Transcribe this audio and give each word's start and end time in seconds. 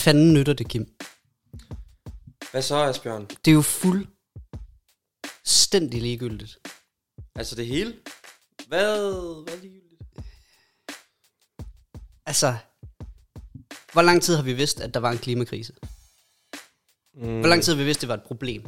fanden 0.00 0.34
nytter 0.34 0.52
det, 0.52 0.68
Kim? 0.68 0.94
Hvad 2.50 2.62
så, 2.62 2.76
Asbjørn? 2.76 3.26
Det 3.44 3.50
er 3.50 3.54
jo 3.54 3.62
fuldstændig 3.62 6.02
ligegyldigt. 6.02 6.58
Altså 7.34 7.56
det 7.56 7.66
hele? 7.66 7.94
Hvad, 8.68 9.42
hvad 9.44 9.54
er 9.54 9.60
ligegyldigt? 9.60 10.02
Altså, 12.26 12.56
hvor 13.92 14.02
lang 14.02 14.22
tid 14.22 14.36
har 14.36 14.42
vi 14.42 14.52
vidst, 14.52 14.80
at 14.80 14.94
der 14.94 15.00
var 15.00 15.10
en 15.10 15.18
klimakrise? 15.18 15.72
Mm, 17.14 17.40
Hvor 17.40 17.48
lang 17.48 17.62
tid 17.62 17.72
har 17.72 17.78
vi 17.78 17.84
vidst, 17.84 18.00
det 18.00 18.08
var 18.08 18.14
et 18.14 18.22
problem? 18.22 18.66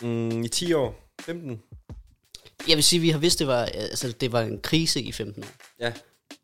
Mm, 0.00 0.42
I 0.42 0.48
10 0.48 0.72
år? 0.72 1.08
15? 1.20 1.62
Jeg 2.68 2.76
vil 2.76 2.84
sige, 2.84 2.98
at 2.98 3.02
vi 3.02 3.10
har 3.10 3.18
vidst, 3.18 3.38
det 3.38 3.46
var, 3.46 3.64
altså, 3.64 4.12
det 4.12 4.32
var 4.32 4.40
en 4.40 4.60
krise 4.60 5.02
i 5.02 5.12
15 5.12 5.44
år. 5.44 5.48
Ja. 5.78 5.92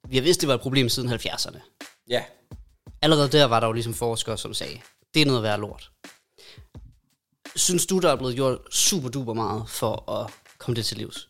Vi 0.09 0.17
har 0.17 0.23
vidst, 0.23 0.41
det 0.41 0.48
var 0.48 0.55
et 0.55 0.61
problem 0.61 0.89
siden 0.89 1.12
70'erne. 1.12 1.59
Ja. 2.09 2.25
Allerede 3.02 3.29
der 3.33 3.45
var 3.45 3.61
der 3.61 3.66
jo 3.66 3.73
ligesom 3.73 3.95
forskere, 3.95 4.38
som 4.38 4.55
sagde, 4.55 4.80
det 5.15 5.23
er 5.23 5.27
noget 5.27 5.43
værd 5.43 5.61
lort. 5.61 5.91
Synes 7.56 7.87
du, 7.87 7.98
der 7.98 8.12
er 8.12 8.16
blevet 8.16 8.34
gjort 8.34 8.59
super 8.70 9.09
duper 9.09 9.34
meget 9.34 9.69
for 9.69 10.11
at 10.11 10.31
komme 10.59 10.77
det 10.77 10.86
til 10.86 10.97
livs? 10.97 11.28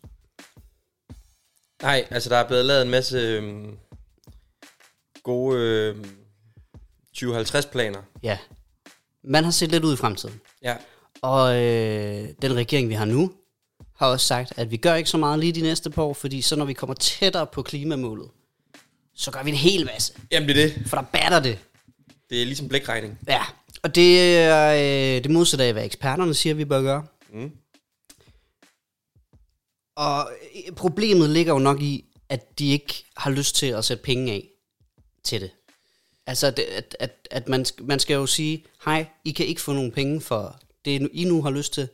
Nej, 1.83 2.07
altså 2.11 2.31
der 2.31 2.37
er 2.37 2.47
blevet 2.47 2.65
lavet 2.65 2.83
en 2.83 2.91
masse 2.91 3.19
øhm, 3.19 3.79
gode 5.23 5.59
øhm, 5.59 6.05
2050 7.15 7.67
planer. 7.67 8.03
Ja. 8.23 8.39
Man 9.25 9.45
har 9.45 9.51
set 9.51 9.70
lidt 9.70 9.85
ud 9.85 9.95
i 9.95 9.97
fremtiden. 9.97 10.41
Ja. 10.62 10.77
Og 11.23 11.57
øh, 11.57 12.29
den 12.42 12.55
regering, 12.57 12.89
vi 12.89 12.95
har 12.95 13.05
nu, 13.05 13.33
har 13.97 14.07
også 14.07 14.27
sagt, 14.27 14.53
at 14.57 14.70
vi 14.70 14.77
gør 14.77 14.95
ikke 14.95 15.11
så 15.11 15.19
meget 15.19 15.39
lige 15.39 15.53
de 15.53 15.61
næste 15.61 15.91
par 15.91 16.03
år, 16.03 16.14
fordi 16.14 16.42
så 16.42 16.57
når 16.57 16.64
vi 16.64 16.73
kommer 16.73 16.95
tættere 16.95 17.47
på 17.47 17.62
klimamålet, 17.62 18.29
så 19.14 19.31
gør 19.31 19.42
vi 19.42 19.51
en 19.51 19.57
hel 19.57 19.87
masse. 19.87 20.12
Jamen 20.33 20.48
det 20.48 20.64
er 20.64 20.69
det. 20.69 20.83
For 20.87 20.97
der 20.97 21.05
batter 21.05 21.41
det. 21.41 21.59
Det 22.31 22.43
er 22.43 22.47
ligesom 22.47 22.69
blækregning. 22.69 23.19
Ja, 23.29 23.43
og 23.83 23.95
det 23.95 24.39
er 24.39 24.73
øh, 24.73 25.23
det 25.23 25.31
modsatte 25.31 25.65
af, 25.65 25.73
hvad 25.73 25.84
eksperterne 25.84 26.35
siger, 26.35 26.55
vi 26.55 26.65
bør 26.65 26.83
gøre. 26.83 27.07
Mm. 27.33 27.53
Og 29.97 30.33
øh, 30.55 30.73
problemet 30.73 31.31
ligger 31.31 31.53
jo 31.53 31.59
nok 31.59 31.83
i, 31.83 32.05
at 32.29 32.59
de 32.59 32.70
ikke 32.70 33.05
har 33.17 33.31
lyst 33.31 33.55
til 33.57 33.67
at 33.67 33.85
sætte 33.85 34.03
penge 34.03 34.33
af 34.33 34.48
til 35.25 35.41
det. 35.41 35.51
Altså, 36.27 36.51
det, 36.51 36.62
at, 36.62 36.97
at, 37.01 37.29
at 37.31 37.48
man, 37.48 37.67
man 37.81 37.98
skal 37.98 38.15
jo 38.15 38.27
sige, 38.27 38.65
hej, 38.85 39.07
I 39.25 39.31
kan 39.31 39.47
ikke 39.47 39.61
få 39.61 39.73
nogen 39.73 39.92
penge 39.92 40.20
for 40.20 40.61
det, 40.85 41.09
I 41.13 41.25
nu 41.25 41.42
har 41.42 41.51
lyst 41.51 41.73
til, 41.73 41.89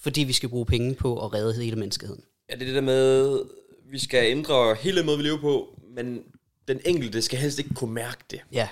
fordi 0.00 0.20
vi 0.20 0.32
skal 0.32 0.48
bruge 0.48 0.66
penge 0.66 0.94
på 0.94 1.24
at 1.24 1.34
redde 1.34 1.64
hele 1.64 1.76
menneskeheden. 1.76 2.24
Ja, 2.50 2.54
det 2.54 2.62
er 2.62 2.66
det 2.66 2.74
der 2.74 2.80
med, 2.80 3.38
vi 3.90 3.98
skal 3.98 4.30
ændre 4.30 4.74
hele 4.74 4.98
den 4.98 5.06
måde, 5.06 5.16
vi 5.16 5.22
lever 5.22 5.40
på, 5.40 5.80
men 5.94 6.22
den 6.68 6.80
enkelte 6.84 7.22
skal 7.22 7.38
helst 7.38 7.58
ikke 7.58 7.74
kunne 7.74 7.94
mærke 7.94 8.24
det. 8.30 8.40
Ja, 8.52 8.68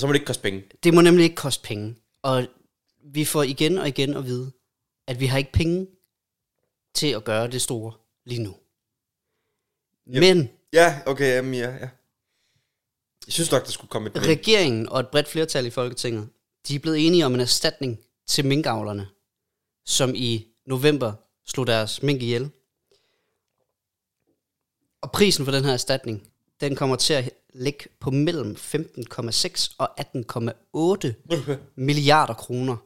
Og 0.00 0.02
så 0.02 0.06
må 0.06 0.12
det 0.12 0.18
ikke 0.18 0.26
koste 0.26 0.42
penge. 0.42 0.64
det 0.82 0.94
må 0.94 1.00
nemlig 1.00 1.24
ikke 1.24 1.36
koste 1.36 1.62
penge. 1.62 1.96
Og 2.22 2.46
vi 3.04 3.24
får 3.24 3.42
igen 3.42 3.78
og 3.78 3.88
igen 3.88 4.14
at 4.14 4.24
vide, 4.24 4.52
at 5.06 5.20
vi 5.20 5.26
har 5.26 5.38
ikke 5.38 5.52
penge 5.52 5.86
til 6.94 7.06
at 7.06 7.24
gøre 7.24 7.48
det 7.50 7.62
store 7.62 7.92
lige 8.26 8.42
nu. 8.42 8.56
Yep. 10.08 10.20
Men 10.20 10.48
Ja, 10.72 11.00
okay, 11.06 11.36
jamen, 11.36 11.54
ja, 11.54 11.70
ja. 11.70 11.88
Jeg 13.26 13.32
synes 13.32 13.52
nok, 13.52 13.64
der 13.64 13.70
skulle 13.70 13.88
komme 13.88 14.08
et 14.08 14.14
men. 14.14 14.26
Regeringen 14.26 14.88
og 14.88 15.00
et 15.00 15.08
bredt 15.08 15.28
flertal 15.28 15.66
i 15.66 15.70
Folketinget, 15.70 16.28
de 16.68 16.74
er 16.74 16.78
blevet 16.78 17.06
enige 17.06 17.26
om 17.26 17.34
en 17.34 17.40
erstatning 17.40 18.00
til 18.26 18.46
minkavlerne, 18.46 19.08
som 19.86 20.12
i 20.14 20.46
november 20.66 21.12
slog 21.46 21.66
deres 21.66 22.02
mink 22.02 22.22
ihjel. 22.22 22.50
Og 25.00 25.12
prisen 25.12 25.44
for 25.44 25.52
den 25.52 25.64
her 25.64 25.72
erstatning, 25.72 26.30
den 26.60 26.76
kommer 26.76 26.96
til 26.96 27.14
at 27.14 27.30
ligge 27.54 27.84
på 28.00 28.10
mellem 28.10 28.56
15,6 28.58 29.74
og 29.78 30.00
18,8 30.00 31.12
milliarder 31.74 32.34
kroner, 32.34 32.76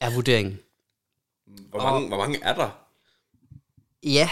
er 0.00 0.14
vurderingen. 0.14 0.58
Hvor 1.46 1.82
mange, 1.82 2.08
hvor 2.08 2.16
mange 2.16 2.38
er 2.42 2.54
der? 2.54 2.86
Ja, 4.02 4.30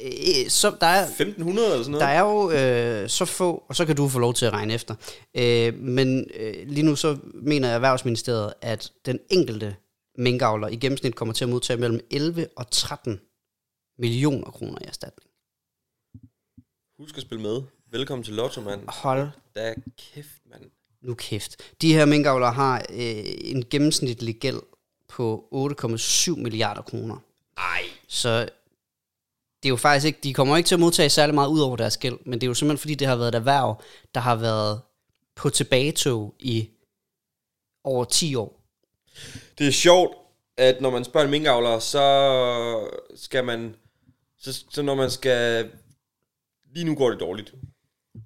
øh, 0.00 0.48
så 0.48 0.76
der 0.80 0.86
er, 0.86 1.06
1500 1.06 1.66
eller 1.66 1.78
sådan 1.78 1.90
noget? 1.90 2.02
Der 2.02 2.08
er 2.08 2.20
jo 2.20 2.50
øh, 2.50 3.08
så 3.08 3.24
få, 3.24 3.64
og 3.68 3.76
så 3.76 3.86
kan 3.86 3.96
du 3.96 4.08
få 4.08 4.18
lov 4.18 4.34
til 4.34 4.46
at 4.46 4.52
regne 4.52 4.74
efter. 4.74 4.94
Øh, 5.34 5.74
men 5.74 6.30
øh, 6.34 6.68
lige 6.68 6.82
nu 6.82 6.96
så 6.96 7.18
mener 7.34 7.68
Erhvervsministeriet, 7.68 8.54
at 8.60 8.92
den 9.06 9.18
enkelte 9.30 9.76
minkavler 10.18 10.68
i 10.68 10.76
gennemsnit 10.76 11.14
kommer 11.14 11.34
til 11.34 11.44
at 11.44 11.50
modtage 11.50 11.80
mellem 11.80 12.00
11 12.10 12.46
og 12.56 12.70
13 12.70 13.20
millioner 13.98 14.50
kroner 14.50 14.78
i 14.80 14.84
erstatning. 14.84 15.29
Husk 17.00 17.16
at 17.16 17.22
spille 17.22 17.42
med. 17.42 17.62
Velkommen 17.90 18.24
til 18.24 18.34
Lotto, 18.34 18.60
mand. 18.60 18.80
Hold 18.88 19.28
Da 19.54 19.74
kæft, 19.98 20.28
mand. 20.50 20.62
nu 21.02 21.14
kæft. 21.14 21.56
De 21.82 21.92
her 21.94 22.04
minkavlere 22.04 22.52
har 22.52 22.78
øh, 22.78 23.24
en 23.38 23.64
gennemsnitlig 23.70 24.34
gæld 24.34 24.60
på 25.08 25.48
8,7 26.32 26.36
milliarder 26.36 26.82
kroner. 26.82 27.16
Ej. 27.58 27.82
Så 28.08 28.40
det 29.62 29.68
er 29.68 29.68
jo 29.68 29.76
faktisk 29.76 30.06
ikke, 30.06 30.18
de 30.22 30.34
kommer 30.34 30.56
ikke 30.56 30.66
til 30.66 30.74
at 30.74 30.80
modtage 30.80 31.08
særlig 31.08 31.34
meget 31.34 31.48
ud 31.48 31.60
over 31.60 31.76
deres 31.76 31.96
gæld, 31.96 32.18
men 32.24 32.32
det 32.32 32.42
er 32.42 32.48
jo 32.48 32.54
simpelthen 32.54 32.80
fordi, 32.80 32.94
det 32.94 33.08
har 33.08 33.16
været 33.16 33.28
et 33.28 33.34
erhverv, 33.34 33.82
der 34.14 34.20
har 34.20 34.36
været 34.36 34.80
på 35.36 35.50
tilbagetog 35.50 36.34
i 36.38 36.68
over 37.84 38.04
10 38.04 38.34
år. 38.34 38.60
Det 39.58 39.66
er 39.66 39.72
sjovt, 39.72 40.16
at 40.56 40.80
når 40.80 40.90
man 40.90 41.04
spørger 41.04 41.24
en 41.24 41.30
minkavler, 41.30 41.78
så 41.78 42.90
skal 43.16 43.44
man... 43.44 43.74
Så, 44.38 44.64
så 44.70 44.82
når 44.82 44.94
man 44.94 45.10
skal... 45.10 45.70
Lige 46.70 46.84
nu 46.84 46.94
går 46.94 47.10
det 47.10 47.20
dårligt. 47.20 47.54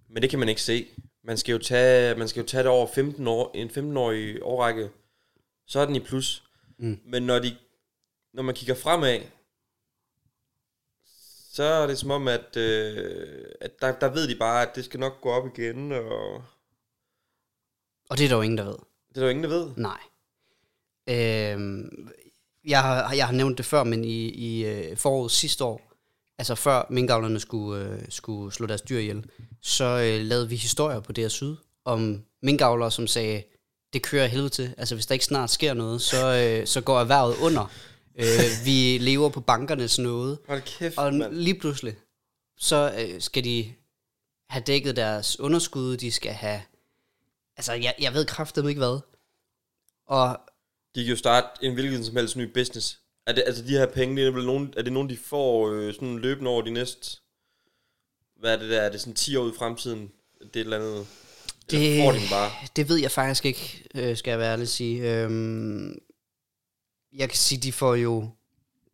Men 0.09 0.23
det 0.23 0.31
kan 0.31 0.39
man 0.39 0.49
ikke 0.49 0.63
se. 0.63 0.87
Man 1.25 1.39
skal 1.39 1.53
jo 1.53 1.59
tage, 1.59 2.15
man 2.15 2.29
skal 2.29 2.41
jo 2.41 2.47
tage 2.47 2.63
det 2.63 2.71
over 2.71 2.87
15 2.87 3.27
år, 3.27 3.51
en 3.55 3.69
15-årig 3.71 4.43
årrække. 4.43 4.91
Så 5.67 5.81
er 5.81 5.87
den 5.87 5.97
i 5.97 6.01
plus. 6.01 6.45
Mm. 6.79 7.01
Men 7.05 7.23
når, 7.23 7.39
de, 7.39 7.57
når 8.33 8.43
man 8.43 8.55
kigger 8.55 8.75
fremad, 8.75 9.21
så 11.53 11.63
er 11.63 11.87
det 11.87 11.99
som 11.99 12.11
om, 12.11 12.29
at, 12.29 12.57
øh, 12.57 13.45
at 13.61 13.81
der, 13.81 13.99
der 13.99 14.09
ved 14.13 14.29
de 14.29 14.37
bare, 14.37 14.69
at 14.69 14.77
det 14.77 14.85
skal 14.85 15.01
nok 15.01 15.21
gå 15.21 15.31
op 15.31 15.47
igen, 15.59 15.93
og 15.93 16.35
Og 18.11 18.19
det 18.19 18.25
er 18.25 18.29
der 18.29 18.37
jo 18.37 18.43
ingen, 18.43 18.59
der 18.59 18.65
ved. 18.65 18.77
det 19.09 19.17
er 19.17 19.21
der 19.21 19.23
jo 19.23 19.29
ingen, 19.29 19.45
der 19.45 19.51
ved. 19.51 19.71
Nej. 19.77 20.01
Øhm, 21.09 22.09
jeg, 22.65 22.83
har, 22.83 23.15
jeg 23.15 23.27
har 23.27 23.33
nævnt 23.35 23.59
det 23.59 23.67
før, 23.67 23.85
men 23.85 24.05
i, 24.05 24.29
i 24.29 24.65
øh, 24.67 24.97
foråret 24.97 25.31
sidste 25.31 25.65
år, 25.65 25.94
altså 26.39 26.55
før 26.55 26.87
minkavlerne 26.91 27.41
skulle, 27.41 27.85
øh, 27.85 28.03
skulle 28.09 28.53
slå 28.55 28.67
deres 28.67 28.83
dyr 28.83 28.99
ihjel, 28.99 29.25
så 29.63 29.85
øh, 29.85 30.21
lavede 30.27 30.49
vi 30.49 30.57
historier 30.57 31.01
på 31.01 31.13
DR 31.13 31.29
Syd 31.29 31.57
om 31.85 32.25
minkavlere, 32.43 32.91
som 32.91 33.07
sagde, 33.07 33.43
det 33.93 34.03
kører 34.03 34.27
helvede 34.27 34.49
til. 34.49 34.75
Altså 34.79 34.95
hvis 34.95 35.07
der 35.07 35.13
ikke 35.13 35.25
snart 35.25 35.51
sker 35.51 35.75
noget, 35.75 36.03
så, 36.03 36.35
øh, 36.61 36.67
så 36.67 36.81
går 36.81 37.01
erhvervet 37.01 37.37
under. 37.43 37.71
Øh, 38.19 38.65
vi 38.65 38.99
lever 39.01 39.29
på 39.29 39.41
bankernes 39.41 39.99
nåde. 39.99 40.39
Hold 40.49 40.63
kæft, 40.63 40.99
Og 40.99 41.15
mand. 41.15 41.35
lige 41.35 41.59
pludselig, 41.61 41.97
så 42.57 42.95
øh, 42.99 43.21
skal 43.21 43.45
de 43.45 43.73
have 44.51 44.63
dækket 44.67 44.97
deres 44.97 45.41
underskud, 45.41 45.97
de 45.97 46.13
skal 46.13 46.33
have, 46.33 46.63
altså 47.57 47.73
jeg, 47.73 47.95
jeg 48.01 48.15
ved 48.15 48.25
kraftedeme 48.25 48.69
ikke 48.71 48.79
hvad. 48.81 49.01
Og 50.07 50.41
De 50.95 51.05
kan 51.05 51.11
jo 51.11 51.17
starte 51.17 51.47
en 51.63 51.75
hvilken 51.75 52.05
som 52.05 52.17
helst 52.17 52.37
ny 52.37 52.53
business. 52.53 53.01
Er 53.27 53.33
det, 53.33 53.45
altså 53.47 53.63
de 53.63 53.69
her 53.69 53.87
penge, 53.87 54.17
det 54.17 54.27
er, 54.27 54.31
vel 54.33 54.47
nogen, 54.47 54.75
er 54.77 54.83
det 54.83 54.93
nogen, 54.93 55.09
de 55.11 55.17
får 55.17 55.71
øh, 55.71 55.95
sådan 55.95 56.19
løbende 56.19 56.51
over 56.51 56.63
de 56.63 56.71
næste... 56.71 57.17
Hvad 58.41 58.55
er 58.55 58.59
det 58.59 58.71
der? 58.71 58.81
Er 58.81 58.91
det 58.91 59.01
sådan 59.01 59.15
10 59.15 59.37
år 59.37 59.43
ud 59.45 59.53
i 59.53 59.57
fremtiden? 59.59 60.11
Det 60.41 60.57
er 60.57 60.61
et 60.61 60.65
eller 60.65 60.77
andet... 60.79 61.07
Det... 61.71 61.91
Eller 61.91 62.05
får 62.05 62.13
de 62.13 62.21
bare? 62.31 62.51
det 62.77 62.89
ved 62.89 62.97
jeg 62.97 63.11
faktisk 63.11 63.45
ikke, 63.45 63.85
øh, 63.95 64.17
skal 64.17 64.31
jeg 64.31 64.39
være 64.39 64.53
ærlig 64.53 64.63
at 64.63 64.69
sige. 64.69 65.23
Øhm, 65.23 65.99
jeg 67.13 67.29
kan 67.29 67.39
sige, 67.39 67.61
de 67.61 67.73
får 67.73 67.95
jo 67.95 68.29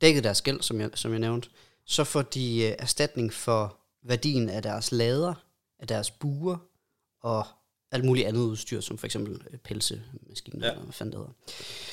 dækket 0.01 0.25
deres 0.25 0.43
gæld, 0.43 0.61
som 0.63 0.81
jeg, 0.81 0.91
som 0.95 1.11
jeg 1.11 1.21
nævnte. 1.21 1.49
Så 1.85 2.05
får 2.05 2.23
de 2.23 2.63
øh, 2.67 2.75
erstatning 2.79 3.33
for 3.33 3.77
værdien 4.03 4.49
af 4.49 4.63
deres 4.63 4.93
lader, 4.93 5.35
af 5.79 5.87
deres 5.87 6.11
buer 6.11 6.57
og 7.23 7.47
alt 7.93 8.05
muligt 8.05 8.27
andet 8.27 8.41
udstyr, 8.41 8.81
som 8.81 8.99
for 8.99 9.07
eksempel 9.07 9.41
pelsemaskiner, 9.65 10.67
Ja. 10.67 10.73
ja. 10.73 10.79
hvad 10.79 10.93
fanden 10.93 11.13
det 11.13 11.19
hedder. 11.19 11.33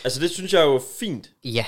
Altså 0.04 0.20
det 0.20 0.30
synes 0.32 0.54
jeg 0.54 0.62
er 0.62 0.66
jo 0.66 0.82
fint. 1.00 1.32
Ja, 1.44 1.66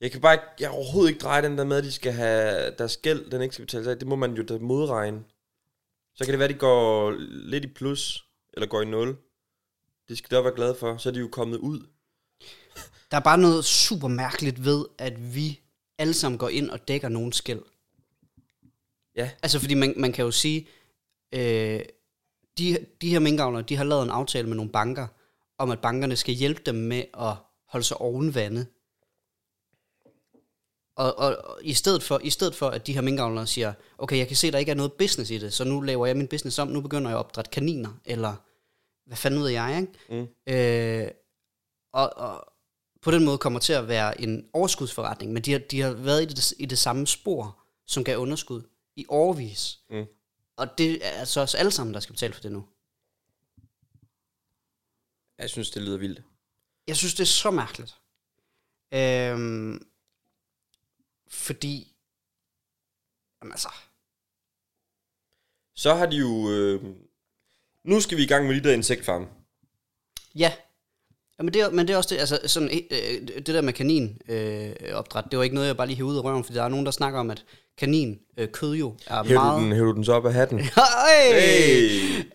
Jeg 0.00 0.12
kan 0.12 0.20
bare 0.20 0.34
ikke, 0.34 0.44
jeg 0.60 0.70
overhovedet 0.70 1.10
ikke 1.10 1.22
dreje 1.22 1.42
den 1.42 1.58
der 1.58 1.64
med, 1.64 1.76
at 1.76 1.84
de 1.84 1.92
skal 1.92 2.12
have 2.12 2.74
deres 2.78 2.96
gæld, 2.96 3.30
den 3.30 3.42
ikke 3.42 3.54
skal 3.54 3.66
betales 3.66 3.86
af. 3.88 3.98
Det 3.98 4.08
må 4.08 4.16
man 4.16 4.34
jo 4.34 4.42
da 4.42 4.58
modregne. 4.58 5.24
Så 6.14 6.24
kan 6.24 6.32
det 6.32 6.38
være, 6.38 6.48
at 6.48 6.54
de 6.54 6.58
går 6.58 7.10
lidt 7.30 7.64
i 7.64 7.68
plus, 7.68 8.24
eller 8.52 8.66
går 8.66 8.82
i 8.82 8.84
nul. 8.84 9.16
Det 10.08 10.18
skal 10.18 10.30
de 10.30 10.36
også 10.36 10.42
være 10.42 10.56
glade 10.56 10.74
for. 10.74 10.96
Så 10.96 11.08
er 11.08 11.12
de 11.12 11.20
jo 11.20 11.28
kommet 11.28 11.58
ud. 11.58 11.86
Der 13.10 13.16
er 13.16 13.20
bare 13.20 13.38
noget 13.38 13.64
super 13.64 14.08
mærkeligt 14.08 14.64
ved, 14.64 14.84
at 14.98 15.34
vi 15.34 15.60
alle 15.98 16.14
sammen 16.14 16.38
går 16.38 16.48
ind 16.48 16.70
og 16.70 16.88
dækker 16.88 17.08
nogen 17.08 17.32
skæld. 17.32 17.62
Ja. 19.16 19.30
Altså, 19.42 19.58
fordi 19.58 19.74
man, 19.74 19.94
man 19.96 20.12
kan 20.12 20.24
jo 20.24 20.30
sige, 20.30 20.68
øh, 21.34 21.80
de, 22.58 22.86
de 23.00 23.10
her 23.10 23.18
minkavlere, 23.18 23.62
de 23.62 23.76
har 23.76 23.84
lavet 23.84 24.02
en 24.02 24.10
aftale 24.10 24.48
med 24.48 24.56
nogle 24.56 24.70
banker, 24.70 25.06
om 25.58 25.70
at 25.70 25.80
bankerne 25.80 26.16
skal 26.16 26.34
hjælpe 26.34 26.62
dem 26.66 26.74
med 26.74 27.04
at 27.14 27.36
holde 27.68 27.86
sig 27.86 27.96
oven 27.96 28.34
vande. 28.34 28.66
Og, 31.00 31.18
og, 31.18 31.36
og 31.44 31.58
i, 31.62 31.74
stedet 31.74 32.02
for, 32.02 32.20
i 32.24 32.30
stedet 32.30 32.54
for, 32.54 32.68
at 32.68 32.86
de 32.86 32.92
her 32.92 33.00
minkavlere 33.00 33.46
siger, 33.46 33.72
okay, 33.98 34.18
jeg 34.18 34.26
kan 34.26 34.36
se, 34.36 34.50
der 34.50 34.58
ikke 34.58 34.70
er 34.70 34.76
noget 34.76 34.92
business 34.92 35.30
i 35.30 35.38
det, 35.38 35.52
så 35.52 35.64
nu 35.64 35.80
laver 35.80 36.06
jeg 36.06 36.16
min 36.16 36.28
business 36.28 36.58
om, 36.58 36.68
nu 36.68 36.80
begynder 36.80 37.10
jeg 37.10 37.18
at 37.18 37.24
opdrætte 37.24 37.50
kaniner, 37.50 38.00
eller 38.04 38.36
hvad 39.06 39.16
fanden 39.16 39.40
ved 39.40 39.48
jeg, 39.48 39.80
ikke? 39.80 40.28
Mm. 40.46 40.52
Øh, 40.52 41.10
og, 41.92 42.16
og 42.16 42.52
på 43.02 43.10
den 43.10 43.24
måde 43.24 43.38
kommer 43.38 43.58
til 43.58 43.72
at 43.72 43.88
være 43.88 44.20
en 44.20 44.48
overskudsforretning, 44.52 45.32
men 45.32 45.42
de 45.42 45.52
har, 45.52 45.58
de 45.58 45.80
har 45.80 45.92
været 45.92 46.22
i 46.22 46.26
det, 46.26 46.52
i 46.58 46.66
det 46.66 46.78
samme 46.78 47.06
spor, 47.06 47.58
som 47.86 48.04
gav 48.04 48.18
underskud 48.18 48.62
i 48.96 49.06
årvis. 49.08 49.78
Mm. 49.90 50.06
Og 50.56 50.78
det 50.78 51.06
er 51.06 51.10
altså 51.10 51.40
os 51.40 51.54
alle 51.54 51.70
sammen, 51.70 51.94
der 51.94 52.00
skal 52.00 52.12
betale 52.12 52.32
for 52.32 52.40
det 52.40 52.52
nu. 52.52 52.64
Jeg 55.38 55.50
synes, 55.50 55.70
det 55.70 55.82
lyder 55.82 55.98
vildt. 55.98 56.22
Jeg 56.86 56.96
synes, 56.96 57.14
det 57.14 57.22
er 57.22 57.26
så 57.26 57.50
mærkeligt. 57.50 57.96
Øhm, 58.94 59.89
fordi, 61.30 61.96
jamen 63.42 63.52
altså, 63.52 63.68
Så 65.76 65.94
har 65.94 66.06
de 66.06 66.16
jo... 66.16 66.50
Øh, 66.50 66.82
nu 67.84 68.00
skal 68.00 68.18
vi 68.18 68.22
i 68.22 68.26
gang 68.26 68.46
med 68.46 68.54
de 68.54 68.68
der 68.68 68.74
insektfarme. 68.74 69.26
ja. 70.34 70.52
Jamen 71.38 71.54
det 71.54 71.62
er, 71.62 71.70
men 71.70 71.88
det 71.88 71.92
er 71.94 71.96
også 71.96 72.14
det, 72.14 72.20
altså 72.20 72.40
sådan, 72.46 72.70
øh, 72.90 73.28
det 73.36 73.46
der 73.46 73.60
med 73.60 73.72
kanin 73.72 74.18
øh, 74.28 74.72
opdræt, 74.92 75.24
det 75.30 75.36
var 75.38 75.42
ikke 75.44 75.54
noget, 75.54 75.68
jeg 75.68 75.76
bare 75.76 75.86
lige 75.86 75.96
hævde 75.96 76.12
ud 76.12 76.16
af 76.18 76.24
røven, 76.24 76.44
fordi 76.44 76.58
der 76.58 76.64
er 76.64 76.68
nogen, 76.68 76.86
der 76.86 76.92
snakker 76.92 77.20
om, 77.20 77.30
at 77.30 77.44
kanin 77.78 78.20
øh, 78.36 78.48
kød 78.48 78.74
jo 78.74 78.96
er 79.06 79.24
Hæv 79.24 79.34
meget... 79.34 79.62
den, 79.62 79.72
hæv 79.72 79.84
du 79.84 79.92
den 79.92 80.04
så 80.04 80.12
op 80.12 80.26
af 80.26 80.32
hatten? 80.32 80.58
Hey! 81.08 81.40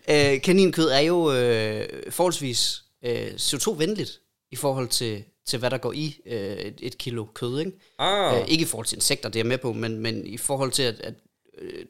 Hey! 0.08 0.36
Øh, 0.36 0.42
kaninkød 0.42 0.90
er 0.90 1.00
jo 1.00 1.34
øh, 1.34 2.12
forholdsvis 2.12 2.84
øh, 3.06 3.28
CO2-venligt 3.28 4.22
i 4.52 4.56
forhold 4.56 4.88
til, 4.88 5.24
til, 5.46 5.60
hvad 5.60 5.70
der 5.70 5.78
går 5.78 5.92
i 5.92 6.20
øh, 6.26 6.58
et, 6.58 6.80
et 6.82 6.98
kilo 6.98 7.26
kød. 7.26 7.60
Ikke? 7.60 7.72
Ah, 8.00 8.42
Øh, 8.42 8.48
ikke 8.48 8.62
i 8.62 8.66
forhold 8.66 8.86
til 8.86 8.96
insekter, 8.98 9.30
det 9.30 9.36
er 9.36 9.44
jeg 9.44 9.48
med 9.48 9.58
på, 9.58 9.74
men, 9.74 10.00
men 10.00 10.28
i 10.28 10.38
forhold 10.38 10.72
til, 10.72 10.84
at, 10.84 11.00
at 11.00 11.14
øh, 11.58 11.86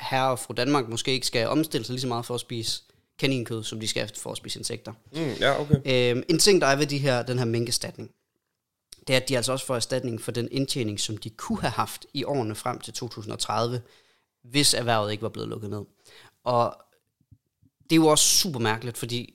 herre 0.00 0.30
og 0.30 0.38
fru 0.38 0.54
Danmark 0.54 0.88
måske 0.88 1.12
ikke 1.12 1.26
skal 1.26 1.48
omstille 1.48 1.86
sig 1.86 1.92
lige 1.92 2.00
så 2.00 2.06
meget 2.06 2.26
for 2.26 2.34
at 2.34 2.40
spise 2.40 2.82
kaninkød, 3.18 3.64
som 3.64 3.80
de 3.80 3.88
skal 3.88 4.10
for 4.16 4.30
at 4.30 4.36
spise 4.36 4.58
insekter. 4.58 4.92
mm, 5.12 5.32
ja, 5.40 5.60
okay. 5.60 5.74
Øh, 6.16 6.22
en 6.28 6.38
ting, 6.38 6.60
der 6.60 6.66
er 6.66 6.76
ved 6.76 6.86
de 6.86 6.98
her, 6.98 7.22
den 7.22 7.38
her 7.38 7.44
mænkestatning, 7.44 8.10
det 9.06 9.12
er, 9.16 9.20
at 9.20 9.28
de 9.28 9.36
altså 9.36 9.52
også 9.52 9.66
får 9.66 9.76
erstatning 9.76 10.20
for 10.20 10.32
den 10.32 10.48
indtjening, 10.50 11.00
som 11.00 11.16
de 11.16 11.30
kunne 11.30 11.60
have 11.60 11.70
haft 11.70 12.06
i 12.14 12.24
årene 12.24 12.54
frem 12.54 12.80
til 12.80 12.92
2030, 12.94 13.80
hvis 14.42 14.74
erhvervet 14.74 15.12
ikke 15.12 15.22
var 15.22 15.28
blevet 15.28 15.48
lukket 15.48 15.70
ned. 15.70 15.84
Og 16.44 16.76
det 17.82 17.92
er 17.92 17.96
jo 17.96 18.06
også 18.06 18.24
super 18.24 18.60
mærkeligt, 18.60 18.98
fordi 18.98 19.34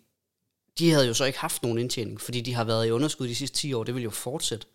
de 0.79 0.91
havde 0.91 1.07
jo 1.07 1.13
så 1.13 1.25
ikke 1.25 1.39
haft 1.39 1.63
nogen 1.63 1.77
indtjening, 1.77 2.21
fordi 2.21 2.41
de 2.41 2.53
har 2.53 2.63
været 2.63 2.87
i 2.87 2.91
underskud 2.91 3.27
de 3.27 3.35
sidste 3.35 3.57
10 3.57 3.73
år. 3.73 3.83
Det 3.83 3.95
vil 3.95 4.03
jo 4.03 4.09
fortsætte. 4.09 4.67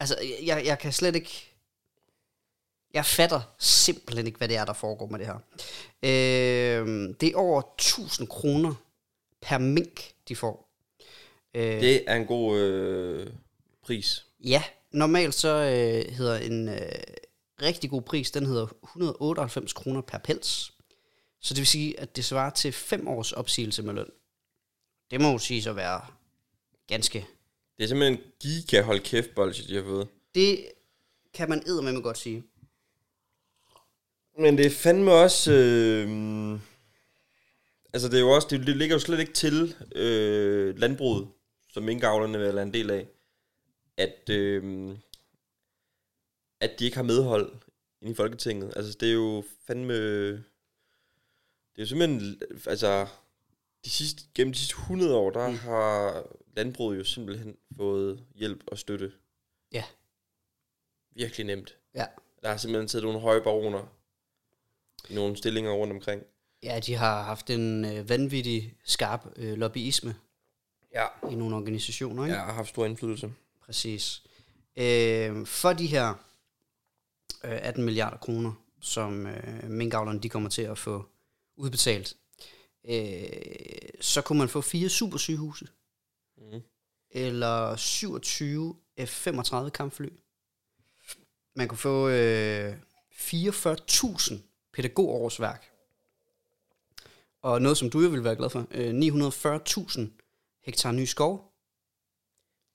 Altså, 0.00 0.16
jeg, 0.42 0.62
jeg 0.66 0.78
kan 0.78 0.92
slet 0.92 1.14
ikke... 1.16 1.46
Jeg 2.94 3.04
fatter 3.06 3.40
simpelthen 3.58 4.26
ikke, 4.26 4.38
hvad 4.38 4.48
det 4.48 4.56
er, 4.56 4.64
der 4.64 4.72
foregår 4.72 5.06
med 5.06 5.18
det 5.18 5.26
her. 5.26 5.34
Øh, 6.02 7.14
det 7.20 7.28
er 7.28 7.36
over 7.36 7.62
1000 7.78 8.28
kroner 8.28 8.74
per 9.42 9.58
mink, 9.58 10.12
de 10.28 10.36
får. 10.36 10.68
Øh, 11.54 11.80
Det 11.80 12.04
er 12.10 12.16
en 12.16 12.26
god 12.26 12.58
øh, 12.58 13.26
pris. 13.82 14.26
Ja, 14.44 14.62
normalt 14.92 15.34
så 15.34 15.48
øh, 15.48 16.12
hedder 16.14 16.36
en 16.38 16.68
øh, 16.68 16.92
rigtig 17.62 17.90
god 17.90 18.02
pris, 18.02 18.30
den 18.30 18.46
hedder 18.46 18.66
198 18.82 19.72
kroner 19.72 20.00
per 20.00 20.18
pels. 20.18 20.72
Så 21.40 21.54
det 21.54 21.58
vil 21.58 21.66
sige, 21.66 22.00
at 22.00 22.16
det 22.16 22.24
svarer 22.24 22.50
til 22.50 22.72
5 22.72 23.08
års 23.08 23.32
opsigelse 23.32 23.82
med 23.82 23.94
løn. 23.94 24.10
Det 25.10 25.20
må 25.20 25.32
jo 25.32 25.38
sige 25.38 25.62
så 25.62 25.72
være 25.72 26.00
ganske. 26.86 27.26
Det 27.76 27.84
er 27.84 27.88
simpelthen 27.88 28.18
en 28.18 28.32
giga 28.40 28.82
hold 28.82 29.00
kæft 29.00 29.34
bolsje, 29.34 29.68
de 29.68 29.74
har 29.74 29.82
fået. 29.82 30.08
Det 30.34 30.66
kan 31.34 31.48
man 31.48 31.62
eddermame 31.66 32.00
godt 32.00 32.18
sige. 32.18 32.44
Men 34.38 34.58
det 34.58 34.66
er 34.66 34.70
fandme 34.70 35.12
også... 35.12 35.52
Øh, 35.52 36.60
altså, 37.92 38.08
det 38.08 38.14
er 38.16 38.20
jo 38.20 38.30
også... 38.30 38.48
Det, 38.50 38.66
det 38.66 38.76
ligger 38.76 38.96
jo 38.96 39.00
slet 39.00 39.20
ikke 39.20 39.32
til 39.32 39.76
øh, 39.94 40.78
landbruget, 40.78 41.28
som 41.72 41.82
minkavlerne 41.82 42.38
vil 42.38 42.54
være 42.54 42.62
en 42.62 42.74
del 42.74 42.90
af, 42.90 43.06
at, 43.96 44.30
øh, 44.30 44.90
at 46.60 46.70
de 46.78 46.84
ikke 46.84 46.96
har 46.96 47.04
medhold 47.04 47.52
inde 48.00 48.12
i 48.12 48.14
Folketinget. 48.14 48.72
Altså, 48.76 48.96
det 49.00 49.08
er 49.08 49.14
jo 49.14 49.44
fandme... 49.66 49.94
Det 51.72 51.78
er 51.78 51.82
jo 51.82 51.86
simpelthen... 51.86 52.42
Altså, 52.66 53.06
de 53.84 53.90
sidste, 53.90 54.22
gennem 54.34 54.52
de 54.52 54.58
sidste 54.58 54.72
100 54.74 55.16
år, 55.16 55.30
der 55.30 55.48
mm. 55.48 55.56
har 55.58 56.22
landbruget 56.56 56.98
jo 56.98 57.04
simpelthen 57.04 57.56
fået 57.76 58.24
hjælp 58.34 58.64
og 58.66 58.78
støtte. 58.78 59.12
Ja. 59.72 59.84
Virkelig 61.14 61.46
nemt. 61.46 61.76
Ja. 61.94 62.06
Der 62.42 62.48
har 62.48 62.56
simpelthen 62.56 62.88
siddet 62.88 63.04
nogle 63.04 63.20
høje 63.20 63.40
baroner 63.40 63.86
i 65.08 65.14
nogle 65.14 65.36
stillinger 65.36 65.72
rundt 65.72 65.92
omkring. 65.92 66.22
Ja, 66.62 66.80
de 66.86 66.94
har 66.94 67.22
haft 67.22 67.50
en 67.50 67.84
øh, 67.84 68.08
vanvittig 68.08 68.74
skarp 68.84 69.26
øh, 69.36 69.58
lobbyisme 69.58 70.14
Ja. 70.94 71.06
i 71.30 71.34
nogle 71.34 71.56
organisationer, 71.56 72.24
ikke? 72.24 72.36
Jeg 72.36 72.44
har 72.44 72.52
haft 72.52 72.68
stor 72.68 72.86
indflydelse. 72.86 73.32
Præcis. 73.60 74.22
Øh, 74.76 75.46
for 75.46 75.72
de 75.72 75.86
her 75.86 76.08
øh, 77.44 77.58
18 77.62 77.84
milliarder 77.84 78.16
kroner, 78.16 78.52
som 78.80 79.26
øh, 79.26 79.70
minkavlerne 79.70 80.20
de 80.20 80.28
kommer 80.28 80.48
til 80.48 80.62
at 80.62 80.78
få 80.78 81.06
udbetalt, 81.56 82.16
øh, 82.84 83.28
så 84.00 84.22
kunne 84.22 84.38
man 84.38 84.48
få 84.48 84.60
fire 84.60 84.88
supersygehuse, 84.88 85.68
Mm. 86.52 86.60
eller 87.10 87.76
27 87.76 88.76
F-35 89.00 89.68
kampfly. 89.70 90.08
Man 91.56 91.68
kunne 91.68 91.78
få 91.78 92.08
øh, 92.08 92.76
44.000 93.12 94.34
pædagogårsværk. 94.72 95.66
Og 97.42 97.62
noget, 97.62 97.78
som 97.78 97.90
du 97.90 98.00
jo 98.00 98.08
vil 98.08 98.24
være 98.24 98.36
glad 98.36 98.50
for, 98.50 98.66
øh, 98.70 98.90
940.000 98.94 100.00
hektar 100.64 100.92
ny 100.92 101.04
skov. 101.04 101.52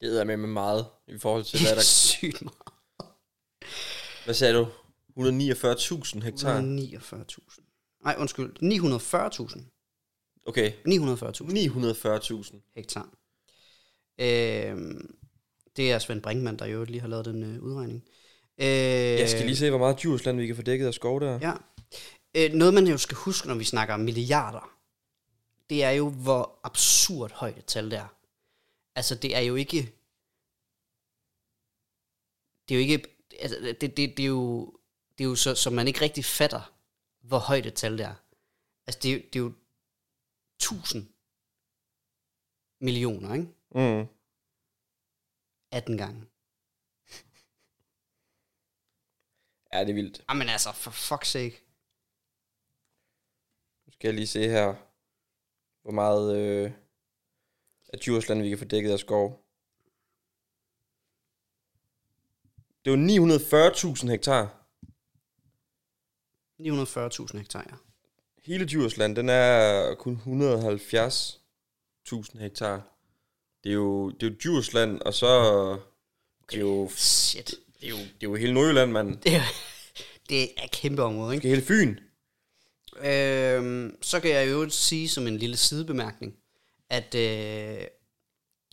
Det 0.02 0.20
er 0.20 0.24
med 0.24 0.38
med 0.38 0.50
meget 0.50 0.86
i 1.08 1.18
forhold 1.18 1.44
til, 1.44 1.60
hvad 1.62 1.72
er 1.72 1.76
der... 1.76 1.82
sygt 1.82 2.42
meget. 2.42 2.58
Hvad 4.26 4.34
sagde 4.34 4.54
du? 4.54 4.66
149.000 5.18 6.24
hektar? 6.24 6.62
49.000. 6.62 8.00
Nej, 8.04 8.16
undskyld. 8.20 8.52
940.000. 8.64 9.75
Okay. 10.46 10.72
940.000 10.72 10.82
940.000. 11.44 12.72
hektar. 12.76 13.10
Øhm, 14.20 15.16
det 15.76 15.92
er 15.92 16.00
Svend 16.00 16.22
Brinkmann, 16.22 16.60
der 16.60 16.66
jo 16.66 16.84
lige 16.84 17.00
har 17.02 17.08
lavet 17.08 17.26
den 17.26 17.44
øh, 17.44 17.64
udregning. 17.64 18.04
Øh, 18.58 18.66
Jeg 18.68 19.30
skal 19.30 19.46
lige 19.46 19.56
se, 19.56 19.70
hvor 19.70 19.80
meget 19.80 19.98
Djursland 20.02 20.38
vi 20.38 20.48
kan 20.48 20.56
få 20.56 20.62
dækket 20.62 20.88
af 20.88 20.94
skov 20.94 21.22
der. 21.22 21.40
Ja. 21.42 21.54
Øh, 22.38 22.54
noget, 22.54 22.74
man 22.74 22.88
jo 22.88 22.98
skal 22.98 23.18
huske, 23.18 23.48
når 23.48 23.56
vi 23.56 23.64
snakker 23.64 23.98
milliarder, 23.98 24.72
det 25.70 25.84
er 25.84 25.92
jo, 25.92 26.10
hvor 26.10 26.60
absurd 26.64 27.32
højt 27.32 27.58
et 27.58 27.66
tal 27.66 27.92
det 27.92 28.00
er. 28.00 28.16
Altså, 28.96 29.16
det 29.16 29.36
er 29.36 29.40
jo 29.40 29.56
ikke... 29.56 29.78
Det 32.70 32.76
er 32.76 32.80
jo 32.80 32.82
ikke... 32.82 33.04
Altså, 33.40 33.58
det, 33.82 33.82
det, 33.82 34.18
det 34.18 34.20
er 34.20 34.28
jo... 34.28 34.74
Det 35.18 35.24
er 35.24 35.28
jo 35.30 35.36
så, 35.36 35.56
så 35.56 35.70
man 35.70 35.88
ikke 35.88 36.02
rigtig 36.02 36.26
fatter, 36.26 36.74
hvor 37.22 37.40
højt 37.40 37.66
et 37.66 37.74
tal 37.74 37.98
det 37.98 38.06
er. 38.06 38.14
Altså, 38.88 39.00
det 39.04 39.34
det 39.34 39.40
er 39.40 39.44
jo 39.44 39.52
1000 40.62 41.14
millioner, 42.80 43.34
ikke? 43.34 43.48
Mm. 43.76 44.08
18 45.72 45.98
gange. 45.98 46.22
Ja, 49.74 49.82
det 49.82 49.90
er 49.90 49.94
vildt. 49.94 50.26
Jamen 50.30 50.50
altså, 50.50 50.72
for 50.72 50.92
fuck's 50.92 51.26
sake. 51.26 51.62
Nu 53.86 53.92
skal 53.92 54.08
jeg 54.08 54.16
lige 54.16 54.28
se 54.28 54.40
her, 54.50 54.76
hvor 55.82 55.92
meget 55.92 56.38
øh, 56.38 56.72
af 57.94 58.00
Djursland 58.00 58.42
vi 58.42 58.50
kan 58.50 58.58
få 58.58 58.66
dækket 58.66 58.92
af 58.92 59.00
skov. 59.00 59.46
Det 62.86 62.94
er 62.94 62.98
jo 62.98 63.36
940.000 63.96 64.10
hektar. 64.10 64.66
940.000 66.62 67.38
hektar, 67.38 67.64
ja. 67.70 67.85
Hele 68.46 68.66
Djursland, 68.66 69.16
den 69.16 69.30
er 69.30 69.94
kun 69.96 70.22
170.000 70.26 72.40
hektar. 72.40 72.82
Det 73.64 73.70
er 73.70 73.74
jo, 73.74 74.10
det 74.10 74.24
er 74.24 74.28
jo 74.30 74.36
Djursland, 74.44 75.02
og 75.02 75.14
så... 75.14 75.28
Det 76.52 76.56
er 76.56 76.60
jo, 76.62 76.90
Shit. 76.96 77.56
det 77.82 77.86
er 77.86 77.90
jo, 77.90 77.98
det 77.98 78.04
er 78.04 78.08
jo 78.24 78.36
hele 78.36 78.54
Nordjylland, 78.54 78.92
mand. 78.92 79.18
Det 79.18 79.36
er, 79.36 79.42
det 80.30 80.44
er 80.44 80.48
et 80.64 80.72
kæmpe 80.72 81.04
område, 81.04 81.36
ikke? 81.36 81.44
Det 81.44 81.52
er 81.52 81.56
hele 81.56 81.68
Fyn. 81.68 81.98
Øhm, 83.00 83.98
så 84.02 84.20
kan 84.20 84.32
jeg 84.32 84.50
jo 84.50 84.70
sige 84.70 85.10
som 85.10 85.28
en 85.28 85.38
lille 85.38 85.58
sidebemærkning, 85.58 86.36
at 86.90 87.16
øh, 87.16 87.82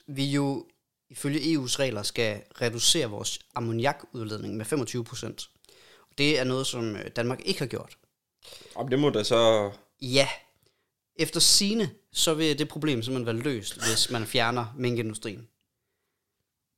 vi 0.07 0.31
jo 0.31 0.67
ifølge 1.11 1.41
EU's 1.41 1.79
regler 1.79 2.03
skal 2.03 2.43
reducere 2.61 3.11
vores 3.11 3.39
ammoniakudledning 3.55 4.57
med 4.57 4.65
25 4.65 5.05
procent. 5.05 5.51
Det 6.19 6.39
er 6.39 6.45
noget, 6.45 6.67
som 6.67 6.97
øh, 6.97 7.11
Danmark 7.17 7.41
ikke 7.45 7.61
har 7.61 7.67
gjort. 7.67 7.99
Om 8.75 8.89
det 8.89 8.99
må 8.99 9.11
da 9.11 9.25
så... 9.25 9.73
Ja, 10.01 10.29
efter 11.17 11.41
sine 11.41 11.91
så 12.13 12.35
vil 12.35 12.59
det 12.59 12.69
problem 12.69 13.03
simpelthen 13.03 13.27
være 13.27 13.45
løst, 13.45 13.75
hvis 13.89 14.11
man 14.11 14.27
fjerner 14.27 14.75
minkindustrien. 14.77 15.49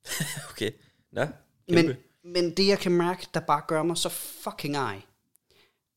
Okay. 0.51 0.71
Nå, 1.13 1.27
Men, 1.69 1.87
kæmpe. 1.87 1.97
men 2.25 2.57
det, 2.57 2.67
jeg 2.67 2.79
kan 2.79 2.93
mærke, 2.93 3.27
der 3.35 3.41
bare 3.41 3.63
gør 3.69 3.83
mig 3.83 3.97
så 3.97 4.09
fucking 4.09 4.77
ej, 4.77 5.03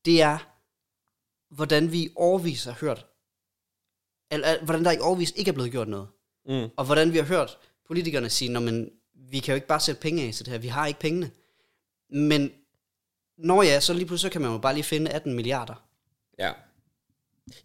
det 0.04 0.22
er, 0.22 0.38
hvordan 1.54 1.92
vi 1.92 2.02
i 2.02 2.12
årvis 2.16 2.64
har 2.64 2.76
hørt 2.80 3.06
Eller, 4.30 4.64
hvordan 4.64 4.84
der 4.84 4.92
i 4.92 4.98
overvis 4.98 5.32
ikke 5.36 5.48
er 5.48 5.52
blevet 5.52 5.70
gjort 5.70 5.88
noget. 5.88 6.08
Mm. 6.46 6.68
Og 6.76 6.84
hvordan 6.84 7.12
vi 7.12 7.16
har 7.18 7.24
hørt 7.24 7.58
politikerne 7.86 8.30
sige, 8.30 8.52
Nå, 8.52 8.60
men 8.60 8.90
vi 9.14 9.38
kan 9.38 9.52
jo 9.52 9.54
ikke 9.54 9.66
bare 9.66 9.80
sætte 9.80 10.00
penge 10.00 10.22
af 10.22 10.34
til 10.34 10.44
det 10.46 10.52
her, 10.52 10.58
vi 10.58 10.68
har 10.68 10.86
ikke 10.86 11.00
pengene. 11.00 11.30
Men 12.10 12.52
når 13.38 13.62
ja, 13.62 13.80
så 13.80 13.92
lige 13.92 14.06
pludselig 14.06 14.30
så 14.30 14.32
kan 14.32 14.40
man 14.40 14.50
jo 14.50 14.58
bare 14.58 14.74
lige 14.74 14.84
finde 14.84 15.10
18 15.10 15.34
milliarder. 15.34 15.87
Ja. 16.38 16.52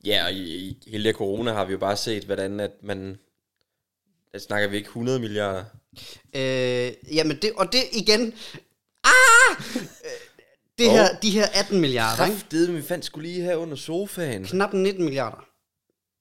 Ja, 0.05 0.23
og 0.25 0.33
i, 0.33 0.67
i 0.67 0.77
hele 0.87 1.03
det 1.03 1.15
corona 1.15 1.53
har 1.53 1.65
vi 1.65 1.71
jo 1.71 1.77
bare 1.77 1.97
set, 1.97 2.23
hvordan 2.23 2.59
at 2.59 2.71
man... 2.83 3.17
Der 4.31 4.39
snakker 4.39 4.67
vi 4.69 4.77
ikke 4.77 4.87
100 4.87 5.19
milliarder. 5.19 5.65
Øh, 6.35 6.93
jamen 7.15 7.37
det, 7.41 7.51
og 7.57 7.71
det 7.73 7.83
igen, 7.91 8.33
ah! 9.03 9.63
Det 10.77 10.87
Og- 10.87 10.93
her, 10.93 11.19
de 11.19 11.31
her 11.31 11.45
18 11.53 11.81
milliarder, 11.81 12.25
ikke? 12.25 12.71
Vi 12.73 12.81
fandt 12.81 13.05
skulle 13.05 13.29
lige 13.29 13.41
her 13.43 13.55
under 13.55 13.75
sofaen. 13.75 14.45
knap 14.45 14.73
19 14.73 15.03
milliarder, 15.03 15.45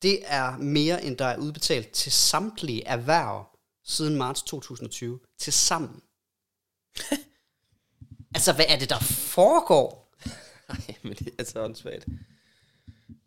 det 0.02 0.18
er 0.24 0.56
mere, 0.58 1.04
end 1.04 1.16
der 1.18 1.24
er 1.24 1.36
udbetalt 1.36 1.90
til 1.92 2.12
samtlige 2.12 2.84
erhverv 2.86 3.46
siden 3.84 4.16
marts 4.16 4.42
2020. 4.42 5.20
Til 5.38 5.52
sammen. 5.52 6.02
altså, 8.34 8.52
hvad 8.52 8.64
er 8.68 8.78
det, 8.78 8.90
der 8.90 8.98
foregår? 9.00 10.14
Nej, 10.68 10.94
men 11.02 11.14
det 11.14 11.34
er 11.38 11.44
så 11.44 11.64
åndssvagt. 11.64 12.06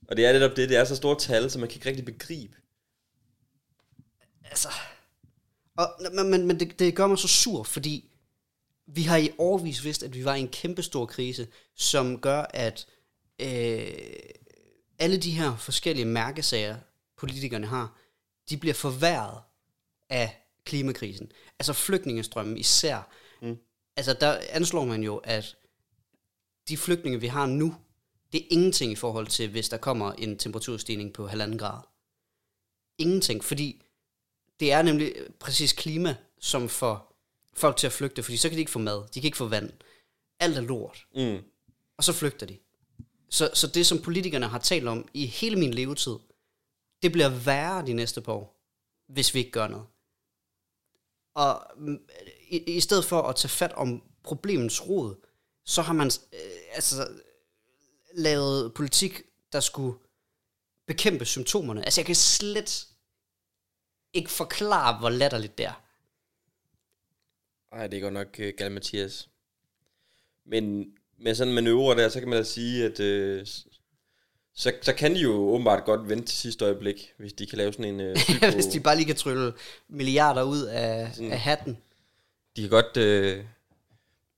Og 0.08 0.18
det 0.18 0.26
er 0.26 0.34
netop 0.34 0.56
det, 0.56 0.70
det 0.70 0.78
er 0.78 0.86
så 0.86 0.96
store 0.96 1.20
tal, 1.20 1.52
så 1.52 1.60
man 1.60 1.70
kan 1.70 1.76
ikke 1.76 1.90
rigtig 1.90 2.06
begribe. 2.06 2.58
Altså, 4.44 4.70
og, 5.78 5.88
men, 6.14 6.30
men, 6.30 6.48
men 6.48 6.60
det, 6.60 6.80
det 6.80 6.96
gør 6.96 7.08
mig 7.08 7.18
så 7.18 7.28
sur, 7.28 7.64
fordi 7.64 8.12
vi 8.88 9.02
har 9.02 9.18
i 9.18 9.32
årvis 9.38 9.84
vidst, 9.84 10.04
at 10.04 10.14
vi 10.14 10.26
var 10.26 10.36
i 10.36 10.40
en 10.40 10.48
kæmpe 10.48 10.84
stor 10.84 11.06
krise, 11.06 11.48
som 11.76 12.22
gør, 12.22 12.46
at 12.50 12.88
øh, 13.40 13.94
alle 15.00 15.18
de 15.18 15.32
her 15.32 15.58
forskellige 15.58 16.06
mærkesager, 16.06 16.78
politikerne 17.18 17.68
har, 17.68 17.98
de 18.50 18.58
bliver 18.58 18.74
forværret 18.74 19.42
af 20.10 20.42
klimakrisen. 20.66 21.32
Altså 21.60 21.74
flygtningestrømmen 21.74 22.58
især. 22.58 23.10
Mm. 23.42 23.58
Altså 23.96 24.14
der 24.14 24.40
anslår 24.50 24.86
man 24.86 25.04
jo, 25.04 25.18
at 25.18 25.58
de 26.68 26.78
flygtninge, 26.78 27.22
vi 27.22 27.28
har 27.28 27.46
nu, 27.46 27.76
det 28.32 28.42
er 28.42 28.48
ingenting 28.50 28.92
i 28.92 28.96
forhold 28.96 29.28
til, 29.28 29.50
hvis 29.50 29.70
der 29.70 29.78
kommer 29.78 30.12
en 30.14 30.38
temperaturstigning 30.38 31.14
på 31.14 31.28
halvanden 31.28 31.58
grad. 31.58 31.82
Ingenting, 32.98 33.44
fordi 33.44 33.82
det 34.60 34.72
er 34.72 34.82
nemlig 34.82 35.16
præcis 35.40 35.74
klima, 35.74 36.16
som 36.40 36.70
får 36.70 37.16
folk 37.54 37.78
til 37.78 37.88
at 37.88 37.94
flygte, 37.94 38.24
fordi 38.24 38.38
så 38.38 38.50
kan 38.50 38.56
de 38.56 38.60
ikke 38.60 38.72
få 38.72 38.80
mad, 38.80 39.08
de 39.14 39.22
kan 39.22 39.28
ikke 39.28 39.38
få 39.38 39.48
vand. 39.48 39.72
Alt 40.40 40.58
er 40.58 40.62
lort, 40.62 41.06
Mm. 41.16 41.38
og 41.98 42.04
så 42.04 42.14
flygter 42.14 42.46
de. 42.46 42.58
Så, 43.30 43.50
så 43.54 43.68
det, 43.68 43.86
som 43.86 44.02
politikerne 44.02 44.48
har 44.48 44.60
talt 44.60 44.88
om 44.88 45.08
i 45.14 45.26
hele 45.26 45.56
min 45.56 45.74
levetid, 45.74 46.16
det 47.02 47.12
bliver 47.12 47.30
værre 47.30 47.86
de 47.86 47.94
næste 47.94 48.22
par 48.22 48.34
år, 48.34 48.62
hvis 49.08 49.34
vi 49.34 49.40
ikke 49.40 49.52
gør 49.52 49.68
noget. 49.68 49.86
Og 51.36 51.68
mm, 51.78 52.00
i, 52.48 52.58
i 52.58 52.80
stedet 52.80 53.06
for 53.06 53.22
at 53.22 53.36
tage 53.36 53.50
fat 53.50 53.72
om 53.74 54.04
problemets 54.24 54.88
rod, 54.90 55.16
så 55.66 55.82
har 55.82 55.94
man 55.94 56.12
øh, 56.34 56.40
altså 56.74 57.08
lavet 58.18 58.74
politik, 58.74 59.22
der 59.52 59.60
skulle 59.60 59.98
bekæmpe 60.88 61.26
symptomerne. 61.26 61.86
Altså 61.86 62.02
jeg 62.02 62.06
kan 62.06 62.16
slet 62.16 62.88
ikke 64.14 64.32
forklare, 64.32 65.00
hvor 65.00 65.10
latterligt 65.10 65.58
det 65.58 65.66
er. 65.66 65.82
Ej, 67.72 67.88
det 67.88 67.98
er 67.98 68.02
godt 68.02 68.14
nok 68.14 68.28
uh, 68.40 68.46
gal 68.58 68.72
Mathias. 68.72 69.30
Men 70.46 70.86
med 71.18 71.36
sådan 71.36 71.50
en 71.50 71.56
manøvre 71.56 71.96
der, 71.96 72.10
så 72.10 72.20
kan 72.20 72.30
man 72.30 72.38
da 72.38 72.44
sige, 72.44 72.86
at 72.86 73.00
øh, 73.00 73.46
så, 74.54 74.74
så 74.82 74.94
kan 74.94 75.16
de 75.16 75.20
jo 75.20 75.32
åbenbart 75.32 75.86
godt 75.86 76.10
vente 76.10 76.28
til 76.28 76.38
sidste 76.38 76.66
øjeblik, 76.66 77.14
hvis 77.18 77.34
de 77.34 77.46
kan 77.48 77.58
lave 77.58 77.74
sådan 77.74 77.94
en... 77.94 78.00
Øh, 78.00 78.18
Hvis 78.54 78.66
de 78.66 78.80
bare 78.80 78.96
lige 78.96 79.06
kan 79.06 79.16
trylle 79.16 79.54
milliarder 79.88 80.44
ud 80.44 80.62
af, 80.62 81.16
Sådan. 81.16 81.32
af 81.32 81.40
hatten. 81.40 81.78
de 82.56 82.62
kan 82.62 82.70
godt 82.70 82.98
øh, 82.98 83.46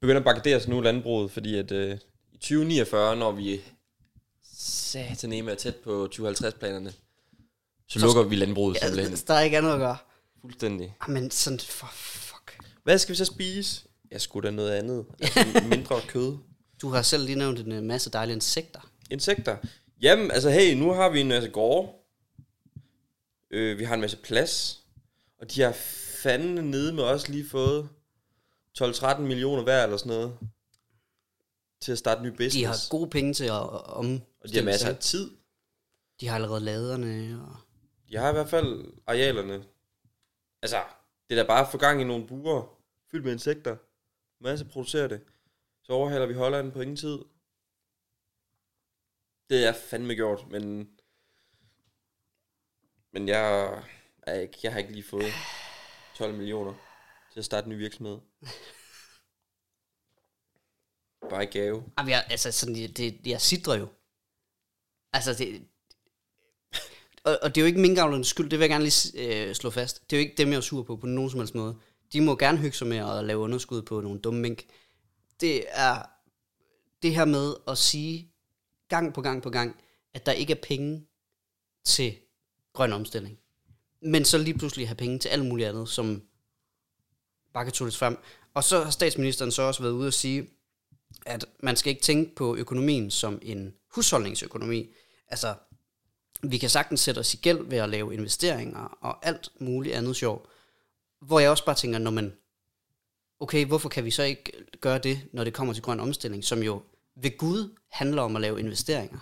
begynde 0.02 0.18
at 0.18 0.24
barrikadere 0.24 0.60
sig 0.60 0.70
nu 0.70 0.82
landbruget, 0.82 1.32
fordi 1.32 1.58
at 1.58 1.72
øh, 1.72 1.98
i 2.38 2.40
2049, 2.40 3.16
når 3.16 3.32
vi 3.32 3.62
sataneme 4.54 5.52
er 5.52 5.56
tæt 5.56 5.76
på 5.76 6.10
2050-planerne, 6.16 6.92
så, 7.90 8.00
Så 8.00 8.06
lukker 8.06 8.24
vi 8.24 8.36
landbruget 8.36 8.76
Ja, 8.76 8.80
simpelthen 8.88 9.18
der 9.28 9.34
er 9.34 9.42
ikke 9.42 9.58
andet 9.58 9.72
at 9.74 9.80
gøre. 9.80 9.98
fuldstændig. 10.42 10.96
Ah, 11.02 11.10
Men 11.10 11.32
sådan, 11.32 11.60
for 11.60 11.88
fuck. 11.94 12.60
Hvad 12.84 12.98
skal 12.98 13.14
vi 13.14 13.18
så 13.18 13.26
spise? 13.26 13.82
Jeg 14.12 14.22
skulle 14.22 14.48
da 14.50 14.56
noget 14.56 14.72
andet. 14.72 15.06
Altså 15.20 15.62
mindre 15.76 16.02
kød. 16.08 16.38
Du 16.82 16.90
har 16.90 17.02
selv 17.02 17.26
lige 17.26 17.38
nævnt 17.38 17.60
en 17.60 17.72
øh, 17.72 17.84
masse 17.84 18.10
dejlige 18.10 18.36
insekter. 18.36 18.92
Insekter. 19.12 19.58
Jamen, 20.02 20.32
altså 20.32 20.50
hey, 20.50 20.74
nu 20.74 20.92
har 20.92 21.10
vi 21.10 21.22
en 21.22 21.28
masse 21.28 21.50
gårde. 21.50 21.90
Øh, 23.52 23.80
vi 23.80 23.84
har 23.84 23.94
en 23.96 24.02
masse 24.02 24.18
plads. 24.18 24.80
Og 25.42 25.52
de 25.52 25.62
har 25.62 25.72
fandme 26.24 26.62
nede 26.62 26.94
med 26.94 27.04
os 27.04 27.30
lige 27.30 27.50
fået 27.50 27.90
12-13 28.82 29.20
millioner 29.20 29.64
hver 29.64 29.84
eller 29.84 29.98
sådan 29.98 30.10
noget. 30.10 30.38
Til 31.82 31.92
at 31.92 31.98
starte 31.98 32.24
ny 32.24 32.28
business. 32.28 32.56
De 32.56 32.66
har 32.66 32.90
gode 32.90 33.10
penge 33.10 33.34
til 33.34 33.46
at 33.46 33.52
om. 33.52 34.22
og 34.42 34.50
de 34.50 34.56
har 34.56 34.64
masser 34.64 34.90
af 34.90 34.98
tid. 34.98 35.32
De 36.20 36.28
har 36.28 36.36
allerede 36.36 36.60
laderne. 36.60 37.42
Og... 37.42 37.56
De 38.10 38.18
har 38.18 38.30
i 38.30 38.34
hvert 38.34 38.50
fald 38.50 38.94
arealerne. 39.08 39.66
Altså, 40.62 40.84
det 41.30 41.40
er 41.40 41.44
da 41.44 41.48
bare 41.48 41.66
at 41.66 41.72
få 41.72 41.78
gang 41.78 42.02
i 42.02 42.04
nogle 42.04 42.28
buer 42.28 42.78
fyldt 43.12 43.26
med 43.26 43.34
insekter. 43.34 43.78
Masse 44.40 44.66
producerer 44.66 45.08
det. 45.08 45.22
Så 45.84 45.94
overhaler 45.94 46.26
vi 46.26 46.34
Holland 46.34 46.72
på 46.72 46.82
ingen 46.82 46.98
tid. 46.98 47.20
Det 49.50 49.68
er 49.68 49.74
fandme 49.74 50.16
gjort, 50.16 50.48
men... 50.50 50.90
Men 53.12 53.28
jeg, 53.28 53.84
ikke, 54.42 54.60
jeg 54.64 54.72
har 54.72 54.80
ikke 54.80 54.92
lige 54.92 55.04
fået 55.04 55.32
12 56.18 56.34
millioner 56.34 56.74
til 57.34 57.40
at 57.40 57.46
starte 57.46 57.66
en 57.66 57.72
ny 57.72 57.78
virksomhed. 57.78 58.20
Bare 61.30 61.44
i 61.44 61.48
gave. 61.48 61.84
Jamen, 61.98 62.10
jeg, 62.10 62.26
altså, 62.30 62.52
sådan, 62.52 62.76
det, 62.76 62.98
det, 62.98 63.20
jeg 63.26 63.42
sidder 63.42 63.78
jo. 63.78 63.88
Altså, 65.14 65.34
det... 65.34 65.62
Og, 67.24 67.40
og 67.42 67.56
det 67.56 67.62
er 67.62 67.66
jo 67.66 67.68
ikke 67.68 67.80
minkavlernes 67.80 68.28
skyld, 68.28 68.50
det 68.50 68.60
vil 68.60 68.64
jeg 68.64 68.70
gerne 68.70 68.84
lige 68.84 69.48
øh, 69.48 69.56
slå 69.56 69.70
fast. 69.70 70.10
Det 70.10 70.16
er 70.16 70.20
jo 70.20 70.26
ikke 70.26 70.38
dem, 70.38 70.50
jeg 70.50 70.58
er 70.58 70.62
sur 70.62 70.84
på, 70.84 70.96
på 70.96 71.06
nogen 71.08 71.32
som 71.32 71.40
helst 71.40 71.56
måde. 71.56 71.76
De 72.14 72.22
må 72.22 72.36
gerne 72.36 72.58
hygge 72.58 72.78
sig 72.78 72.88
med 72.88 72.98
at 72.98 73.26
lave 73.26 73.40
underskud 73.40 73.82
på 73.82 74.02
nogle 74.02 74.20
dumme 74.20 74.40
mink. 74.40 74.64
Det 75.42 75.66
er 75.68 76.02
det 77.02 77.16
her 77.16 77.26
med 77.26 77.54
at 77.68 77.78
sige 77.78 78.32
gang 78.90 79.14
på 79.14 79.22
gang 79.22 79.44
på 79.44 79.50
gang, 79.50 79.82
at 80.14 80.26
der 80.26 80.32
ikke 80.32 80.54
er 80.54 80.62
penge 80.64 81.08
til 81.86 82.16
grøn 82.74 82.94
omstilling. 82.94 83.40
Men 84.02 84.26
så 84.26 84.38
lige 84.38 84.58
pludselig 84.58 84.88
have 84.88 84.96
penge 84.96 85.20
til 85.20 85.30
alt 85.30 85.46
muligt 85.46 85.70
andet, 85.70 85.90
som 85.90 86.22
bare 87.54 87.64
kan 87.64 87.74
tulles 87.74 87.98
frem. 87.98 88.18
Og 88.54 88.64
så 88.64 88.84
har 88.84 88.92
statsministeren 88.92 89.52
så 89.52 89.62
også 89.62 89.84
været 89.84 89.94
ude 89.94 90.08
og 90.08 90.14
sige, 90.14 90.50
at 91.28 91.46
man 91.60 91.76
skal 91.76 91.90
ikke 91.90 92.02
tænke 92.02 92.36
på 92.36 92.56
økonomien 92.56 93.12
som 93.12 93.40
en 93.42 93.74
husholdningsøkonomi. 93.96 94.90
Altså, 95.28 95.56
vi 96.44 96.58
kan 96.58 96.70
sagtens 96.70 97.00
sætte 97.00 97.20
os 97.20 97.34
i 97.34 97.38
gæld 97.38 97.70
ved 97.70 97.78
at 97.78 97.90
lave 97.90 98.14
investeringer 98.14 98.98
og 99.02 99.26
alt 99.28 99.50
muligt 99.60 99.96
andet 99.96 100.16
sjov. 100.16 100.50
Hvor 101.22 101.40
jeg 101.40 101.50
også 101.50 101.66
bare 101.66 101.76
tænker, 101.76 102.00
når 102.00 102.12
man, 102.12 102.34
okay, 103.40 103.66
hvorfor 103.66 103.90
kan 103.90 104.06
vi 104.06 104.12
så 104.12 104.24
ikke 104.24 104.52
gøre 104.82 104.98
det, 104.98 105.22
når 105.34 105.44
det 105.44 105.54
kommer 105.54 105.74
til 105.74 105.84
grøn 105.84 106.00
omstilling, 106.00 106.44
som 106.44 106.64
jo 106.64 106.82
ved 107.16 107.38
Gud 107.38 107.76
handler 107.90 108.22
om 108.22 108.36
at 108.36 108.42
lave 108.42 108.60
investeringer, 108.60 109.20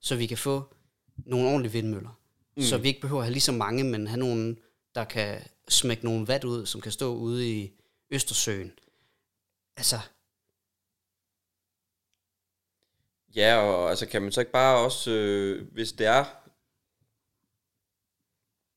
så 0.00 0.16
vi 0.16 0.26
kan 0.26 0.38
få 0.38 0.74
nogle 1.16 1.48
ordentlige 1.48 1.72
vindmøller. 1.72 2.20
Mm. 2.56 2.62
Så 2.62 2.78
vi 2.78 2.88
ikke 2.88 3.00
behøver 3.00 3.20
at 3.20 3.26
have 3.26 3.32
lige 3.32 3.40
så 3.40 3.52
mange, 3.52 3.84
men 3.84 4.06
have 4.06 4.20
nogen, 4.20 4.58
der 4.94 5.04
kan 5.04 5.40
smække 5.68 6.04
nogle 6.04 6.28
vat 6.28 6.44
ud, 6.44 6.66
som 6.66 6.80
kan 6.80 6.92
stå 6.92 7.14
ude 7.14 7.50
i 7.50 7.72
Østersøen. 8.10 8.72
Altså, 9.76 9.98
Ja, 13.36 13.56
og 13.56 13.90
altså 13.90 14.06
kan 14.06 14.22
man 14.22 14.32
så 14.32 14.40
ikke 14.40 14.52
bare 14.52 14.78
også, 14.84 15.10
øh, 15.10 15.72
hvis 15.72 15.92
det 15.92 16.06
er 16.06 16.24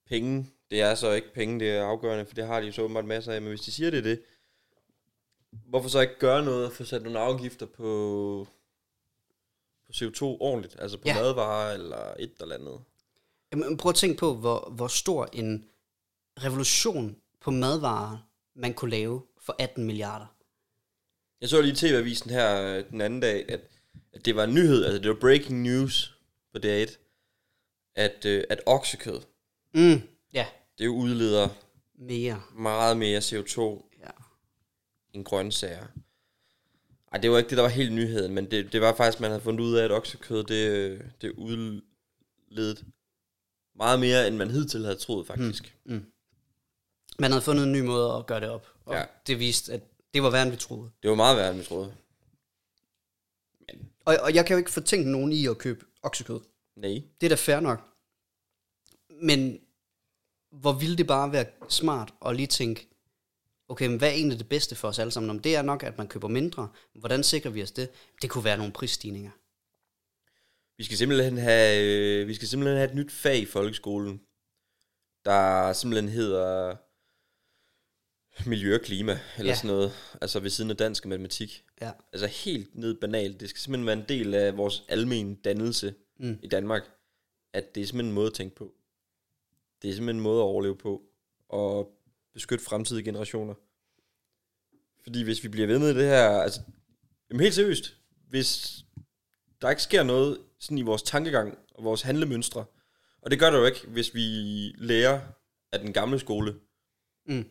penge, 0.07 0.49
det 0.71 0.81
er 0.81 0.95
så 0.95 1.11
ikke 1.11 1.33
penge, 1.33 1.59
det 1.59 1.69
er 1.69 1.85
afgørende, 1.85 2.25
for 2.25 2.33
det 2.35 2.47
har 2.47 2.59
de 2.59 2.65
jo 2.65 2.71
så 2.71 2.81
åbenbart 2.81 3.05
masser 3.05 3.33
af, 3.33 3.41
men 3.41 3.49
hvis 3.49 3.61
de 3.61 3.71
siger 3.71 3.91
det 3.91 4.03
det, 4.03 4.21
hvorfor 5.51 5.89
så 5.89 5.99
ikke 5.99 6.19
gøre 6.19 6.45
noget 6.45 6.65
og 6.65 6.71
få 6.71 6.83
sat 6.83 7.03
nogle 7.03 7.19
afgifter 7.19 7.65
på, 7.65 8.47
på 9.85 9.91
CO2 9.95 10.21
ordentligt, 10.23 10.75
altså 10.79 10.97
på 10.97 11.03
Ja. 11.05 11.15
ja. 11.15 11.21
madvarer 11.21 11.73
eller 11.73 12.13
et 12.19 12.33
eller 12.41 12.55
andet. 12.55 12.81
Jamen, 13.51 13.77
prøv 13.77 13.89
at 13.89 13.95
tænke 13.95 14.17
på, 14.17 14.35
hvor, 14.35 14.69
hvor 14.75 14.87
stor 14.87 15.29
en 15.33 15.65
revolution 16.43 17.15
på 17.41 17.51
madvarer, 17.51 18.17
man 18.55 18.73
kunne 18.73 18.91
lave 18.91 19.21
for 19.41 19.55
18 19.59 19.85
milliarder. 19.85 20.25
Jeg 21.41 21.49
så 21.49 21.61
lige 21.61 21.71
i 21.71 21.75
TV-avisen 21.75 22.29
her 22.29 22.61
øh, 22.61 22.89
den 22.89 23.01
anden 23.01 23.19
dag, 23.19 23.51
at, 23.51 23.61
at 24.13 24.25
det 24.25 24.35
var 24.35 24.43
en 24.43 24.53
nyhed, 24.53 24.85
altså 24.85 24.99
det 25.01 25.09
var 25.09 25.17
breaking 25.19 25.61
news 25.61 26.17
på 26.53 26.59
DR1, 26.65 26.97
at, 27.95 28.25
øh, 28.25 28.43
at 28.49 28.61
oksekød, 28.65 29.19
Mm, 29.73 30.01
ja, 30.33 30.45
det 30.77 30.87
udleder 30.87 31.49
mere. 31.99 32.41
meget 32.57 32.97
mere 32.97 33.19
CO2 33.19 33.61
Ja. 33.99 34.09
end 35.13 35.25
grøntsager. 35.25 35.85
Ej, 37.11 37.19
det 37.19 37.31
var 37.31 37.37
ikke 37.37 37.49
det, 37.49 37.57
der 37.57 37.61
var 37.63 37.69
helt 37.69 37.93
nyheden, 37.93 38.33
men 38.35 38.51
det, 38.51 38.73
det 38.73 38.81
var 38.81 38.95
faktisk, 38.95 39.19
man 39.19 39.29
havde 39.31 39.41
fundet 39.43 39.63
ud 39.63 39.75
af, 39.75 39.83
at 39.83 39.91
oksekød, 39.91 40.43
det, 40.43 41.01
det 41.21 41.31
udledet 41.31 42.85
meget 43.75 43.99
mere, 43.99 44.27
end 44.27 44.35
man 44.35 44.51
hidtil 44.51 44.83
havde 44.83 44.95
troet, 44.95 45.27
faktisk. 45.27 45.77
Mm. 45.85 46.05
Man 47.19 47.31
havde 47.31 47.41
fundet 47.43 47.63
en 47.63 47.71
ny 47.71 47.79
måde 47.81 48.13
at 48.13 48.25
gøre 48.25 48.39
det 48.39 48.49
op. 48.49 48.67
Og 48.85 48.95
ja. 48.95 49.05
det 49.27 49.39
viste, 49.39 49.73
at 49.73 49.81
det 50.13 50.23
var 50.23 50.29
værre, 50.29 50.43
end 50.43 50.51
vi 50.51 50.57
troede. 50.57 50.91
Det 51.03 51.09
var 51.09 51.15
meget 51.15 51.37
værre, 51.37 51.49
end 51.49 51.57
vi 51.59 51.63
troede. 51.65 51.93
Og, 54.09 54.17
og 54.21 54.35
jeg 54.35 54.45
kan 54.45 54.53
jo 54.53 54.57
ikke 54.57 54.71
fortænke 54.71 55.11
nogen 55.11 55.31
i 55.31 55.47
at 55.47 55.57
købe 55.57 55.85
oksekød. 56.03 56.39
Nej. 56.75 57.03
Det 57.21 57.27
er 57.27 57.29
da 57.29 57.35
fair 57.35 57.59
nok. 57.59 57.79
Men 59.21 59.59
hvor 60.51 60.73
ville 60.73 60.97
det 60.97 61.07
bare 61.07 61.31
være 61.31 61.45
smart 61.69 62.13
at 62.25 62.35
lige 62.35 62.47
tænke, 62.47 62.87
okay, 63.67 63.87
men 63.87 63.97
hvad 63.97 64.09
er 64.09 64.13
egentlig 64.13 64.39
det 64.39 64.49
bedste 64.49 64.75
for 64.75 64.87
os 64.87 64.99
alle 64.99 65.11
sammen? 65.11 65.29
Om 65.29 65.39
det 65.39 65.55
er 65.55 65.61
nok, 65.61 65.83
at 65.83 65.97
man 65.97 66.07
køber 66.07 66.27
mindre. 66.27 66.69
Hvordan 66.95 67.23
sikrer 67.23 67.51
vi 67.51 67.63
os 67.63 67.71
det? 67.71 67.89
Det 68.21 68.29
kunne 68.29 68.43
være 68.43 68.57
nogle 68.57 68.73
prisstigninger. 68.73 69.31
Vi 70.77 70.83
skal 70.83 70.97
simpelthen 70.97 71.37
have, 71.37 71.83
øh, 71.83 72.27
vi 72.27 72.33
skal 72.33 72.47
simpelthen 72.47 72.77
have 72.77 72.89
et 72.89 72.95
nyt 72.95 73.11
fag 73.11 73.37
i 73.37 73.45
folkeskolen, 73.45 74.21
der 75.25 75.73
simpelthen 75.73 76.09
hedder 76.09 76.75
miljø 78.45 78.75
og 78.75 78.81
klima, 78.81 79.19
eller 79.37 79.51
Ja. 79.51 79.55
sådan 79.55 79.67
noget. 79.67 79.91
Altså 80.21 80.39
ved 80.39 80.49
siden 80.49 80.69
af 80.71 80.77
dansk 80.77 81.05
og 81.05 81.09
matematik. 81.09 81.63
Ja. 81.81 81.91
Altså 82.13 82.27
helt 82.27 82.75
ned 82.75 82.93
banalt. 82.93 83.39
Det 83.39 83.49
skal 83.49 83.59
simpelthen 83.59 83.85
være 83.87 83.97
en 83.97 84.05
del 84.09 84.33
af 84.33 84.57
vores 84.57 84.83
almen 84.89 85.35
dannelse 85.35 85.93
Mm. 86.19 86.37
i 86.43 86.47
Danmark, 86.47 86.83
at 87.53 87.75
det 87.75 87.81
er 87.81 87.85
simpelthen 87.85 88.09
en 88.09 88.15
måde 88.15 88.27
at 88.27 88.33
tænke 88.33 88.55
på. 88.55 88.73
Det 89.81 89.89
er 89.89 89.93
simpelthen 89.93 90.15
en 90.15 90.23
måde 90.23 90.39
at 90.39 90.43
overleve 90.43 90.77
på, 90.77 91.01
og 91.49 91.91
beskytte 92.33 92.65
fremtidige 92.65 93.03
generationer. 93.05 93.53
Fordi 95.03 95.21
hvis 95.23 95.43
vi 95.43 95.47
bliver 95.47 95.67
ved 95.67 95.79
med 95.79 95.93
det 95.95 96.03
her, 96.05 96.29
altså, 96.29 96.61
jamen 97.29 97.41
helt 97.41 97.55
seriøst, 97.55 97.97
hvis 98.29 98.79
der 99.61 99.69
ikke 99.69 99.81
sker 99.81 100.03
noget 100.03 100.37
sådan 100.59 100.77
i 100.77 100.81
vores 100.81 101.03
tankegang 101.03 101.57
og 101.73 101.83
vores 101.83 102.01
handlemønstre, 102.01 102.65
og 103.21 103.31
det 103.31 103.39
gør 103.39 103.49
der 103.49 103.57
jo 103.59 103.65
ikke, 103.65 103.87
hvis 103.87 104.13
vi 104.15 104.21
lærer 104.77 105.21
af 105.71 105.79
den 105.79 105.93
gamle 105.93 106.19
skole. 106.19 106.55
Mm. 107.25 107.45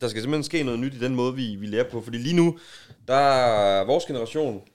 Der 0.00 0.08
skal 0.08 0.22
simpelthen 0.22 0.44
ske 0.44 0.62
noget 0.62 0.80
nyt 0.80 0.94
i 0.94 0.98
den 0.98 1.14
måde, 1.14 1.34
vi, 1.34 1.56
vi 1.56 1.66
lærer 1.66 1.90
på. 1.90 2.00
Fordi 2.00 2.18
lige 2.18 2.36
nu, 2.36 2.58
der 3.08 3.14
er 3.14 3.84
vores 3.84 4.04
generation, 4.04 4.68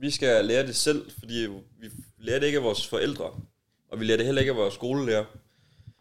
vi 0.00 0.10
skal 0.10 0.44
lære 0.44 0.66
det 0.66 0.76
selv, 0.76 1.10
fordi 1.10 1.46
vi 1.78 1.90
lærer 2.18 2.38
det 2.38 2.46
ikke 2.46 2.58
af 2.58 2.64
vores 2.64 2.86
forældre, 2.86 3.40
og 3.88 4.00
vi 4.00 4.04
lærer 4.04 4.16
det 4.16 4.26
heller 4.26 4.40
ikke 4.40 4.52
af 4.52 4.58
vores 4.58 4.74
skolelærer, 4.74 5.24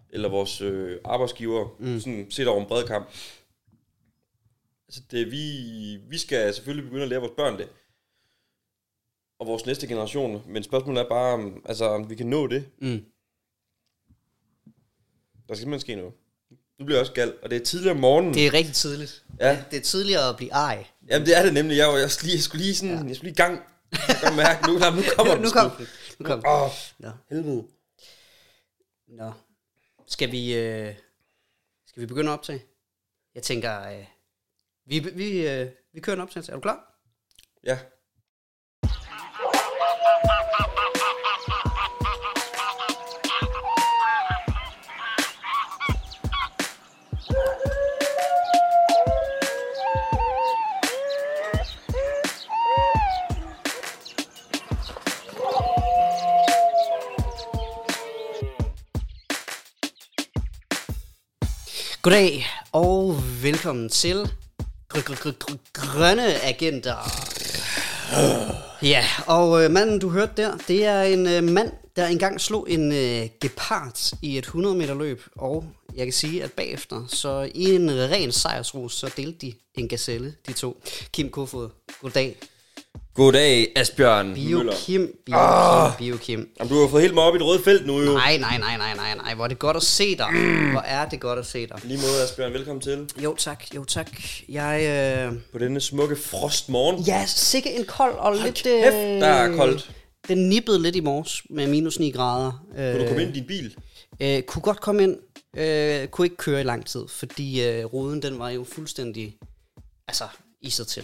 eller 0.09 0.29
vores 0.29 0.61
øh, 0.61 0.99
arbejdsgiver, 1.05 1.75
mm. 1.79 1.99
sådan 1.99 2.31
set 2.31 2.47
over 2.47 2.61
en 2.61 2.67
bred 2.67 2.87
kamp. 2.87 3.07
Altså 4.87 5.01
det, 5.11 5.31
vi, 5.31 5.97
vi 6.09 6.17
skal 6.17 6.53
selvfølgelig 6.53 6.85
begynde 6.85 7.03
at 7.03 7.09
lære 7.09 7.19
vores 7.19 7.33
børn 7.37 7.57
det, 7.57 7.69
og 9.39 9.47
vores 9.47 9.65
næste 9.65 9.87
generation, 9.87 10.43
men 10.47 10.63
spørgsmålet 10.63 11.01
er 11.01 11.09
bare, 11.09 11.33
om, 11.33 11.61
altså, 11.65 11.85
om 11.85 12.09
vi 12.09 12.15
kan 12.15 12.27
nå 12.27 12.47
det. 12.47 12.69
Mm. 12.77 13.05
Der 15.47 15.55
skal 15.55 15.57
simpelthen 15.57 15.79
ske 15.79 15.95
noget. 15.95 16.13
Nu 16.79 16.85
bliver 16.85 16.97
jeg 16.97 17.01
også 17.01 17.13
gal, 17.13 17.37
og 17.43 17.49
det 17.49 17.61
er 17.61 17.65
tidligere 17.65 17.93
om 17.95 17.99
morgenen. 17.99 18.33
Det 18.33 18.47
er 18.47 18.53
rigtig 18.53 18.73
tidligt. 18.75 19.23
Ja. 19.39 19.63
Det 19.71 19.77
er 19.77 19.81
tidligere 19.81 20.29
at 20.29 20.37
blive 20.37 20.51
ej. 20.51 20.85
Jamen 21.09 21.25
det 21.27 21.37
er 21.37 21.43
det 21.43 21.53
nemlig. 21.53 21.77
Jeg, 21.77 21.87
var- 21.87 21.97
jeg, 21.97 22.11
skulle 22.11 22.27
lige, 22.27 22.35
jeg 22.37 22.43
skulle 22.43 22.63
lige 22.63 22.75
sådan, 22.75 22.97
ja. 23.01 23.07
jeg 23.07 23.15
skulle 23.15 23.31
lige 23.31 23.31
i 23.31 23.43
gang. 23.45 23.61
Jeg 24.07 24.15
kan 24.23 24.35
mærke, 24.35 24.67
nu, 24.67 24.73
nu 24.73 24.79
kommer 25.17 25.33
den 25.33 25.41
nu 25.43 25.49
kom 25.49 25.71
sgu. 25.71 25.77
den. 25.77 25.87
Nu 26.19 26.25
kom 26.25 26.39
den. 26.39 26.49
Åh, 26.49 26.69
Nå. 26.99 27.09
helvede. 27.29 27.63
Nå. 29.07 29.31
Skal 30.07 30.31
vi, 30.31 30.55
øh, 30.55 30.95
skal 31.87 32.01
vi 32.01 32.05
begynde 32.05 32.29
at 32.31 32.33
optage? 32.33 32.65
Jeg 33.35 33.43
tænker, 33.43 33.81
øh, 33.89 34.05
vi, 34.85 34.99
vi, 34.99 35.47
øh, 35.47 35.69
vi 35.93 35.99
kører 35.99 36.15
en 36.15 36.21
optagelse. 36.21 36.51
Er 36.51 36.55
du 36.55 36.61
klar? 36.61 36.99
Ja. 37.63 37.77
Goddag 62.03 62.45
og 62.71 63.15
velkommen 63.41 63.89
til 63.89 64.29
gr- 64.93 64.99
gr- 64.99 65.29
gr- 65.29 65.51
gr- 65.51 65.57
Grønne 65.73 66.41
Agenter. 66.43 66.95
Ja, 68.81 69.05
og 69.27 69.63
øh, 69.63 69.71
manden 69.71 69.99
du 69.99 70.09
hørte 70.09 70.31
der, 70.37 70.57
det 70.67 70.85
er 70.85 71.01
en 71.03 71.27
øh, 71.27 71.43
mand, 71.43 71.71
der 71.95 72.07
engang 72.07 72.41
slog 72.41 72.65
en 72.69 72.91
øh, 72.91 73.29
gepard 73.41 74.13
i 74.21 74.37
et 74.37 74.43
100 74.43 74.75
meter 74.75 74.93
løb. 74.95 75.23
Og 75.35 75.65
jeg 75.95 76.05
kan 76.05 76.13
sige, 76.13 76.43
at 76.43 76.51
bagefter, 76.51 77.07
så 77.07 77.49
i 77.55 77.75
en 77.75 77.91
ren 77.91 78.31
sejrsrus, 78.31 78.95
så 78.95 79.11
delte 79.17 79.37
de 79.47 79.53
en 79.75 79.87
gazelle, 79.87 80.35
de 80.47 80.53
to. 80.53 80.81
Kim 81.11 81.29
Kofod, 81.29 81.69
goddag. 82.01 82.37
Goddag, 83.15 83.71
Asbjørn 83.75 84.33
Bio 84.33 84.57
Møller. 84.57 84.73
Kim, 84.75 85.15
Bio 85.25 85.35
Kim, 85.37 85.97
Bio 85.97 86.17
Kim. 86.17 86.49
Jamen, 86.59 86.73
du 86.73 86.81
har 86.81 86.87
fået 86.87 87.01
helt 87.01 87.13
mig 87.13 87.23
op 87.23 87.35
i 87.35 87.37
det 87.37 87.45
røde 87.47 87.63
felt 87.63 87.85
nu 87.85 88.01
jo. 88.01 88.13
Nej, 88.13 88.37
nej, 88.37 88.57
nej, 88.57 88.77
nej, 88.77 88.95
nej, 88.95 89.15
nej, 89.15 89.35
hvor 89.35 89.43
er 89.43 89.47
det 89.47 89.59
godt 89.59 89.77
at 89.77 89.83
se 89.83 90.17
dig. 90.17 90.27
Hvor 90.71 90.81
er 90.81 91.09
det 91.09 91.19
godt 91.19 91.39
at 91.39 91.45
se 91.45 91.67
dig. 91.67 91.79
Lige 91.83 91.97
måde, 91.97 92.23
Asbjørn. 92.23 92.53
Velkommen 92.53 92.81
til. 92.81 93.11
Jo 93.23 93.35
tak, 93.35 93.63
jo 93.75 93.83
tak. 93.83 94.09
Jeg, 94.49 94.81
øh, 95.31 95.39
På 95.51 95.57
denne 95.57 95.81
smukke 95.81 96.15
frostmorgen. 96.15 97.03
Ja, 97.03 97.25
sikke 97.27 97.73
en 97.73 97.85
kold 97.85 98.13
og 98.13 98.35
lidt... 98.35 98.55
kæft, 98.55 98.93
der 98.95 99.27
er 99.27 99.55
koldt. 99.55 99.91
Den 100.27 100.49
nippede 100.49 100.81
lidt 100.81 100.95
i 100.95 100.99
morges 100.99 101.41
med 101.49 101.67
minus 101.67 101.99
9 101.99 102.11
grader. 102.11 102.65
Kan 102.75 102.99
du 102.99 103.07
komme 103.07 103.21
ind 103.23 103.35
i 103.35 103.39
din 103.39 103.47
bil? 103.47 103.75
Øh, 104.19 104.41
kunne 104.41 104.61
godt 104.61 104.81
komme 104.81 105.03
ind. 105.03 105.17
Øh, 105.57 106.07
kunne 106.07 106.25
ikke 106.25 106.37
køre 106.37 106.61
i 106.61 106.63
lang 106.63 106.85
tid, 106.85 107.01
fordi 107.09 107.63
øh, 107.63 107.85
ruden 107.85 108.21
den 108.21 108.39
var 108.39 108.49
jo 108.49 108.63
fuldstændig 108.63 109.35
altså, 110.07 110.23
i 110.61 110.69
sig 110.69 110.87
til. 110.87 111.03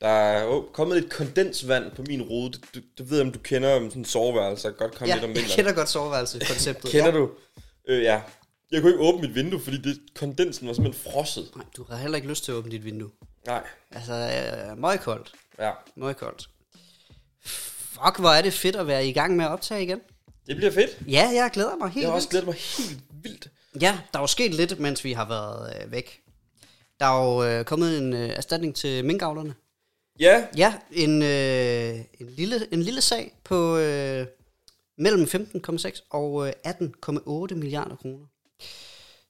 Der 0.00 0.08
er 0.08 0.42
jo 0.44 0.68
kommet 0.72 0.98
et 0.98 1.10
kondensvand 1.10 1.90
på 1.96 2.02
min 2.08 2.22
rode. 2.22 2.52
Du, 2.52 2.58
du, 2.74 2.80
du 2.98 3.04
ved, 3.04 3.20
om 3.20 3.32
du 3.32 3.38
kender 3.38 3.76
om 3.76 3.88
sådan 3.90 4.00
en 4.00 4.04
soveværelse. 4.04 4.68
Jeg 4.68 4.76
godt 4.76 4.94
komme 4.94 5.08
Ja, 5.08 5.14
lidt 5.14 5.24
om 5.24 5.30
jeg 5.30 5.36
vinteren. 5.36 5.56
kender 5.56 5.72
godt 5.72 5.88
soveværelsekonceptet. 5.88 6.90
Kender 6.92 7.06
ja. 7.06 7.16
du? 7.16 7.30
Øh, 7.88 8.02
ja. 8.02 8.20
Jeg 8.72 8.80
kunne 8.80 8.90
ikke 8.92 9.02
åbne 9.04 9.20
mit 9.20 9.34
vindue, 9.34 9.60
fordi 9.60 9.76
det, 9.82 10.00
kondensen 10.14 10.66
var 10.68 10.72
simpelthen 10.74 11.12
frosset. 11.12 11.50
Nej, 11.56 11.64
du 11.76 11.84
har 11.90 11.96
heller 11.96 12.16
ikke 12.16 12.28
lyst 12.28 12.44
til 12.44 12.52
at 12.52 12.56
åbne 12.56 12.70
dit 12.72 12.84
vindue. 12.84 13.10
Nej. 13.46 13.62
Altså, 13.90 14.12
øh, 14.12 14.78
meget 14.78 15.00
koldt. 15.00 15.32
Ja. 15.58 15.70
Meget 15.96 16.16
koldt. 16.16 16.48
Fuck, 17.44 18.18
hvor 18.18 18.28
er 18.30 18.42
det 18.42 18.52
fedt 18.52 18.76
at 18.76 18.86
være 18.86 19.06
i 19.06 19.12
gang 19.12 19.36
med 19.36 19.44
at 19.44 19.50
optage 19.50 19.82
igen. 19.82 20.00
Det 20.46 20.56
bliver 20.56 20.72
fedt. 20.72 20.98
Ja, 21.08 21.30
jeg 21.34 21.50
glæder 21.52 21.76
mig 21.76 21.88
helt 21.90 22.02
Jeg 22.02 22.10
har 22.10 22.16
også 22.16 22.28
glædet 22.28 22.46
mig 22.46 22.54
helt 22.54 22.98
vildt. 23.22 23.48
Ja, 23.80 23.98
der 24.12 24.18
er 24.18 24.22
jo 24.22 24.26
sket 24.26 24.54
lidt, 24.54 24.78
mens 24.80 25.04
vi 25.04 25.12
har 25.12 25.28
været 25.28 25.74
øh, 25.84 25.92
væk. 25.92 26.20
Der 27.00 27.06
er 27.06 27.24
jo 27.24 27.44
øh, 27.44 27.64
kommet 27.64 27.98
en 27.98 28.12
øh, 28.12 28.28
erstatning 28.28 28.76
til 28.76 29.04
minkavlerne. 29.04 29.54
Ja, 30.20 30.46
Ja, 30.56 30.74
en, 30.92 31.22
øh, 31.22 31.94
en, 32.20 32.26
lille, 32.36 32.66
en 32.72 32.82
lille 32.82 33.00
sag 33.00 33.32
på 33.44 33.76
øh, 33.76 34.26
mellem 34.98 35.22
15,6 35.22 36.06
og 36.10 36.46
øh, 36.46 36.52
18,8 36.66 37.54
milliarder 37.54 37.96
kroner. 37.96 38.26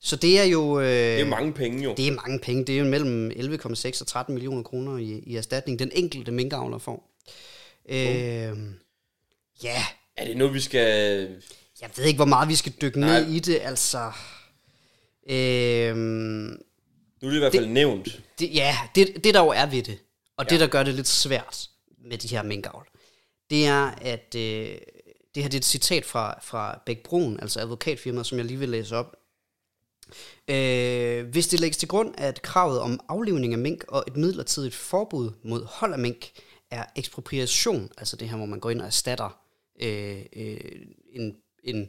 Så 0.03 0.17
det 0.17 0.41
er 0.41 0.45
jo... 0.45 0.81
Øh, 0.81 0.87
det 0.87 1.21
er 1.21 1.25
mange 1.25 1.53
penge 1.53 1.85
jo. 1.85 1.95
det 1.97 2.09
er 2.09 2.13
mange 2.13 2.39
penge. 2.39 2.65
Det 2.65 2.75
er 2.75 2.79
jo 2.79 2.85
mellem 2.85 3.31
11,6 3.31 4.01
og 4.01 4.07
13 4.07 4.35
millioner 4.35 4.63
kroner 4.63 4.97
i, 4.99 5.23
i 5.27 5.37
erstatning, 5.37 5.79
den 5.79 5.91
enkelte 5.95 6.33
minkavler 6.33 6.79
får. 6.79 7.11
Øh, 7.89 8.57
ja, 9.65 9.83
Er 10.17 10.25
det 10.25 10.37
noget, 10.37 10.55
vi 10.55 10.61
skal... 10.61 10.79
jeg 11.81 11.91
ved 11.97 12.05
ikke, 12.05 12.17
hvor 12.19 12.25
meget 12.25 12.49
vi 12.49 12.55
skal 12.55 12.73
dykke 12.83 13.01
Nej. 13.01 13.21
ned 13.21 13.31
i 13.31 13.39
det, 13.39 13.59
altså... 13.63 14.13
Øh, 15.31 15.97
Nu 15.97 16.57
er 17.23 17.31
det 17.31 17.35
i 17.37 17.39
hvert 17.39 17.53
fald 17.53 17.65
det... 17.65 17.73
nævnt. 17.73 18.21
det, 18.39 18.55
ja, 18.55 18.77
det, 18.95 19.25
det 19.25 19.35
der 19.35 19.41
jo 19.43 19.49
er 19.49 19.67
ved 19.67 19.83
det, 19.83 19.99
og 20.41 20.47
ja. 20.47 20.55
det 20.55 20.61
der 20.61 20.67
gør 20.67 20.83
det 20.83 20.95
lidt 20.95 21.09
svært 21.09 21.69
med 21.99 22.19
de 22.19 22.29
her 22.29 22.43
minkavl, 22.43 22.89
det 23.51 23.67
er, 23.67 23.85
at 23.87 24.35
øh, 24.37 24.79
det 25.35 25.43
her 25.43 25.49
det 25.49 25.55
er 25.55 25.59
et 25.59 25.65
citat 25.65 26.05
fra, 26.05 26.41
fra 26.43 26.83
Bæk 26.87 27.03
Brun, 27.03 27.41
altså 27.41 27.61
advokatfirmaet, 27.61 28.27
som 28.27 28.39
jeg 28.39 28.47
lige 28.47 28.59
vil 28.59 28.69
læse 28.69 28.97
op. 28.97 29.17
Øh, 30.49 31.27
hvis 31.27 31.49
det 31.49 31.61
lægges 31.61 31.77
til 31.77 31.89
grund, 31.89 32.15
at 32.19 32.43
kravet 32.43 32.81
om 32.81 33.01
aflivning 33.09 33.53
af 33.53 33.59
mink 33.59 33.85
og 33.89 34.05
et 34.07 34.17
midlertidigt 34.17 34.75
forbud 34.75 35.33
mod 35.43 35.65
hold 35.65 35.93
af 35.93 35.99
mink 35.99 36.31
er 36.71 36.85
ekspropriation, 36.97 37.91
altså 37.99 38.17
det 38.17 38.29
her, 38.29 38.37
hvor 38.37 38.47
man 38.47 38.61
går 38.61 38.71
ind 38.71 38.81
og 38.81 38.87
erstatter 38.87 39.41
øh, 39.83 40.23
øh, 40.37 40.61
en, 41.13 41.37
en 41.65 41.89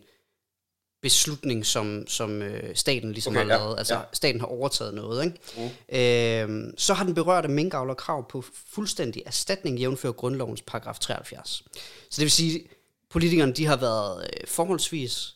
beslutning, 1.02 1.66
som, 1.66 2.08
som 2.08 2.42
øh, 2.42 2.76
staten 2.76 3.12
ligesom 3.12 3.34
Okay, 3.34 3.46
har 3.46 3.54
ja, 3.54 3.58
lavet. 3.58 3.78
Altså 3.78 3.96
ja. 3.96 4.02
staten 4.14 4.40
har 4.40 4.48
overtaget 4.48 4.94
noget, 4.94 5.26
ikke? 5.26 5.38
Mm. 5.58 5.98
Øh, 5.98 6.74
så 6.78 6.94
har 6.94 7.06
den 7.06 7.14
berørte 7.14 7.48
minkavler 7.48 7.94
krav 7.94 8.30
på 8.30 8.44
fuldstændig 8.68 9.24
erstatning 9.26 9.80
jævnfør 9.80 10.12
grundlovens 10.12 10.62
paragraf 10.62 11.00
73. 11.00 11.64
Så 12.10 12.16
det 12.16 12.22
vil 12.22 12.32
sige, 12.32 12.68
politikerne 13.10 13.54
de 13.54 13.66
har 13.66 13.76
været 13.76 14.24
øh, 14.24 14.48
forholdsvis 14.48 15.36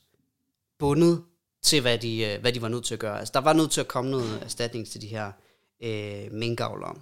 bundet 0.80 1.24
til, 1.64 1.82
hvad 1.82 1.98
de, 1.98 2.24
øh, 2.24 2.42
hvad 2.42 2.54
de 2.54 2.62
var 2.62 2.68
nødt 2.68 2.86
til 2.86 2.94
at 2.94 3.00
gøre. 3.00 3.20
Altså, 3.20 3.32
der 3.34 3.42
var 3.42 3.54
nødt 3.54 3.72
til 3.72 3.82
at 3.82 3.88
komme 3.88 4.12
noget 4.12 4.42
erstatning 4.44 4.88
til 4.88 5.02
de 5.02 5.08
her 5.08 5.32
øh, 5.84 6.32
minkavlere. 6.32 6.96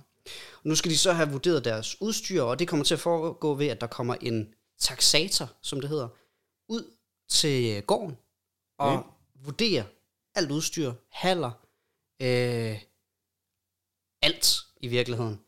Nu 0.63 0.75
skal 0.75 0.91
de 0.91 0.97
så 0.97 1.13
have 1.13 1.29
vurderet 1.29 1.65
deres 1.65 2.01
udstyr, 2.01 2.41
og 2.41 2.59
det 2.59 2.67
kommer 2.67 2.83
til 2.83 2.93
at 2.93 2.99
foregå 2.99 3.53
ved, 3.53 3.67
at 3.67 3.81
der 3.81 3.87
kommer 3.87 4.15
en 4.21 4.47
taxator, 4.79 5.49
som 5.61 5.81
det 5.81 5.89
hedder, 5.89 6.07
ud 6.69 6.83
til 7.29 7.77
øh, 7.77 7.83
gården, 7.83 8.17
og 8.77 8.97
mm. 8.97 9.45
vurderer 9.45 9.83
alt 10.35 10.51
udstyr, 10.51 10.93
haller, 11.11 11.51
øh, 12.21 12.79
alt 14.21 14.57
i 14.77 14.87
virkeligheden. 14.87 15.39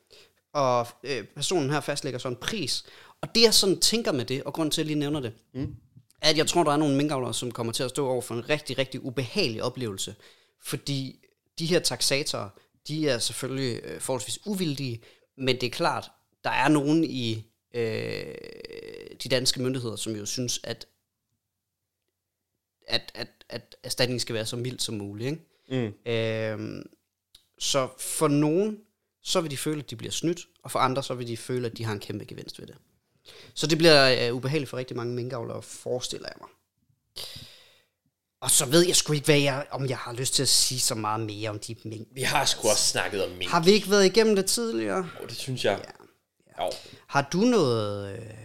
Og 0.53 0.87
øh, 1.03 1.23
personen 1.23 1.69
her 1.69 1.79
fastlægger 1.79 2.19
så 2.19 2.27
en 2.27 2.35
pris. 2.35 2.85
Og 3.21 3.35
det 3.35 3.41
jeg 3.41 3.53
sådan 3.53 3.79
tænker 3.79 4.11
med 4.11 4.25
det, 4.25 4.43
og 4.43 4.53
grund 4.53 4.71
til 4.71 4.81
at 4.81 4.83
jeg 4.83 4.87
lige 4.87 4.99
nævner 4.99 5.19
det, 5.19 5.33
mm. 5.53 5.75
er, 6.21 6.29
at 6.29 6.37
jeg 6.37 6.47
tror, 6.47 6.63
der 6.63 6.71
er 6.71 6.77
nogle 6.77 6.95
minkavlere, 6.95 7.33
som 7.33 7.51
kommer 7.51 7.73
til 7.73 7.83
at 7.83 7.89
stå 7.89 8.07
over 8.07 8.21
for 8.21 8.35
en 8.35 8.49
rigtig, 8.49 8.77
rigtig 8.77 9.05
ubehagelig 9.05 9.63
oplevelse. 9.63 10.15
Fordi 10.61 11.19
de 11.59 11.65
her 11.65 11.79
taxatorer, 11.79 12.49
de 12.87 13.09
er 13.09 13.19
selvfølgelig 13.19 13.81
øh, 13.83 14.01
forholdsvis 14.01 14.39
uvildige, 14.45 15.01
men 15.37 15.55
det 15.55 15.63
er 15.63 15.71
klart, 15.71 16.11
der 16.43 16.49
er 16.49 16.67
nogen 16.67 17.03
i 17.03 17.43
øh, 17.75 18.35
de 19.23 19.29
danske 19.29 19.61
myndigheder, 19.61 19.95
som 19.95 20.15
jo 20.15 20.25
synes, 20.25 20.59
at, 20.63 20.87
at, 22.87 23.11
at, 23.15 23.27
at 23.49 23.75
erstatningen 23.83 24.19
skal 24.19 24.35
være 24.35 24.45
så 24.45 24.55
mild 24.55 24.79
som 24.79 24.95
muligt. 24.95 25.27
Ikke? 25.69 25.93
Mm. 26.05 26.11
Øh, 26.11 26.85
så 27.59 27.89
for 27.99 28.27
nogen, 28.27 28.79
så 29.23 29.41
vil 29.41 29.51
de 29.51 29.57
føle, 29.57 29.79
at 29.79 29.89
de 29.89 29.95
bliver 29.95 30.11
snydt, 30.11 30.39
og 30.63 30.71
for 30.71 30.79
andre, 30.79 31.03
så 31.03 31.13
vil 31.13 31.27
de 31.27 31.37
føle, 31.37 31.65
at 31.65 31.77
de 31.77 31.83
har 31.83 31.93
en 31.93 31.99
kæmpe 31.99 32.25
gevinst 32.25 32.59
ved 32.59 32.67
det. 32.67 32.75
Så 33.53 33.67
det 33.67 33.77
bliver 33.77 34.27
øh, 34.27 34.35
ubehageligt 34.35 34.69
for 34.69 34.77
rigtig 34.77 34.97
mange 34.97 35.13
minkavlere, 35.13 35.61
forestiller 35.61 36.27
jeg 36.27 36.35
mig. 36.41 36.49
Og 38.41 38.51
så 38.51 38.65
ved 38.65 38.85
jeg 38.87 38.95
sgu 38.95 39.13
ikke, 39.13 39.25
hvad 39.25 39.39
jeg, 39.39 39.65
om 39.71 39.89
jeg 39.89 39.97
har 39.97 40.13
lyst 40.13 40.33
til 40.33 40.41
at 40.41 40.49
sige 40.49 40.79
så 40.79 40.95
meget 40.95 41.21
mere 41.21 41.49
om 41.49 41.59
de 41.59 41.75
mink. 41.83 42.07
Vi 42.11 42.21
har 42.21 42.45
sgu 42.45 42.69
også 42.69 42.87
snakket 42.87 43.25
om 43.25 43.31
mink. 43.31 43.51
Har 43.51 43.63
vi 43.63 43.71
ikke 43.71 43.89
været 43.89 44.05
igennem 44.05 44.35
det 44.35 44.45
tidligere? 44.45 45.09
Oh, 45.21 45.27
det 45.29 45.37
synes 45.37 45.65
jeg. 45.65 45.85
Ja. 46.57 46.63
Jo. 46.63 46.71
Har 47.07 47.29
du 47.33 47.37
noget... 47.37 48.13
Øh... 48.17 48.44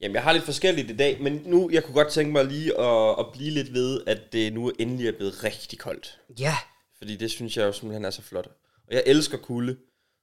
Jamen, 0.00 0.14
jeg 0.14 0.22
har 0.22 0.32
lidt 0.32 0.44
forskelligt 0.44 0.90
i 0.90 0.96
dag, 0.96 1.22
men 1.22 1.42
nu, 1.44 1.70
jeg 1.72 1.84
kunne 1.84 1.94
godt 1.94 2.08
tænke 2.08 2.32
mig 2.32 2.44
lige 2.44 2.80
at, 2.80 3.18
at 3.18 3.26
blive 3.32 3.50
lidt 3.50 3.72
ved, 3.72 4.00
at 4.06 4.32
det 4.32 4.52
nu 4.52 4.68
endelig 4.78 5.08
er 5.08 5.12
blevet 5.12 5.44
rigtig 5.44 5.78
koldt. 5.78 6.18
Ja. 6.38 6.56
Fordi 6.98 7.16
det 7.16 7.30
synes 7.30 7.56
jeg 7.56 7.64
jo 7.64 7.72
simpelthen 7.72 8.04
er 8.04 8.10
så 8.10 8.22
flot. 8.22 8.46
Og 8.88 8.94
jeg 8.94 9.02
elsker 9.06 9.38
kulde, 9.38 9.76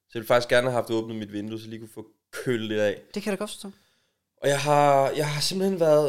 så 0.09 0.11
jeg 0.13 0.19
vil 0.19 0.27
faktisk 0.27 0.49
gerne 0.49 0.67
have 0.69 0.81
haft 0.81 0.89
åbnet 0.89 1.15
mit 1.15 1.33
vindue, 1.33 1.59
så 1.59 1.63
jeg 1.63 1.69
lige 1.69 1.79
kunne 1.79 1.89
få 1.93 2.05
kølet 2.31 2.67
lidt 2.67 2.79
af. 2.79 3.01
Det 3.13 3.23
kan 3.23 3.31
jeg 3.31 3.39
da 3.39 3.41
godt 3.41 3.49
forstå. 3.51 3.71
Og 4.41 4.49
jeg 4.49 4.59
har, 4.59 5.09
jeg 5.09 5.29
har 5.29 5.41
simpelthen 5.41 5.79
været, 5.79 6.07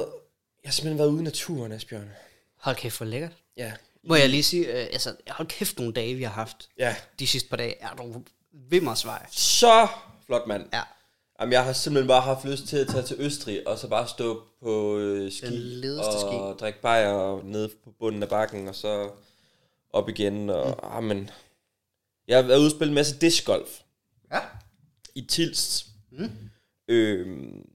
jeg 0.62 0.68
har 0.68 0.72
simpelthen 0.72 0.98
været 0.98 1.08
ude 1.08 1.20
i 1.20 1.24
naturen, 1.24 1.72
Asbjørn. 1.72 2.10
Hold 2.56 2.76
kæft, 2.76 2.94
for 2.94 3.04
lækkert. 3.04 3.32
Ja. 3.56 3.72
Må 4.04 4.14
jeg 4.14 4.28
lige 4.28 4.42
sige, 4.42 4.66
øh, 4.66 4.88
altså, 4.92 5.16
hold 5.28 5.48
kæft 5.48 5.78
nogle 5.78 5.92
dage, 5.92 6.14
vi 6.14 6.22
har 6.22 6.30
haft. 6.30 6.68
Ja. 6.78 6.96
De 7.18 7.26
sidste 7.26 7.48
par 7.48 7.56
dage 7.56 7.74
er 7.80 7.94
du 7.94 8.22
vimmersvej. 8.52 9.26
Så 9.30 9.88
flot, 10.26 10.46
mand. 10.46 10.68
Ja. 10.72 10.82
Jamen, 11.40 11.52
jeg 11.52 11.64
har 11.64 11.72
simpelthen 11.72 12.08
bare 12.08 12.20
haft 12.20 12.44
lyst 12.44 12.66
til 12.66 12.76
at 12.76 12.88
tage 12.88 13.02
til 13.02 13.16
Østrig, 13.18 13.68
og 13.68 13.78
så 13.78 13.88
bare 13.88 14.08
stå 14.08 14.42
på 14.62 14.98
øh, 14.98 15.32
ski, 15.32 15.46
og 16.30 16.58
drikke 16.58 16.80
bajer 16.80 17.42
nede 17.44 17.70
på 17.84 17.90
bunden 17.98 18.22
af 18.22 18.28
bakken, 18.28 18.68
og 18.68 18.74
så 18.74 19.10
op 19.92 20.08
igen, 20.08 20.50
og 20.50 20.66
mm. 20.82 20.96
ah, 20.96 21.02
men, 21.02 21.30
jeg 22.28 22.36
har 22.36 22.42
været 22.42 22.58
ude 22.58 22.66
og 22.66 22.70
spille 22.70 22.88
en 22.90 22.94
masse 22.94 23.18
discgolf 23.18 23.80
Ja. 24.32 24.40
i 25.14 25.20
Tilst. 25.20 25.86
Mm. 26.10 26.30
Øhm, 26.88 27.68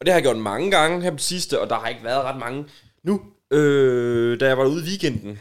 og 0.00 0.06
det 0.06 0.12
har 0.12 0.18
jeg 0.18 0.22
gjort 0.22 0.38
mange 0.38 0.70
gange 0.70 1.02
her 1.02 1.10
på 1.10 1.18
sidste, 1.18 1.60
og 1.60 1.70
der 1.70 1.76
har 1.76 1.88
ikke 1.88 2.04
været 2.04 2.24
ret 2.24 2.38
mange 2.38 2.64
nu. 3.02 3.22
Øh, 3.50 4.40
da 4.40 4.46
jeg 4.46 4.58
var 4.58 4.64
ude 4.64 4.84
i 4.84 4.88
weekenden, 4.88 5.38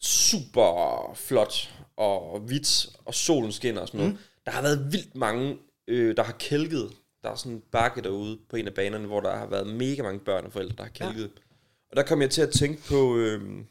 super 0.00 1.12
flot 1.14 1.70
og 1.96 2.40
hvidt, 2.40 2.86
og 3.04 3.14
solen 3.14 3.52
skinner 3.52 3.80
og 3.80 3.88
sådan 3.88 4.00
noget. 4.00 4.12
Mm. 4.12 4.18
Der 4.46 4.52
har 4.52 4.62
været 4.62 4.92
vildt 4.92 5.14
mange, 5.14 5.58
øh, 5.88 6.16
der 6.16 6.22
har 6.22 6.36
kælket. 6.38 6.92
Der 7.22 7.30
er 7.30 7.34
sådan 7.34 7.52
en 7.52 7.62
bakke 7.72 8.02
derude 8.02 8.38
på 8.48 8.56
en 8.56 8.66
af 8.66 8.74
banerne, 8.74 9.06
hvor 9.06 9.20
der 9.20 9.36
har 9.36 9.46
været 9.46 9.66
mega 9.66 10.02
mange 10.02 10.20
børn 10.20 10.44
og 10.44 10.52
forældre, 10.52 10.76
der 10.76 10.82
har 10.82 10.90
kælket. 10.90 11.22
Ja. 11.22 11.40
Og 11.90 11.96
der 11.96 12.02
kom 12.02 12.22
jeg 12.22 12.30
til 12.30 12.42
at 12.42 12.50
tænke 12.50 12.82
på, 12.88 13.16
øh, 13.16 13.64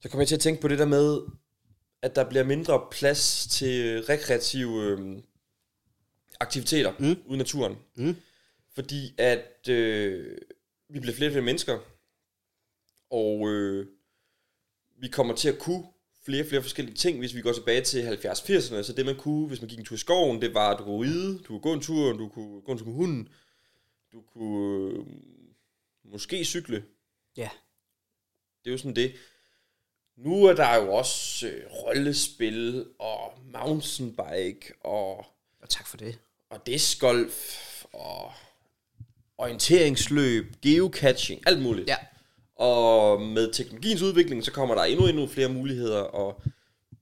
så 0.00 0.08
kom 0.08 0.20
jeg 0.20 0.28
til 0.28 0.34
at 0.34 0.40
tænke 0.40 0.60
på 0.60 0.68
det 0.68 0.78
der 0.78 0.86
med, 0.86 1.20
at 2.02 2.16
der 2.16 2.28
bliver 2.28 2.44
mindre 2.44 2.86
plads 2.90 3.46
til 3.46 4.04
rekreative 4.04 4.82
øh, 4.82 5.22
aktiviteter 6.40 6.92
mm. 6.98 7.22
ude 7.26 7.34
i 7.34 7.36
naturen. 7.36 7.78
Mm. 7.94 8.16
Fordi 8.74 9.14
at 9.18 9.68
øh, 9.68 10.38
vi 10.88 11.00
bliver 11.00 11.14
flere 11.14 11.28
og 11.28 11.32
flere 11.32 11.44
mennesker, 11.44 11.78
og 13.10 13.48
øh, 13.48 13.86
vi 15.00 15.08
kommer 15.08 15.34
til 15.34 15.48
at 15.48 15.58
kunne 15.58 15.84
flere 16.24 16.42
og 16.42 16.48
flere 16.48 16.62
forskellige 16.62 16.94
ting, 16.96 17.18
hvis 17.18 17.34
vi 17.34 17.40
går 17.40 17.52
tilbage 17.52 17.80
til 17.80 18.02
70-80'erne. 18.08 18.82
Så 18.82 18.94
det 18.96 19.06
man 19.06 19.16
kunne, 19.16 19.46
hvis 19.48 19.60
man 19.60 19.68
gik 19.68 19.78
en 19.78 19.84
tur 19.84 19.94
i 19.94 19.98
skoven, 19.98 20.42
det 20.42 20.54
var, 20.54 20.70
at 20.70 20.78
du 20.78 20.84
kunne 20.84 21.06
ride, 21.06 21.38
du 21.38 21.44
kunne 21.46 21.60
gå 21.60 21.72
en 21.72 21.80
tur, 21.80 22.12
du 22.12 22.28
kunne 22.28 22.60
gå 22.60 22.72
en 22.72 22.78
tur 22.78 22.86
med 22.86 22.94
hunden, 22.94 23.28
du 24.12 24.20
kunne 24.32 24.92
øh, 24.98 25.06
måske 26.04 26.44
cykle. 26.44 26.84
Ja. 27.36 27.48
Det 28.64 28.70
er 28.70 28.72
jo 28.72 28.78
sådan 28.78 28.96
det. 28.96 29.14
Nu 30.16 30.44
er 30.44 30.52
der 30.52 30.74
jo 30.76 30.92
også 30.92 31.46
øh, 31.48 31.62
rollespil 31.70 32.86
og 32.98 33.32
mountainbike 33.52 34.72
og, 34.80 35.16
Og 35.62 35.68
tak 35.68 35.86
for 35.86 35.96
det. 35.96 36.18
og 36.50 36.66
discgolf 36.66 37.56
og 37.92 38.32
orienteringsløb, 39.38 40.54
geocaching, 40.62 41.42
alt 41.46 41.62
muligt. 41.62 41.88
Ja. 41.88 41.96
Og 42.60 43.22
med 43.22 43.52
teknologiens 43.52 44.02
udvikling, 44.02 44.44
så 44.44 44.52
kommer 44.52 44.74
der 44.74 44.82
endnu 44.82 45.06
endnu 45.06 45.26
flere 45.26 45.48
muligheder, 45.48 45.98
og 46.00 46.42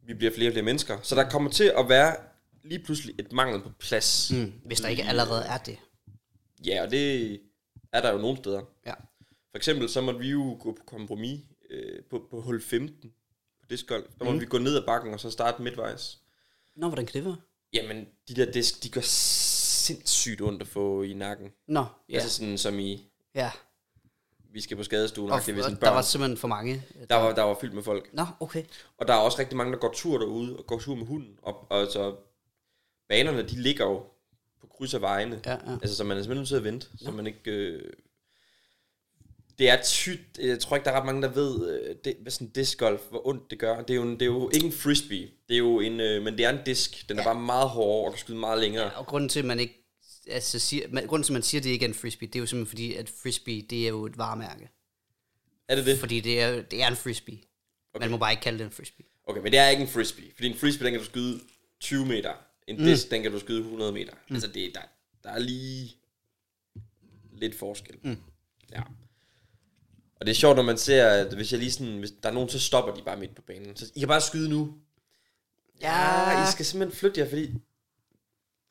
vi 0.07 0.15
bliver 0.15 0.33
flere 0.35 0.49
og 0.49 0.53
flere 0.53 0.65
mennesker. 0.65 0.99
Så 1.03 1.15
der 1.15 1.31
kommer 1.31 1.51
til 1.51 1.73
at 1.79 1.89
være 1.89 2.17
lige 2.65 2.85
pludselig 2.85 3.15
et 3.19 3.33
mangel 3.33 3.63
på 3.63 3.71
plads. 3.79 4.31
Mm. 4.35 4.53
Hvis 4.65 4.81
der 4.81 4.89
ikke 4.89 5.03
allerede 5.05 5.45
er 5.45 5.59
det. 5.59 5.79
Ja, 6.67 6.83
og 6.83 6.91
det 6.91 7.41
er 7.93 8.01
der 8.01 8.13
jo 8.13 8.19
nogle 8.19 8.37
steder. 8.37 8.63
Ja. 8.87 8.93
For 9.51 9.57
eksempel, 9.57 9.89
så 9.89 10.01
måtte 10.01 10.21
vi 10.21 10.29
jo 10.31 10.57
gå 10.61 10.73
på 10.73 10.83
kompromis 10.87 11.41
øh, 11.71 12.03
på, 12.11 12.27
på 12.31 12.41
hul 12.41 12.63
15 12.63 13.13
på 13.61 13.67
discgolf. 13.71 14.07
Der 14.19 14.25
måtte 14.25 14.37
mm. 14.37 14.41
vi 14.41 14.47
gå 14.47 14.59
ned 14.59 14.77
ad 14.77 14.83
bakken 14.87 15.15
og 15.15 15.21
så 15.21 15.31
starte 15.31 15.63
midtvejs. 15.63 16.19
Nå, 16.77 16.89
hvordan 16.89 17.07
kan 17.07 17.15
det 17.15 17.25
være? 17.25 17.37
Jamen, 17.73 18.07
de 18.29 18.35
der 18.35 18.53
disk, 18.53 18.83
de 18.83 18.89
gør 18.89 19.01
sindssygt 19.05 20.41
ondt 20.41 20.63
at 20.63 20.69
få 20.69 21.03
i 21.03 21.15
nakken. 21.15 21.49
Nå, 21.69 21.81
Ja. 21.81 21.87
ja. 22.09 22.15
Altså 22.15 22.31
sådan 22.31 22.59
som 22.59 22.79
i, 22.79 23.11
ja. 23.35 23.51
Vi 24.53 24.61
skal 24.61 24.77
på 24.77 24.83
skadestuen, 24.83 25.31
Og, 25.31 25.45
hvis 25.45 25.67
en 25.67 25.77
børn. 25.77 25.77
der 25.81 25.91
var 25.91 26.03
simpelthen 26.03 26.37
for 26.37 26.49
mange. 26.49 26.83
der, 27.11 27.17
var, 27.17 27.35
der 27.35 27.43
var 27.43 27.57
fyldt 27.61 27.75
med 27.75 27.83
folk. 27.83 28.09
Nå, 28.13 28.27
okay. 28.41 28.65
Og 28.99 29.09
der 29.09 29.15
er 29.15 29.19
også 29.19 29.39
rigtig 29.39 29.57
mange, 29.57 29.73
der 29.73 29.79
går 29.79 29.93
tur 29.95 30.19
derude 30.19 30.57
og 30.57 30.67
går 30.67 30.79
tur 30.79 30.95
med 30.95 31.07
hunden. 31.07 31.39
Og, 31.43 31.67
og 31.71 31.81
altså, 31.81 32.15
banerne, 33.09 33.43
de 33.43 33.63
ligger 33.63 33.85
jo 33.85 34.03
på 34.61 34.67
kryds 34.67 34.95
af 34.95 35.01
vejene. 35.01 35.41
Ja, 35.47 35.51
ja. 35.51 35.73
Altså, 35.73 35.97
så 35.97 36.05
man 36.05 36.17
er 36.17 36.23
simpelthen 36.23 36.41
nødt 36.41 36.49
til 36.49 36.57
at 36.57 36.65
vente, 36.65 36.87
så 36.97 37.11
man 37.11 37.27
ikke... 37.27 37.51
Øh, 37.51 37.93
det 39.59 39.71
er 39.71 39.83
tyt, 39.83 40.21
jeg 40.39 40.59
tror 40.59 40.77
ikke, 40.77 40.85
der 40.85 40.91
er 40.91 40.99
ret 41.01 41.07
mange, 41.07 41.23
der 41.23 41.29
ved, 41.29 41.81
øh, 41.81 41.97
det, 42.05 42.17
hvad 42.21 42.33
sådan 42.33 42.49
discgolf, 42.49 43.01
hvor 43.11 43.27
ondt 43.27 43.51
det 43.51 43.59
gør. 43.59 43.83
Det 43.83 43.91
er 43.91 43.95
jo, 43.95 44.03
en, 44.03 44.13
det 44.13 44.23
er 44.23 44.27
jo 44.27 44.51
ikke 44.55 44.67
en 44.67 44.73
frisbee, 44.73 45.29
det 45.49 45.55
er 45.55 45.59
jo 45.59 45.81
en, 45.81 46.01
øh, 46.01 46.23
men 46.23 46.39
det 46.39 46.47
er 46.47 46.51
en 46.51 46.59
disk. 46.67 47.09
Den 47.09 47.19
er 47.19 47.25
bare 47.25 47.41
meget 47.41 47.69
hårdere 47.69 48.07
og 48.07 48.13
kan 48.13 48.19
skyde 48.19 48.39
meget 48.39 48.61
længere. 48.61 48.91
Og 48.91 49.07
grunden 49.07 49.29
til, 49.29 49.39
at 49.39 49.45
man 49.45 49.61
ikke 49.61 49.88
altså, 50.29 50.59
siger, 50.59 50.89
man, 50.89 51.07
grunden 51.07 51.25
til, 51.25 51.33
at 51.33 51.35
man 51.35 51.43
siger, 51.43 51.61
at 51.61 51.65
det 51.65 51.71
ikke 51.71 51.85
er 51.85 51.89
en 51.89 51.95
frisbee, 51.95 52.29
det 52.29 52.37
er 52.37 52.41
jo 52.41 52.47
simpelthen 52.47 52.71
fordi, 52.71 52.95
at 52.95 53.11
frisbee, 53.23 53.63
det 53.63 53.85
er 53.85 53.89
jo 53.89 54.07
et 54.07 54.19
varemærke. 54.19 54.69
Er 55.69 55.77
det 55.77 55.87
det? 55.87 55.99
Fordi 55.99 56.21
det 56.21 56.41
er, 56.41 56.63
det 56.63 56.83
er 56.83 56.89
en 56.89 56.97
frisbee. 56.97 57.39
Okay. 57.95 58.05
Man 58.05 58.11
må 58.11 58.17
bare 58.17 58.33
ikke 58.33 58.43
kalde 58.43 58.59
det 58.59 58.65
en 58.65 58.71
frisbee. 58.71 59.07
Okay, 59.27 59.41
men 59.41 59.53
det 59.53 59.59
er 59.59 59.69
ikke 59.69 59.83
en 59.83 59.89
frisbee. 59.89 60.31
Fordi 60.35 60.49
en 60.49 60.57
frisbee, 60.57 60.85
den 60.85 60.93
kan 60.93 61.01
du 61.01 61.07
skyde 61.07 61.41
20 61.81 62.07
meter. 62.07 62.33
En 62.67 62.77
mm. 62.77 62.85
disk, 62.85 63.11
den 63.11 63.23
kan 63.23 63.33
du 63.33 63.39
skyde 63.39 63.61
100 63.61 63.93
meter. 63.93 64.13
Mm. 64.29 64.35
Altså, 64.35 64.49
det, 64.49 64.75
der, 64.75 64.81
der 65.25 65.31
er 65.31 65.39
lige 65.39 65.97
lidt 67.33 67.55
forskel. 67.55 67.97
Mm. 68.03 68.17
Ja. 68.73 68.83
Og 70.21 70.27
det 70.27 70.31
er 70.31 70.35
sjovt, 70.35 70.57
når 70.57 70.63
man 70.63 70.79
ser, 70.79 71.09
at 71.09 71.35
hvis 71.35 71.53
jeg 71.53 71.61
lige 71.61 71.73
sådan, 71.73 71.99
hvis 71.99 72.11
der 72.23 72.29
er 72.29 72.33
nogen, 72.33 72.49
så 72.49 72.61
stopper 72.61 72.95
de 72.95 73.03
bare 73.03 73.17
midt 73.17 73.35
på 73.35 73.43
banen. 73.43 73.77
Så 73.77 73.93
I 73.95 73.99
kan 73.99 74.09
bare 74.09 74.21
skyde 74.21 74.49
nu. 74.49 74.75
Ja, 75.83 76.49
I 76.49 76.53
skal 76.53 76.65
simpelthen 76.65 76.99
flytte 76.99 77.21
jer, 77.21 77.29
fordi 77.29 77.55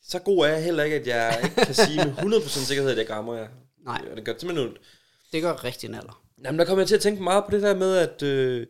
så 0.07 0.19
god 0.19 0.45
er 0.45 0.49
jeg 0.49 0.63
heller 0.63 0.83
ikke, 0.83 0.95
at 0.95 1.07
jeg 1.07 1.39
ikke 1.43 1.55
kan 1.65 1.75
sige 1.75 1.97
med 1.97 2.13
100% 2.13 2.47
sikkerhed, 2.49 2.91
at 2.91 2.97
jeg 2.97 3.09
rammer 3.09 3.35
jer. 3.35 3.47
Nej. 3.85 4.01
Og 4.11 4.17
det 4.17 4.25
gør 4.25 4.33
simpelthen 4.37 4.67
ondt. 4.67 4.79
Det 5.33 5.41
gør 5.41 5.63
rigtig 5.63 5.89
naller. 5.89 6.21
Jamen, 6.43 6.59
der 6.59 6.65
kommer 6.65 6.81
jeg 6.81 6.87
til 6.87 6.95
at 6.95 7.01
tænke 7.01 7.23
meget 7.23 7.43
på 7.45 7.51
det 7.51 7.61
der 7.61 7.75
med, 7.75 7.97
at 7.97 8.23
øh, 8.23 8.67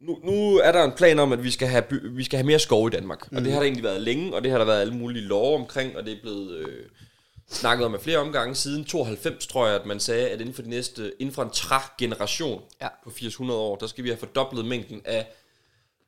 nu, 0.00 0.18
nu 0.24 0.56
er 0.56 0.72
der 0.72 0.84
en 0.84 0.92
plan 0.92 1.18
om, 1.18 1.32
at 1.32 1.44
vi 1.44 1.50
skal 1.50 1.68
have, 1.68 1.82
by, 1.82 1.94
vi 2.16 2.24
skal 2.24 2.36
have 2.36 2.46
mere 2.46 2.58
skov 2.58 2.86
i 2.88 2.90
Danmark. 2.90 3.32
Mm. 3.32 3.36
Og 3.36 3.44
det 3.44 3.52
har 3.52 3.58
der 3.58 3.64
egentlig 3.64 3.84
været 3.84 4.00
længe, 4.02 4.34
og 4.34 4.42
det 4.42 4.50
har 4.50 4.58
der 4.58 4.64
været 4.64 4.80
alle 4.80 4.94
mulige 4.94 5.24
lov 5.24 5.54
omkring, 5.54 5.96
og 5.96 6.04
det 6.04 6.12
er 6.12 6.20
blevet 6.22 6.56
øh, 6.56 6.86
snakket 7.50 7.86
om 7.86 7.94
af 7.94 8.00
flere 8.00 8.18
omgange. 8.18 8.54
Siden 8.54 8.84
92 8.84 9.46
tror 9.46 9.66
jeg, 9.66 9.76
at 9.80 9.86
man 9.86 10.00
sagde, 10.00 10.28
at 10.28 10.40
inden 10.40 10.54
for, 10.54 10.62
de 10.62 10.70
næste, 10.70 11.12
inden 11.18 11.34
for 11.34 11.42
en 11.42 11.50
træ-generation 11.50 12.62
Ja. 12.80 12.88
på 13.04 13.10
800 13.10 13.60
år, 13.60 13.76
der 13.76 13.86
skal 13.86 14.04
vi 14.04 14.08
have 14.08 14.18
fordoblet 14.18 14.64
mængden 14.64 15.02
af, 15.04 15.26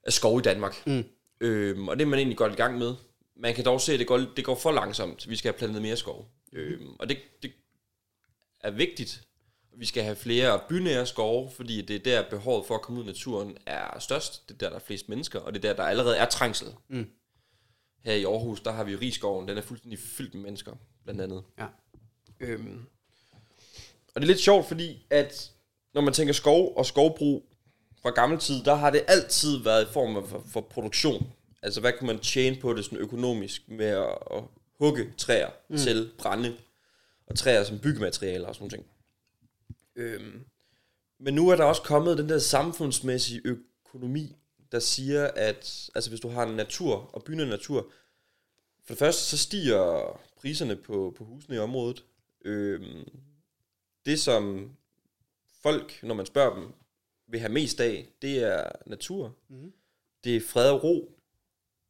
af 0.05 0.13
skov 0.13 0.39
i 0.39 0.43
Danmark. 0.43 0.83
Mm. 0.87 1.05
Øhm, 1.41 1.89
og 1.89 1.97
det 1.97 2.05
er 2.05 2.09
man 2.09 2.19
egentlig 2.19 2.39
godt 2.39 2.53
i 2.53 2.57
gang 2.57 2.79
med. 2.79 2.95
Man 3.39 3.55
kan 3.55 3.65
dog 3.65 3.81
se, 3.81 3.93
at 3.93 3.99
det 3.99 4.07
går, 4.07 4.19
det 4.19 4.45
går 4.45 4.55
for 4.55 4.73
langsomt. 4.73 5.29
Vi 5.29 5.37
skal 5.37 5.53
have 5.53 5.59
plantet 5.59 5.83
mere 5.83 5.97
skov. 5.97 6.29
Øhm, 6.53 6.97
og 6.99 7.09
det, 7.09 7.19
det 7.43 7.53
er 8.61 8.71
vigtigt. 8.71 9.23
Vi 9.77 9.87
skal 9.87 10.03
have 10.03 10.17
flere 10.17 10.61
bynære 10.69 11.07
skove, 11.07 11.51
fordi 11.51 11.83
det 11.83 11.97
er 11.97 12.01
der 12.01 12.31
behovet 12.31 12.67
for 12.67 12.75
at 12.75 12.83
komme 12.83 13.01
ud 13.01 13.05
i 13.05 13.07
naturen 13.07 13.57
er 13.67 13.99
størst. 13.99 14.49
Det 14.49 14.55
er 14.55 14.59
der, 14.59 14.69
der 14.69 14.77
er 14.77 14.81
flest 14.81 15.09
mennesker, 15.09 15.41
og 15.41 15.55
det 15.55 15.65
er 15.65 15.69
der, 15.69 15.77
der 15.83 15.89
allerede 15.89 16.17
er 16.17 16.27
trængsel. 16.27 16.69
Mm. 16.89 17.11
Her 18.05 18.15
i 18.15 18.25
Aarhus, 18.25 18.61
der 18.61 18.73
har 18.73 18.85
vi 18.85 18.97
Rigskoven. 18.97 19.49
Den 19.49 19.59
er 19.59 19.63
fuldstændig 19.63 19.99
fyldt 19.99 20.35
med 20.35 20.43
mennesker, 20.43 20.73
blandt 21.05 21.21
andet. 21.21 21.45
Ja. 21.59 21.67
Øhm, 22.41 22.87
og 24.15 24.21
det 24.21 24.23
er 24.23 24.33
lidt 24.33 24.41
sjovt, 24.41 24.67
fordi 24.67 25.07
at 25.11 25.53
når 25.95 26.01
man 26.01 26.15
tænker 26.15 26.35
skov 26.35 26.73
og 26.77 26.87
skovbrug 26.87 27.47
fra 28.03 28.11
gammel 28.11 28.39
tid, 28.39 28.65
der 28.65 28.75
har 28.75 28.91
det 28.91 29.05
altid 29.09 29.63
været 29.63 29.89
i 29.89 29.93
form 29.93 30.17
af 30.17 30.29
for, 30.29 30.45
for 30.53 30.61
produktion. 30.61 31.33
Altså, 31.63 31.81
hvad 31.81 31.93
kan 31.93 32.07
man 32.07 32.19
tjene 32.19 32.57
på 32.61 32.75
det 32.75 32.85
sådan 32.85 32.99
økonomisk 32.99 33.69
med 33.69 33.87
at, 33.87 34.19
at 34.31 34.43
hugge 34.79 35.13
træer 35.17 35.51
mm. 35.69 35.77
til 35.77 36.11
brænde, 36.19 36.57
og 37.27 37.37
træer 37.37 37.65
som 37.65 37.79
byggematerialer 37.79 38.49
og 38.49 38.55
sådan 38.55 38.71
noget. 38.71 38.87
Øhm, 39.97 40.45
men 41.19 41.35
nu 41.35 41.49
er 41.49 41.57
der 41.57 41.65
også 41.65 41.83
kommet 41.83 42.19
den 42.19 42.29
der 42.29 42.39
samfundsmæssige 42.39 43.41
økonomi, 43.45 44.37
der 44.73 44.79
siger, 44.79 45.27
at 45.27 45.91
altså, 45.95 46.11
hvis 46.11 46.21
du 46.21 46.29
har 46.29 46.43
en 46.43 46.57
natur 46.57 47.11
og 47.13 47.25
byen 47.25 47.49
natur, 47.49 47.93
for 48.85 48.95
det 48.95 48.99
første, 48.99 49.23
så 49.23 49.39
stiger 49.39 50.21
priserne 50.37 50.77
på, 50.77 51.15
på 51.17 51.25
husene 51.25 51.57
i 51.57 51.59
området. 51.59 52.05
Øhm, 52.45 53.09
det, 54.07 54.21
som 54.21 54.71
folk, 55.63 56.03
når 56.03 56.15
man 56.15 56.27
spørger 56.27 56.55
dem, 56.55 56.73
vil 57.27 57.41
have 57.41 57.53
mest 57.53 57.81
af, 57.81 58.09
det 58.23 58.39
er 58.39 58.71
natur. 58.87 59.37
Mm. 59.49 59.73
Det 60.25 60.37
er 60.37 60.41
fred 60.41 60.71
og 60.71 60.85
ro. 60.85 61.18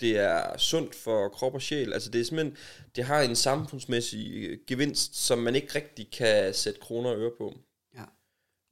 Det 0.01 0.19
er 0.19 0.57
sundt 0.57 0.95
for 0.95 1.29
krop 1.29 1.55
og 1.55 1.63
sjæl. 1.63 1.93
Altså 1.93 2.11
det 2.11 2.21
er 2.21 2.25
simpelthen, 2.25 2.57
det 2.97 3.05
har 3.05 3.21
en 3.21 3.37
samfundsmæssig 3.37 4.33
øh, 4.35 4.59
gevinst, 4.67 5.17
som 5.17 5.39
man 5.39 5.55
ikke 5.55 5.75
rigtig 5.75 6.11
kan 6.11 6.55
sætte 6.55 6.81
kroner 6.81 7.11
og 7.11 7.19
øre 7.19 7.33
på. 7.39 7.59
Ja. 7.95 8.05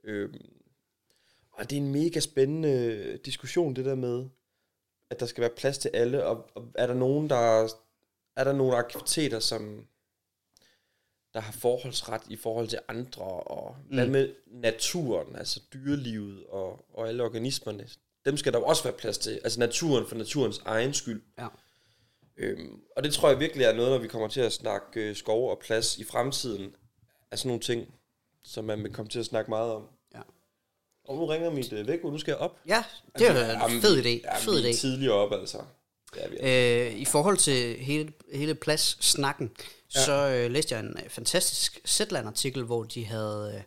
Øhm, 0.05 0.57
og 1.53 1.71
det 1.71 1.77
er 1.77 1.81
en 1.81 1.93
mega 1.93 2.21
spændende 2.21 3.17
diskussion, 3.25 3.77
det 3.77 3.85
der 3.85 3.95
med, 3.95 4.29
at 5.11 5.21
der 5.21 5.27
skal 5.27 5.41
være 5.41 5.51
plads 5.57 5.79
til 5.79 5.91
alle, 5.95 6.25
og, 6.25 6.51
og 6.55 6.69
er 6.75 6.87
der 6.87 6.95
nogen, 6.95 7.31
der 7.31 7.69
er 8.37 8.45
der 8.45 8.53
nogle 8.53 8.77
aktiviteter, 8.77 9.41
som 9.41 9.87
der 11.35 11.41
har 11.41 11.53
forholdsret 11.53 12.23
i 12.29 12.37
forhold 12.37 12.69
til 12.69 12.79
andre, 12.89 13.23
og 13.23 13.77
mm. 13.89 13.95
hvad 13.95 14.07
med 14.07 14.35
naturen, 14.47 15.37
altså 15.37 15.61
dyrelivet 15.75 16.47
og, 16.47 16.85
og 16.95 17.09
alle 17.09 17.23
organismerne, 17.23 17.89
dem 18.27 18.37
skal 18.37 18.53
der 18.53 18.59
også 18.59 18.83
være 18.83 18.93
plads 18.93 19.19
til, 19.19 19.41
altså 19.45 19.61
naturen 19.61 20.07
for 20.07 20.17
naturens 20.17 20.61
egen 20.65 20.95
skyld. 20.95 21.23
Ja. 21.39 21.47
Øhm, 22.37 22.81
og 22.97 23.05
det 23.05 23.13
tror 23.13 23.29
jeg 23.29 23.41
virkelig 23.41 23.65
er 23.65 23.73
noget, 23.73 23.91
når 23.91 23.99
vi 23.99 24.09
kommer 24.09 24.29
til 24.29 24.41
at 24.41 24.53
snakke 24.53 25.01
øh, 25.01 25.17
skov 25.17 25.51
og 25.51 25.59
plads 25.59 25.99
i 25.99 26.05
fremtiden, 26.05 26.75
er 27.31 27.37
sådan 27.37 27.49
nogle 27.49 27.63
ting, 27.63 27.95
som 28.45 28.65
man 28.65 28.83
vil 28.83 28.93
komme 28.93 29.09
til 29.09 29.19
at 29.19 29.27
snakke 29.27 29.51
meget 29.51 29.73
om. 29.73 29.83
Ja. 30.15 30.21
Og 31.05 31.17
nu 31.17 31.27
ringer 31.27 31.51
mit 31.51 31.73
øh, 31.73 31.87
væk, 31.89 32.05
nu 32.05 32.19
skal 32.19 32.33
jeg 32.33 32.39
op. 32.39 32.59
Ja, 32.69 32.85
det 33.19 33.27
er 33.27 33.35
altså, 33.35 33.77
en 33.77 33.83
fed 33.83 34.05
idé. 34.05 34.09
Ja, 34.09 34.39
fed 34.39 34.65
er 34.65 34.71
idé. 34.71 34.77
tidligere 34.77 35.15
op, 35.15 35.33
altså. 35.33 35.59
Ja, 36.17 36.29
vi 36.29 36.37
Øh, 36.41 37.01
I 37.01 37.05
forhold 37.05 37.37
til 37.37 37.77
hele, 37.77 38.13
hele 38.33 38.55
plads-snakken, 38.55 39.53
ja. 39.95 40.05
så 40.05 40.13
øh, 40.13 40.51
læste 40.51 40.75
jeg 40.75 40.85
en 40.85 40.99
øh, 41.05 41.11
fantastisk 41.11 41.81
Zetland-artikel, 41.87 42.63
hvor 42.63 42.85
de 42.85 43.05
havde, 43.05 43.53
øh, 43.57 43.63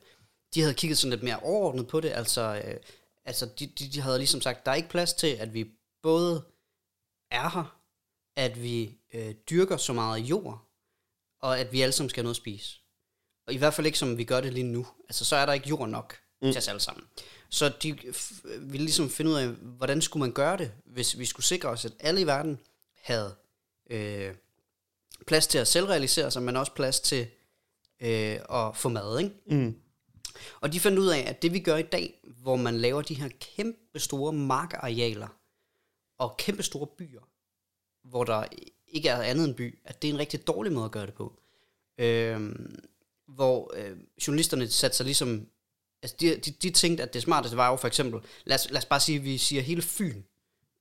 de 0.56 0.62
havde 0.62 0.74
kigget 0.74 0.98
sådan 0.98 1.10
lidt 1.10 1.24
mere 1.24 1.40
overordnet 1.40 1.88
på 1.88 2.00
det. 2.00 2.12
Altså, 2.16 2.62
øh, 2.66 2.76
altså 3.30 3.46
de, 3.60 3.68
de, 3.68 3.92
de 3.92 4.02
havde 4.02 4.18
ligesom 4.18 4.42
sagt, 4.42 4.66
der 4.66 4.72
er 4.72 4.76
ikke 4.76 4.90
plads 4.90 5.14
til, 5.14 5.28
at 5.28 5.54
vi 5.54 5.72
både 6.04 6.44
er 7.32 7.50
her, 7.50 7.80
at 8.36 8.64
vi 8.64 8.98
øh, 9.14 9.36
dyrker 9.50 9.78
så 9.78 9.94
meget 9.94 10.20
jord, 10.20 10.68
og 11.42 11.60
at 11.60 11.72
vi 11.72 11.82
alle 11.82 11.92
sammen 11.92 12.10
skal 12.10 12.22
have 12.22 12.24
noget 12.24 12.36
at 12.36 12.42
spise. 12.42 12.80
Og 13.48 13.54
i 13.54 13.58
hvert 13.58 13.74
fald 13.74 13.88
ikke 13.88 14.00
som 14.00 14.18
vi 14.18 14.24
gør 14.24 14.42
det 14.42 14.54
lige 14.54 14.64
nu. 14.64 14.88
Altså, 15.10 15.26
så 15.26 15.36
er 15.36 15.46
der 15.46 15.54
ikke 15.54 15.70
jord 15.70 15.90
nok 15.90 16.18
mm. 16.42 16.52
til 16.52 16.58
os 16.58 16.68
alle 16.68 16.80
sammen. 16.80 17.08
Så 17.50 17.70
de 17.84 18.00
ville 18.60 18.86
ligesom 18.86 19.10
finde 19.10 19.32
ud 19.32 19.36
af, 19.36 19.48
hvordan 19.48 20.02
skulle 20.02 20.22
man 20.22 20.34
gøre 20.34 20.58
det, 20.58 20.72
hvis 20.86 21.20
vi 21.20 21.26
skulle 21.26 21.46
sikre 21.46 21.70
os, 21.70 21.86
at 21.86 21.94
alle 22.00 22.22
i 22.22 22.28
verden 22.28 22.60
havde 23.02 23.36
øh, 23.90 24.36
plads 25.28 25.48
til 25.48 25.58
at 25.58 25.68
selvrealisere 25.68 26.32
sig, 26.32 26.44
men 26.44 26.56
også 26.56 26.72
plads 26.72 27.00
til 27.00 27.28
øh, 28.00 28.40
at 28.50 28.78
få 28.78 28.90
mad, 28.90 29.20
ikke? 29.20 29.36
Mm. 29.46 29.82
Og 30.62 30.74
de 30.74 30.80
fandt 30.80 31.00
ud 31.00 31.08
af, 31.08 31.20
at 31.28 31.42
det 31.42 31.54
vi 31.54 31.60
gør 31.60 31.78
i 31.78 31.82
dag, 31.82 32.20
hvor 32.24 32.56
man 32.56 32.78
laver 32.78 33.02
de 33.02 33.14
her 33.14 33.30
kæmpe 33.40 34.00
store 34.00 34.34
markarealer 34.34 35.28
og 36.18 36.38
kæmpe 36.38 36.64
store 36.64 36.88
byer, 36.88 37.22
hvor 38.04 38.24
der 38.24 38.46
ikke 38.88 39.10
er 39.10 39.22
andet 39.22 39.46
end 39.48 39.56
by, 39.56 39.80
at 39.86 40.02
det 40.02 40.10
er 40.10 40.14
en 40.14 40.20
rigtig 40.20 40.48
dårlig 40.48 40.72
måde 40.74 40.86
at 40.86 40.92
gøre 40.92 41.06
det 41.06 41.14
på. 41.14 41.42
Øh, 41.98 42.56
hvor 43.28 43.72
øh, 43.76 43.98
journalisterne 44.28 44.68
satte 44.68 44.98
sig 44.98 45.06
ligesom, 45.06 45.48
altså 46.04 46.18
de, 46.20 46.36
de, 46.36 46.52
de 46.52 46.70
tænkte, 46.70 47.04
at 47.04 47.14
det 47.14 47.22
smarteste 47.22 47.58
var 47.58 47.70
jo 47.70 47.76
for 47.76 47.88
eksempel, 47.88 48.22
lad 48.46 48.56
os, 48.56 48.70
lad 48.70 48.78
os 48.78 48.86
bare 48.86 49.00
sige, 49.00 49.18
at 49.18 49.24
vi 49.24 49.38
siger, 49.38 49.62
at 49.62 49.66
hele 49.66 49.82
Fyn, 49.82 50.22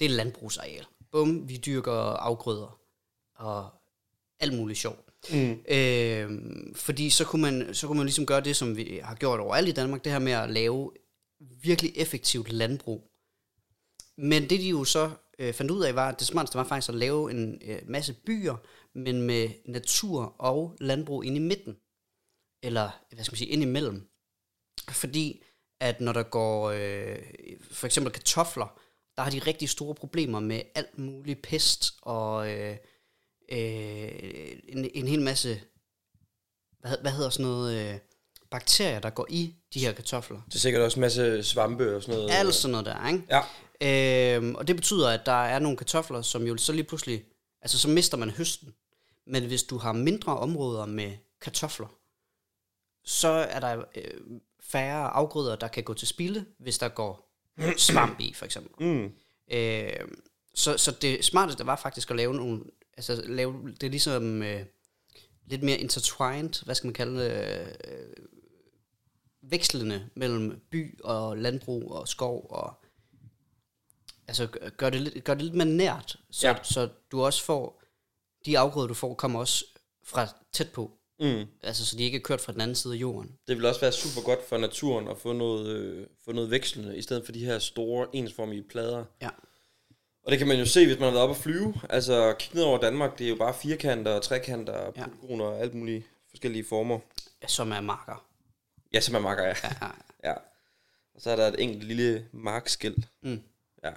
det 0.01 0.07
er 0.07 0.11
landbrugsareal. 0.11 0.87
Bum, 1.11 1.49
vi 1.49 1.57
dyrker 1.57 1.93
afgrøder 1.93 2.81
og 3.35 3.71
alt 4.41 4.55
muligt 4.55 4.79
sjovt. 4.79 5.08
Mm. 5.33 5.61
Øh, 5.69 6.31
fordi 6.75 7.11
så 7.11 7.25
kunne, 7.25 7.43
man, 7.43 7.75
så 7.75 7.87
kunne 7.87 7.97
man 7.97 8.07
ligesom 8.07 8.27
gøre 8.27 8.41
det, 8.41 8.57
som 8.57 8.77
vi 8.77 9.01
har 9.03 9.15
gjort 9.15 9.41
overalt 9.41 9.69
i 9.69 9.73
Danmark, 9.73 10.05
det 10.05 10.13
her 10.13 10.19
med 10.19 10.33
at 10.33 10.51
lave 10.51 10.93
virkelig 11.41 11.93
effektivt 11.97 12.53
landbrug. 12.53 13.11
Men 14.19 14.43
det 14.43 14.61
de 14.61 14.69
jo 14.69 14.85
så 14.85 15.11
øh, 15.39 15.55
fandt 15.55 15.71
ud 15.71 15.85
af, 15.85 15.95
var, 15.95 16.09
at 16.09 16.19
det 16.19 16.27
smarteste 16.27 16.59
var 16.59 16.65
faktisk 16.65 16.89
at 16.89 16.95
lave 16.95 17.31
en 17.31 17.63
øh, 17.65 17.79
masse 17.87 18.15
byer, 18.27 18.57
men 18.95 19.23
med 19.23 19.49
natur 19.67 20.23
og 20.39 20.77
landbrug 20.81 21.25
inde 21.25 21.37
i 21.37 21.41
midten. 21.41 21.77
Eller, 22.63 22.91
hvad 23.15 23.25
skal 23.25 23.33
man 23.33 23.39
sige, 23.39 23.51
ind 23.51 23.63
imellem. 23.63 24.09
Fordi 24.91 25.43
at 25.81 26.01
når 26.01 26.13
der 26.13 26.23
går 26.23 26.71
øh, 26.71 27.19
for 27.71 27.87
eksempel 27.87 28.13
kartofler, 28.13 28.81
der 29.17 29.23
har 29.23 29.31
de 29.31 29.39
rigtig 29.39 29.69
store 29.69 29.95
problemer 29.95 30.41
med 30.41 30.63
alt 30.75 30.99
muligt 30.99 31.43
pest 31.43 31.95
og 32.03 32.53
øh, 32.53 32.77
øh, 33.49 34.53
en, 34.69 34.91
en 34.95 35.09
hel 35.09 35.23
masse, 35.23 35.61
hvad, 36.81 36.99
hvad 37.01 37.13
hedder 37.13 37.31
sådan 37.31 37.47
noget, 37.47 37.93
øh, 37.95 37.99
bakterier, 38.51 39.01
der 39.01 39.11
går 39.11 39.27
i 39.31 39.55
de 39.75 39.81
her 39.81 39.93
kartofler. 39.93 40.41
Det 40.47 40.55
er 40.55 40.59
sikkert 40.59 40.83
også 40.83 40.97
en 40.97 41.01
masse 41.01 41.43
svampe 41.43 41.97
og 41.97 42.03
sådan 42.03 42.15
noget. 42.15 42.31
Alt 42.31 42.55
sådan 42.55 42.73
noget 42.73 42.87
der, 42.87 43.09
ikke? 43.09 43.25
Ja. 43.31 43.43
Øhm, 43.81 44.55
og 44.55 44.69
det 44.69 44.77
betyder, 44.77 45.11
at 45.11 45.27
der 45.27 45.33
er 45.33 45.59
nogle 45.59 45.77
kartofler, 45.77 46.23
som 46.23 46.47
jo 46.47 46.57
så 46.57 46.73
lige 46.73 46.85
pludselig, 46.85 47.25
altså 47.63 47.79
så 47.79 47.89
mister 47.89 48.17
man 48.17 48.31
høsten. 48.31 48.75
Men 49.27 49.47
hvis 49.47 49.63
du 49.63 49.79
har 49.79 49.93
mindre 49.93 50.39
områder 50.39 50.87
med 50.87 51.13
kartofler, 51.41 51.87
så 53.05 53.29
er 53.29 53.61
der 53.61 53.85
øh, 53.95 54.21
færre 54.61 55.09
afgrøder, 55.09 55.57
der 55.57 55.69
kan 55.69 55.85
gå 55.85 55.95
til 55.95 56.09
spilde, 56.09 56.45
hvis 56.59 56.79
der 56.79 56.89
går 56.89 57.29
svamp 57.77 58.21
i, 58.21 58.35
for 58.35 58.45
eksempel. 58.45 58.87
Mm. 58.87 59.13
Øh, 59.51 59.93
så, 60.55 60.79
så 60.79 60.91
det 60.91 61.25
smarteste 61.25 61.67
var 61.67 61.77
faktisk 61.77 62.11
at 62.11 62.17
lave 62.17 62.35
nogle, 62.35 62.61
altså 62.99 63.23
lave 63.27 63.75
det 63.81 63.87
er 63.87 63.91
ligesom 63.91 64.43
øh, 64.43 64.65
lidt 65.47 65.63
mere 65.63 65.79
intertwined, 65.79 66.65
hvad 66.65 66.75
skal 66.75 66.87
man 66.89 66.95
kalde 66.95 67.25
det, 67.25 67.77
øh, 67.89 68.27
vekslende 69.43 70.09
mellem 70.15 70.61
by 70.71 71.01
og 71.05 71.37
landbrug 71.37 71.93
og 71.93 72.09
skov 72.09 72.47
og 72.51 72.75
altså 74.29 74.47
gør- 74.77 74.91
det, 74.91 75.01
lidt, 75.01 75.25
gør 75.25 75.35
det 75.35 75.43
lidt 75.43 75.55
mere 75.55 75.67
nært, 75.67 76.17
så, 76.31 76.49
ja. 76.49 76.63
så 76.63 76.89
du 77.13 77.23
også 77.23 77.45
får, 77.45 77.83
de 78.47 78.59
afgrøder 78.59 78.89
du 78.89 78.95
får, 78.95 79.15
kommer 79.15 79.41
også 79.41 79.65
fra 80.05 80.27
tæt 80.53 80.73
på. 80.73 80.91
Mm. 81.21 81.45
Altså 81.63 81.87
så 81.87 81.97
de 81.97 82.03
ikke 82.05 82.17
er 82.17 82.23
kørt 82.23 82.41
fra 82.41 82.53
den 82.53 82.61
anden 82.61 82.75
side 82.75 82.95
af 82.95 82.99
jorden. 82.99 83.39
Det 83.49 83.57
vil 83.57 83.67
også 83.67 83.81
være 83.81 83.93
super 83.93 84.23
godt 84.25 84.49
for 84.49 84.59
naturen 84.59 85.09
at 85.09 85.19
få 85.19 85.33
noget, 85.33 85.67
øh, 85.77 86.07
få 86.25 86.33
noget 86.33 86.51
vekslende, 86.51 86.97
i 86.97 87.03
stedet 87.03 87.25
for 87.25 87.33
de 87.33 87.45
her 87.45 87.59
store, 87.59 88.07
ensformige 88.13 88.63
plader. 88.63 89.05
Ja. 89.23 89.29
Og 90.29 90.33
det 90.33 90.39
kan 90.39 90.49
man 90.49 90.59
jo 90.59 90.67
se, 90.67 90.87
hvis 90.87 90.99
man 90.99 91.05
har 91.05 91.11
været 91.11 91.23
oppe 91.23 91.35
at 91.35 91.43
flyve. 91.43 91.75
Altså, 91.91 92.35
kig 92.39 92.55
ned 92.55 92.63
over 92.63 92.79
Danmark, 92.79 93.19
det 93.19 93.25
er 93.25 93.29
jo 93.29 93.37
bare 93.37 93.55
firkanter 93.55 94.13
og 94.13 94.23
trekanter 94.23 94.73
og 94.73 94.93
Ja. 94.97 95.05
polygoner 95.05 95.45
og 95.45 95.61
alt 95.61 95.75
mulige 95.75 96.05
forskellige 96.31 96.65
former. 96.69 96.99
Som 97.47 97.73
er 97.73 97.81
marker. 97.81 98.25
Ja, 98.93 99.01
som 99.01 99.15
er 99.15 99.19
marker, 99.19 99.43
ja. 99.45 99.55
Ja, 99.63 99.71
ja. 99.83 99.89
ja. 100.31 100.35
Og 101.15 101.21
så 101.21 101.31
er 101.31 101.37
der 101.37 101.47
et 101.47 101.55
enkelt 101.59 101.85
lille 101.85 102.27
markskilt. 102.33 103.09
Mm. 103.23 103.41
Ja. 103.85 103.91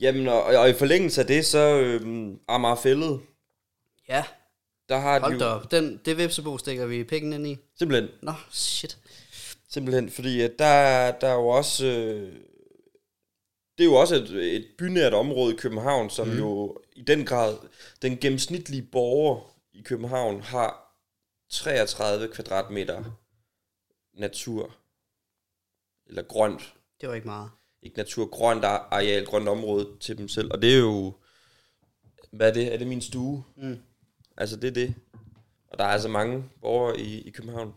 Jamen, 0.00 0.28
og, 0.28 0.42
og 0.42 0.70
i 0.70 0.72
forlængelse 0.72 1.20
af 1.20 1.26
det, 1.26 1.46
så 1.46 1.58
øhm, 1.80 2.40
Amagerfællet, 2.48 3.20
ja 4.08 4.24
der 4.88 4.98
har 4.98 5.18
de 5.18 5.22
hold 5.24 5.32
jo 5.32 5.38
da 5.38 5.44
op. 5.44 5.70
Den, 5.70 6.00
det 6.04 6.18
vipsebo 6.18 6.58
stikker 6.58 6.86
vi 6.86 7.04
penge 7.04 7.34
ind 7.34 7.46
i. 7.46 7.58
simpelthen 7.78 8.08
Nå, 8.22 8.32
shit. 8.50 8.98
Simpelthen, 9.68 10.10
fordi 10.10 10.40
at 10.40 10.52
der, 10.58 11.10
der 11.10 11.28
er 11.28 11.34
jo 11.34 11.48
også... 11.48 11.86
Øh, 11.86 12.32
det 13.78 13.84
er 13.84 13.88
jo 13.88 13.94
også 13.94 14.14
et, 14.14 14.56
et 14.56 14.66
bynært 14.78 15.14
område 15.14 15.54
i 15.54 15.56
København, 15.56 16.10
som 16.10 16.28
mm. 16.28 16.38
jo 16.38 16.78
i 16.92 17.02
den 17.02 17.24
grad, 17.26 17.56
den 18.02 18.18
gennemsnitlige 18.18 18.82
borger 18.82 19.54
i 19.72 19.82
København 19.82 20.40
har 20.40 20.96
33 21.50 22.28
kvadratmeter 22.28 23.04
natur. 24.14 24.74
Eller 26.06 26.22
grønt. 26.22 26.74
Det 27.00 27.08
var 27.08 27.14
ikke 27.14 27.26
meget. 27.26 27.50
Ikke 27.82 27.96
natur, 27.96 28.26
grønt 28.26 28.64
areal, 28.64 29.26
grønt 29.26 29.48
område 29.48 29.88
til 30.00 30.18
dem 30.18 30.28
selv. 30.28 30.52
Og 30.52 30.62
det 30.62 30.74
er 30.74 30.78
jo... 30.78 31.14
Hvad 32.30 32.48
er 32.48 32.52
det? 32.52 32.74
Er 32.74 32.76
det 32.76 32.86
min 32.86 33.02
stue? 33.02 33.44
Mm. 33.56 33.78
Altså, 34.36 34.56
det 34.56 34.68
er 34.68 34.72
det. 34.72 34.94
Og 35.68 35.78
der 35.78 35.84
er 35.84 35.88
altså 35.88 36.08
mange 36.08 36.44
borgere 36.60 37.00
i, 37.00 37.20
i 37.20 37.30
København. 37.30 37.74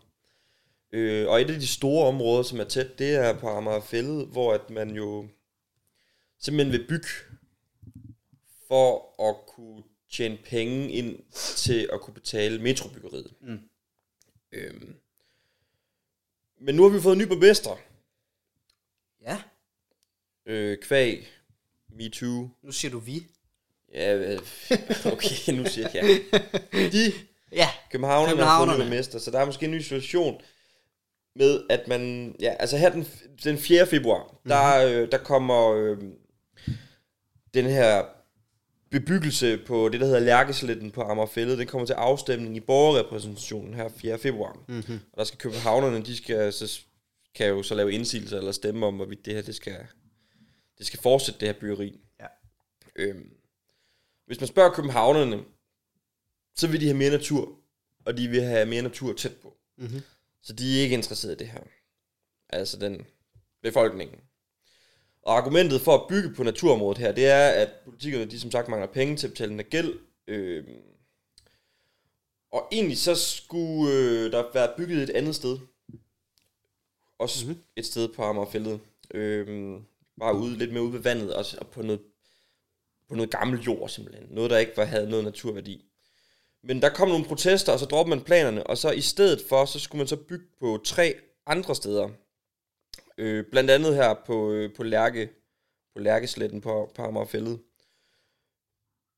Øh, 0.92 1.28
og 1.28 1.40
et 1.40 1.50
af 1.50 1.60
de 1.60 1.66
store 1.66 2.08
områder, 2.08 2.42
som 2.42 2.60
er 2.60 2.64
tæt, 2.64 2.98
det 2.98 3.14
er 3.14 3.38
på 3.38 3.48
Amagerfællet, 3.48 4.26
hvor 4.26 4.52
at 4.52 4.70
man 4.70 4.90
jo 4.90 5.28
simpelthen 6.38 6.72
vil 6.72 6.86
bygge 6.88 7.08
for 8.68 9.14
at 9.28 9.36
kunne 9.46 9.82
tjene 10.10 10.38
penge 10.44 10.90
ind 10.90 11.22
til 11.56 11.88
at 11.92 12.00
kunne 12.00 12.14
betale 12.14 12.62
metrobyggeriet. 12.62 13.32
Mm. 13.40 13.58
Øhm, 14.52 14.94
Men 16.60 16.74
nu 16.74 16.82
har 16.82 16.90
vi 16.90 17.00
fået 17.00 17.12
en 17.12 17.18
ny 17.18 17.26
borgmester. 17.26 17.76
Ja, 19.22 19.42
Øh, 20.48 20.78
kvæg. 20.78 21.28
Me 21.88 22.08
too. 22.08 22.48
nu 22.62 22.72
siger 22.72 22.90
du 22.92 22.98
vi. 22.98 23.26
Ja, 23.94 24.14
øh, 24.16 24.38
okay, 25.12 25.52
nu 25.52 25.64
siger 25.64 25.88
jeg 25.94 26.20
ja. 26.32 26.38
De 26.92 27.12
Ja, 27.52 27.68
Københavnerne 27.90 28.28
har 28.28 28.36
fået 28.36 28.36
Københavnerne. 28.38 28.78
borgmester, 28.78 29.18
så 29.18 29.30
der 29.30 29.40
er 29.40 29.44
måske 29.46 29.64
en 29.66 29.70
ny 29.72 29.80
situation 29.80 30.40
med, 31.34 31.64
at 31.70 31.88
man... 31.88 32.34
Ja, 32.40 32.54
altså 32.58 32.76
her 32.76 32.90
den, 32.90 33.06
den 33.44 33.58
4. 33.58 33.86
februar, 33.86 34.22
mm-hmm. 34.22 34.48
der, 34.48 34.86
øh, 34.86 35.12
der 35.12 35.18
kommer 35.18 35.72
øh, 35.72 35.98
den 37.56 37.70
her 37.70 38.04
bebyggelse 38.90 39.58
på 39.66 39.88
det, 39.88 40.00
der 40.00 40.06
hedder 40.06 40.20
Lærkesletten 40.20 40.90
på 40.90 41.02
Amagerfællet, 41.02 41.58
den 41.58 41.66
kommer 41.66 41.86
til 41.86 41.94
afstemning 41.94 42.56
i 42.56 42.60
borgerrepræsentationen 42.60 43.74
her 43.74 43.88
4. 43.88 44.18
februar. 44.18 44.64
mm-hmm. 44.68 45.00
Og 45.12 45.18
der 45.18 45.24
skal 45.24 45.38
københavnerne, 45.38 46.04
de 46.04 46.16
skal, 46.16 46.52
så 46.52 46.80
kan 47.34 47.48
jo 47.48 47.62
så 47.62 47.74
lave 47.74 47.92
indsigelser 47.92 48.38
eller 48.38 48.52
stemme 48.52 48.86
om, 48.86 48.96
hvorvidt 48.96 49.26
det 49.26 49.34
her, 49.34 49.42
det 49.42 49.54
skal, 49.54 49.86
det 50.78 50.86
skal 50.86 51.00
fortsætte 51.00 51.40
det 51.40 51.48
her 51.48 51.60
byggeri. 51.60 52.00
Ja. 52.20 52.26
Øhm, 52.96 53.30
hvis 54.26 54.40
man 54.40 54.46
spørger 54.46 54.70
københavnerne, 54.70 55.44
så 56.56 56.68
vil 56.68 56.80
de 56.80 56.86
have 56.86 56.96
mere 56.96 57.10
natur, 57.10 57.58
og 58.04 58.16
de 58.16 58.28
vil 58.28 58.42
have 58.42 58.66
mere 58.66 58.82
natur 58.82 59.12
tæt 59.12 59.36
på. 59.42 59.56
Mm-hmm. 59.78 60.00
Så 60.42 60.52
de 60.52 60.78
er 60.78 60.82
ikke 60.82 60.94
interesseret 60.94 61.32
i 61.32 61.38
det 61.38 61.48
her. 61.48 61.60
Altså 62.48 62.78
den 62.78 63.06
befolkningen. 63.62 64.20
Og 65.26 65.36
argumentet 65.36 65.80
for 65.80 65.94
at 65.94 66.08
bygge 66.08 66.34
på 66.34 66.42
naturområdet 66.42 66.98
her, 66.98 67.12
det 67.12 67.26
er, 67.26 67.48
at 67.48 67.68
politikerne, 67.84 68.30
de 68.30 68.40
som 68.40 68.50
sagt 68.50 68.68
mangler 68.68 68.86
penge 68.92 69.16
til 69.16 69.26
at 69.26 69.32
betale 69.32 69.50
den 69.50 69.64
gæld. 69.64 69.98
Øhm, 70.28 70.82
og 72.52 72.68
egentlig 72.72 72.98
så 72.98 73.14
skulle 73.14 73.92
øh, 73.94 74.32
der 74.32 74.44
være 74.54 74.72
bygget 74.76 75.02
et 75.02 75.10
andet 75.10 75.34
sted. 75.34 75.58
Også 77.18 77.46
Mhm. 77.46 77.50
mm-hmm. 77.52 77.64
et 77.76 77.86
sted 77.86 78.08
på 78.08 78.22
Amagerfældet. 78.22 78.80
Øhm, 79.14 79.84
bare 80.20 80.36
ude, 80.36 80.58
lidt 80.58 80.72
mere 80.72 80.82
ude 80.82 80.92
ved 80.92 81.00
vandet, 81.00 81.34
også, 81.34 81.58
og 81.60 81.66
på 81.66 81.82
noget, 81.82 82.00
på 83.08 83.14
noget 83.14 83.30
gammel 83.30 83.60
jord 83.60 83.88
simpelthen. 83.88 84.26
Noget, 84.30 84.50
der 84.50 84.58
ikke 84.58 84.76
var, 84.76 84.84
havde 84.84 85.10
noget 85.10 85.24
naturværdi. 85.24 85.84
Men 86.62 86.82
der 86.82 86.88
kom 86.88 87.08
nogle 87.08 87.24
protester, 87.24 87.72
og 87.72 87.78
så 87.78 87.86
droppede 87.86 88.16
man 88.16 88.24
planerne, 88.24 88.66
og 88.66 88.78
så 88.78 88.90
i 88.90 89.00
stedet 89.00 89.40
for, 89.48 89.64
så 89.64 89.78
skulle 89.78 89.98
man 90.00 90.08
så 90.08 90.16
bygge 90.16 90.46
på 90.60 90.80
tre 90.84 91.14
andre 91.46 91.74
steder. 91.74 92.08
Øh, 93.18 93.44
blandt 93.50 93.70
andet 93.70 93.94
her 93.94 94.14
på, 94.26 94.50
øh, 94.52 94.74
på, 94.74 94.82
Lærke, 94.82 95.30
på 95.94 96.00
Lærkesletten 96.00 96.60
på, 96.60 96.92
på 96.94 97.02
Amagerfællet. 97.02 97.62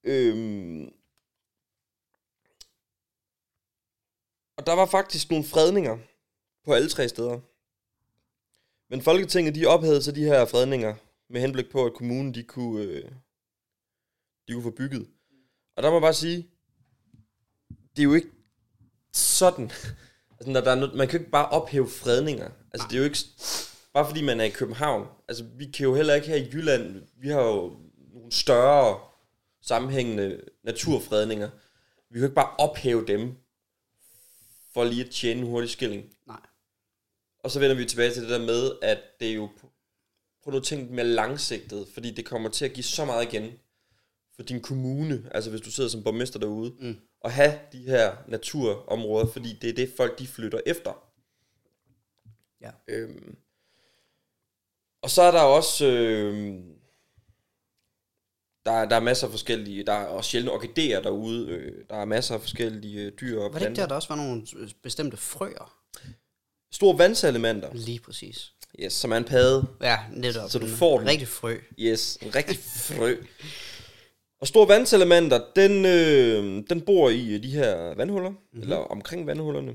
Øhm, 0.05 0.93
og 4.57 4.67
der 4.67 4.73
var 4.73 4.87
faktisk 4.87 5.31
nogle 5.31 5.45
fredninger 5.45 5.99
på 6.65 6.73
alle 6.73 6.89
tre 6.89 7.09
steder. 7.09 7.41
Men 8.91 9.03
Folketinget, 9.03 9.55
de 9.55 9.67
ophævede 9.67 10.03
så 10.03 10.13
de 10.13 10.25
her 10.25 10.45
fredninger, 10.45 10.95
med 11.31 11.41
henblik 11.41 11.71
på, 11.71 11.85
at 11.85 11.95
kommunen, 11.95 12.35
de 12.35 12.43
kunne, 12.43 12.83
øh, 12.83 13.11
de 14.49 14.53
kunne 14.53 14.63
få 14.63 14.71
bygget. 14.71 15.09
Og 15.77 15.83
der 15.83 15.91
må 15.91 15.97
jeg 15.97 16.03
bare 16.03 16.15
sige, 16.15 16.51
det 17.97 18.03
er 18.03 18.05
jo 18.05 18.15
ikke 18.15 18.31
sådan. 19.13 19.71
Altså, 20.41 20.51
når 20.51 20.61
der 20.61 20.71
er 20.71 20.75
noget, 20.75 20.95
man 20.95 21.09
kan 21.09 21.19
jo 21.19 21.23
ikke 21.23 21.31
bare 21.31 21.49
ophæve 21.49 21.89
fredninger. 21.89 22.51
Altså, 22.73 22.89
det 22.89 22.95
er 22.95 22.99
jo 22.99 23.05
ikke... 23.05 23.19
Bare 23.95 24.07
fordi 24.07 24.23
man 24.23 24.41
er 24.41 24.45
i 24.45 24.49
København. 24.51 25.07
Altså, 25.29 25.45
vi 25.45 25.65
kan 25.67 25.85
jo 25.85 25.95
heller 25.95 26.15
ikke 26.15 26.27
her 26.29 26.37
i 26.37 26.51
Jylland... 26.53 27.03
Vi 27.17 27.29
har 27.29 27.43
jo 27.43 27.77
nogle 28.15 28.33
større 28.33 29.01
sammenhængende 29.63 30.41
naturfredninger. 30.63 31.51
Vi 32.11 32.13
kan 32.15 32.19
jo 32.21 32.25
ikke 32.25 32.35
bare 32.35 32.57
ophæve 32.59 33.07
dem 33.07 33.35
for 34.75 34.85
lige 34.85 35.05
at 35.05 35.11
tjene 35.11 35.41
en 35.41 35.47
hurtig 35.47 35.71
skilling. 35.71 36.05
Nej. 36.27 36.41
Og 37.45 37.51
så 37.51 37.61
vender 37.61 37.77
vi 37.77 37.85
tilbage 37.85 38.13
til 38.13 38.23
det 38.23 38.31
der 38.31 38.39
med, 38.47 38.73
at 38.83 38.99
det 39.21 39.31
er 39.31 39.35
jo 39.35 39.49
på, 39.61 39.67
på 40.45 40.51
noget 40.51 40.65
ting 40.65 40.91
mere 40.95 41.07
langsigtet, 41.07 41.89
fordi 41.95 42.11
det 42.11 42.25
kommer 42.25 42.49
til 42.49 42.65
at 42.65 42.73
give 42.73 42.85
så 42.85 43.05
meget 43.05 43.25
igen 43.35 43.53
for 44.37 44.43
din 44.43 44.61
kommune, 44.61 45.29
altså 45.31 45.51
hvis 45.51 45.61
du 45.61 45.71
sidder 45.71 45.91
som 45.91 46.03
borgmester 46.03 46.39
derude, 46.39 46.75
Mm. 46.81 46.97
og 47.21 47.33
have 47.33 47.59
de 47.73 47.79
her 47.79 48.17
naturområder, 48.27 49.27
fordi 49.27 49.59
det 49.63 49.71
er 49.71 49.75
det, 49.75 49.93
folk 49.97 50.19
de 50.19 50.27
flytter 50.27 50.61
efter. 50.67 51.05
Ja. 52.61 52.71
Øhm. 52.89 53.37
Og 55.03 55.11
så 55.11 55.23
er 55.23 55.31
der 55.31 55.41
også, 55.41 55.87
øhm, 55.87 56.63
der, 58.65 58.85
der 58.85 58.97
er 58.97 59.01
masser 59.01 59.27
af 59.27 59.31
forskellige, 59.31 59.85
der 59.85 59.93
er 59.93 60.07
også 60.07 60.31
sjældne 60.31 60.51
orkideer 60.53 61.03
derude, 61.03 61.49
øh, 61.49 61.85
der 61.91 61.97
er 61.97 62.05
masser 62.05 62.35
af 62.35 62.41
forskellige 62.41 63.01
øh, 63.03 63.13
dyr 63.21 63.41
og 63.41 63.43
Var 63.43 63.49
det 63.49 63.55
ikke 63.55 63.59
planter. 63.75 63.83
der, 63.83 63.89
der 63.89 63.95
også 63.95 64.09
var 64.09 64.17
nogle 64.17 64.43
øh, 64.57 64.71
bestemte 64.83 65.17
frøer? 65.17 65.75
Store 66.73 66.99
vandsalamenter, 66.99 67.69
Lige 67.75 68.01
præcis. 68.01 68.53
yes, 68.81 68.93
som 68.93 69.13
er 69.13 69.17
en 69.17 69.25
padde. 69.25 69.67
Ja, 69.83 69.99
netop. 70.13 70.51
Så 70.51 70.59
du 70.59 70.67
En 70.67 70.73
får 70.73 70.99
den. 70.99 71.09
Rigtig 71.09 71.29
frø. 71.29 71.57
Yes, 71.79 72.19
en 72.23 72.35
rigtig 72.35 72.59
frø. 72.59 73.17
Og 74.41 74.47
store 74.47 74.69
vandsalamenter, 74.69 75.41
den, 75.57 75.85
øh, 75.85 76.65
den 76.71 76.81
bor 76.81 77.11
i 77.11 77.35
øh, 77.35 77.43
de 77.43 77.51
her 77.51 77.95
vandhuller, 77.95 78.31
mm-hmm. 78.31 78.63
eller 78.63 78.77
omkring 78.77 79.27
vandhullerne. 79.27 79.75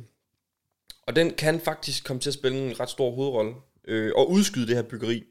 Og 1.08 1.16
den 1.16 1.34
kan 1.34 1.60
faktisk 1.62 2.04
komme 2.04 2.20
til 2.20 2.30
at 2.30 2.34
spille 2.34 2.58
en 2.70 2.80
ret 2.80 2.90
stor 2.90 3.12
hovedrolle, 3.12 3.54
øh, 3.88 4.12
og 4.16 4.32
udskyde 4.32 4.68
det 4.68 4.76
her 4.76 4.84
byggeri. 4.84 5.24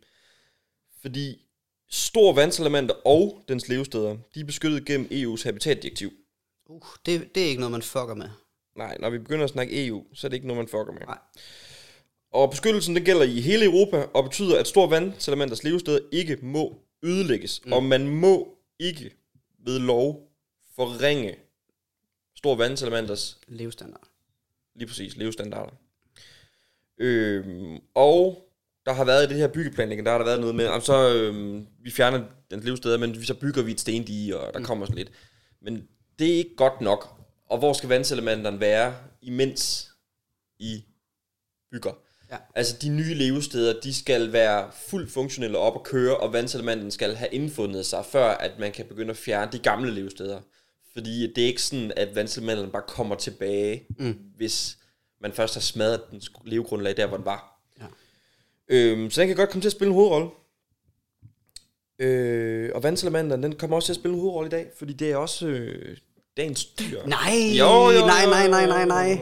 Fordi 1.01 1.47
store 1.91 2.37
vandsalamenter 2.37 2.95
og 3.05 3.45
dens 3.49 3.69
levesteder, 3.69 4.17
de 4.35 4.41
er 4.41 4.45
beskyttet 4.45 4.85
gennem 4.85 5.09
EU's 5.11 5.45
habitatdirektiv. 5.45 6.13
Uh, 6.67 6.83
det, 7.07 7.35
det 7.35 7.43
er 7.43 7.47
ikke 7.49 7.61
noget, 7.61 7.73
man 7.73 7.83
fucker 7.83 8.15
med. 8.15 8.29
Nej, 8.77 8.97
når 9.01 9.11
vi 9.11 9.19
begynder 9.19 9.45
at 9.45 9.51
snakke 9.51 9.87
EU, 9.87 10.05
så 10.15 10.27
er 10.27 10.29
det 10.29 10.37
ikke 10.37 10.47
noget, 10.47 10.59
man 10.59 10.69
fucker 10.69 10.93
med. 10.93 11.01
Nej. 11.01 11.19
Og 12.33 12.51
beskyttelsen 12.51 12.97
den 12.97 13.05
gælder 13.05 13.23
i 13.23 13.41
hele 13.41 13.65
Europa, 13.65 14.07
og 14.15 14.25
betyder, 14.25 14.59
at 14.61 14.67
store 14.67 14.91
vandsalamenters 14.91 15.65
levesteder 15.65 15.99
ikke 16.13 16.39
må 16.43 16.83
ødelægges. 17.03 17.61
Mm. 17.65 17.73
Og 17.73 17.83
man 17.83 18.09
må 18.09 18.59
ikke 18.79 19.15
ved 19.59 19.79
lov 19.79 20.33
forringe 20.77 21.37
store 22.37 22.59
vandsalamenters 22.59 23.39
Levestandard. 23.49 24.09
lige 24.75 24.89
præcis 24.89 25.17
levestandarder. 25.17 25.73
Øhm, 27.03 27.79
og 27.95 28.49
der 28.87 28.93
har 28.93 29.05
været 29.05 29.25
i 29.27 29.29
det 29.29 29.37
her 29.37 29.49
byggeplanlægning, 29.49 30.07
der 30.07 30.13
har 30.13 30.19
der 30.19 30.25
været 30.25 30.41
noget 30.41 30.55
med, 30.55 30.67
om 30.67 30.81
så 30.81 31.15
øhm, 31.15 31.67
vi 31.83 31.91
fjerner 31.91 32.25
den 32.51 32.61
levesteder, 32.61 32.99
men 32.99 33.25
så 33.25 33.35
bygger 33.35 33.63
vi 33.63 33.73
et 33.73 33.81
stendige, 33.81 34.39
og 34.39 34.53
der 34.53 34.59
mm. 34.59 34.65
kommer 34.65 34.87
sådan 34.87 34.99
lidt. 34.99 35.11
Men 35.63 35.89
det 36.19 36.33
er 36.33 36.37
ikke 36.37 36.57
godt 36.57 36.81
nok. 36.81 37.09
Og 37.47 37.59
hvor 37.59 37.73
skal 37.73 37.89
vandsalamenteren 37.89 38.61
være, 38.61 38.95
imens 39.23 39.91
I 40.59 40.85
bygger? 41.73 41.93
Ja. 42.31 42.37
Altså 42.55 42.77
de 42.83 42.89
nye 42.89 43.15
levesteder, 43.15 43.81
de 43.81 43.95
skal 43.95 44.33
være 44.33 44.71
fuldt 44.89 45.11
funktionelle 45.11 45.59
op 45.59 45.75
og 45.77 45.85
køre, 45.85 46.17
og 46.17 46.33
vandsalamanden 46.33 46.91
skal 46.91 47.15
have 47.15 47.29
indfundet 47.33 47.87
sig, 47.87 48.05
før 48.13 48.27
at 48.29 48.59
man 48.59 48.73
kan 48.73 48.87
begynde 48.87 49.11
at 49.11 49.17
fjerne 49.17 49.53
de 49.53 49.59
gamle 49.59 49.91
levesteder. 49.91 50.41
Fordi 50.93 51.33
det 51.33 51.43
er 51.43 51.47
ikke 51.47 51.63
sådan, 51.63 51.93
at 51.97 52.15
vandsalamanden 52.15 52.71
bare 52.71 52.83
kommer 52.89 53.15
tilbage, 53.15 53.87
Mm. 53.99 54.19
hvis 54.37 54.79
man 55.23 55.33
først 55.33 55.55
har 55.55 55.61
smadret 55.61 56.01
den 56.11 56.23
levegrundlag 56.45 56.97
der, 56.97 57.07
hvor 57.07 57.17
den 57.17 57.27
var. 57.27 57.61
Ja. 57.81 57.85
Øhm, 58.69 59.11
så 59.11 59.21
den 59.21 59.29
kan 59.29 59.37
godt 59.37 59.51
komme 59.51 59.63
til 59.63 59.69
at 59.69 59.73
spille 59.73 59.91
en 59.91 59.95
hovedrolle. 59.95 60.29
Øh, 61.99 62.71
og 62.75 62.83
vandsalamanderen, 62.83 63.43
den 63.43 63.57
kommer 63.57 63.77
også 63.77 63.87
til 63.87 63.93
at 63.93 63.97
spille 63.97 64.15
en 64.15 64.21
hovedrolle 64.21 64.49
i 64.49 64.51
dag, 64.51 64.67
fordi 64.79 64.93
det 64.93 65.11
er 65.11 65.17
også 65.17 65.47
øh, 65.47 65.97
dagens 66.37 66.65
dyr. 66.65 67.07
Nej, 67.07 67.35
nej, 68.07 68.27
nej, 68.27 68.49
nej, 68.49 68.67
nej, 68.67 68.85
nej. 68.85 69.19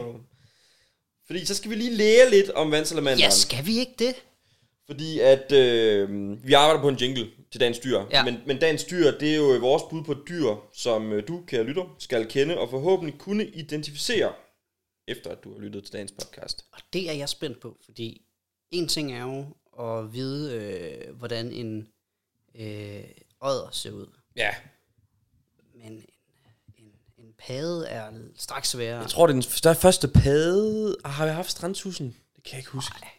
Fordi 1.25 1.45
så 1.45 1.55
skal 1.55 1.71
vi 1.71 1.75
lige 1.75 1.95
lære 1.95 2.29
lidt 2.29 2.49
om 2.49 2.71
vandsalamanderen. 2.71 3.19
Ja, 3.19 3.29
skal 3.29 3.65
vi 3.65 3.79
ikke 3.79 3.95
det? 3.99 4.15
Fordi 4.87 5.19
at 5.19 5.51
øh, 5.51 6.09
vi 6.47 6.53
arbejder 6.53 6.81
på 6.81 6.89
en 6.89 6.95
jingle 6.95 7.27
til 7.51 7.59
dagens 7.59 7.79
dyr. 7.79 7.99
Ja. 8.11 8.23
Men, 8.23 8.37
men 8.47 8.57
dagens 8.57 8.83
dyr, 8.83 9.11
det 9.11 9.31
er 9.31 9.35
jo 9.35 9.43
vores 9.43 9.83
bud 9.89 10.03
på 10.03 10.11
et 10.11 10.21
dyr, 10.29 10.55
som 10.73 11.13
øh, 11.13 11.27
du, 11.27 11.41
kære 11.47 11.63
lytter, 11.63 11.95
skal 11.99 12.27
kende 12.27 12.57
og 12.57 12.69
forhåbentlig 12.69 13.19
kunne 13.19 13.45
identificere, 13.47 14.31
efter 15.07 15.29
at 15.31 15.43
du 15.43 15.53
har 15.53 15.59
lyttet 15.59 15.83
til 15.83 15.93
dagens 15.93 16.11
podcast. 16.11 16.65
Og 16.71 16.79
det 16.93 17.09
er 17.09 17.13
jeg 17.13 17.29
spændt 17.29 17.59
på, 17.59 17.77
fordi 17.85 18.21
en 18.71 18.87
ting 18.87 19.13
er 19.13 19.21
jo 19.21 19.45
at 19.87 20.13
vide, 20.13 20.55
øh, 20.55 21.15
hvordan 21.15 21.51
en 21.51 21.87
øh, 22.55 23.03
odder 23.39 23.69
ser 23.71 23.91
ud. 23.91 24.07
Ja, 24.35 24.49
Men 25.73 25.91
en, 25.91 26.05
en, 26.77 26.91
en 27.17 27.33
pade 27.37 27.87
er 27.87 28.11
straks 28.35 28.69
sværere. 28.69 29.01
jeg 29.01 29.09
tror, 29.09 29.27
det 29.27 29.33
er 29.33 29.63
den 29.73 29.75
første 29.75 30.07
padde. 30.07 30.95
Ah, 31.03 31.11
Har 31.11 31.25
vi 31.25 31.31
haft 31.31 31.51
strandtusen? 31.51 32.15
Det 32.35 32.43
kan 32.43 32.51
jeg 32.51 32.59
ikke 32.59 32.71
huske. 32.71 32.95
Nej, 33.01 33.09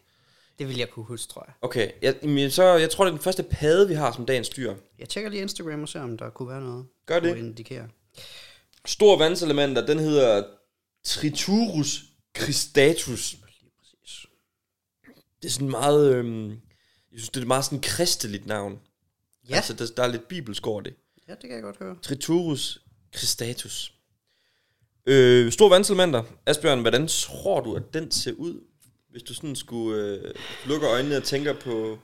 det 0.59 0.68
vil 0.68 0.76
jeg 0.76 0.91
kunne 0.91 1.05
huske, 1.05 1.33
tror 1.33 1.45
jeg. 1.47 1.55
Okay, 1.62 1.91
jeg, 2.03 2.16
men 2.22 2.51
så, 2.51 2.64
jeg 2.76 2.91
tror, 2.91 3.05
det 3.05 3.11
er 3.12 3.14
den 3.16 3.22
første 3.24 3.43
padde, 3.43 3.89
vi 3.89 3.95
har 3.95 4.12
som 4.12 4.26
dagens 4.26 4.49
dyr. 4.49 4.74
Jeg 4.99 5.09
tjekker 5.09 5.30
lige 5.30 5.43
Instagram 5.43 5.83
og 5.83 5.89
ser, 5.89 6.01
om 6.01 6.18
der 6.18 6.30
kunne 6.30 6.49
være 6.49 6.61
noget. 6.61 6.87
Gør 7.07 7.20
det. 7.20 7.37
Indikere. 7.37 7.89
Stor 8.85 9.18
vandsalamenter, 9.18 9.87
den 9.87 9.99
hedder 9.99 10.45
Triturus 11.05 12.05
præcis. 13.44 14.26
Det 15.42 15.48
er 15.48 15.53
sådan 15.53 15.70
meget, 15.70 16.14
øhm, 16.14 16.50
jeg 16.50 17.18
synes, 17.18 17.28
det 17.28 17.36
er 17.36 17.40
et 17.40 17.46
meget 17.46 17.64
sådan 17.64 17.80
kristeligt 17.80 18.46
navn. 18.46 18.80
Ja, 19.48 19.57
Altså, 19.57 19.74
der, 19.74 19.86
der 19.96 20.03
er 20.03 20.07
lidt 20.07 20.28
bibelsk 20.28 20.66
over 20.66 20.80
det. 20.80 20.94
ja, 21.28 21.32
det 21.32 21.40
kan 21.40 21.53
jeg 21.53 21.62
godt 21.62 21.78
høre. 21.78 21.96
Triturus 22.03 22.82
cristatus. 23.16 23.94
Øh, 25.07 25.53
stor 25.53 25.68
vandsalamenter. 25.68 26.22
Asbjørn, 26.46 26.80
hvordan 26.80 27.09
tror 27.09 27.61
du, 27.61 27.74
at 27.74 27.82
den 27.94 28.11
ser 28.11 28.32
ud? 28.32 28.61
Hvis 29.11 29.22
du 29.22 29.34
sådan 29.34 29.57
skulle 29.57 30.03
øh, 30.05 30.34
lukke 30.66 30.86
øjnene 30.86 31.16
og 31.16 31.24
tænker 31.24 31.53
på, 31.53 31.98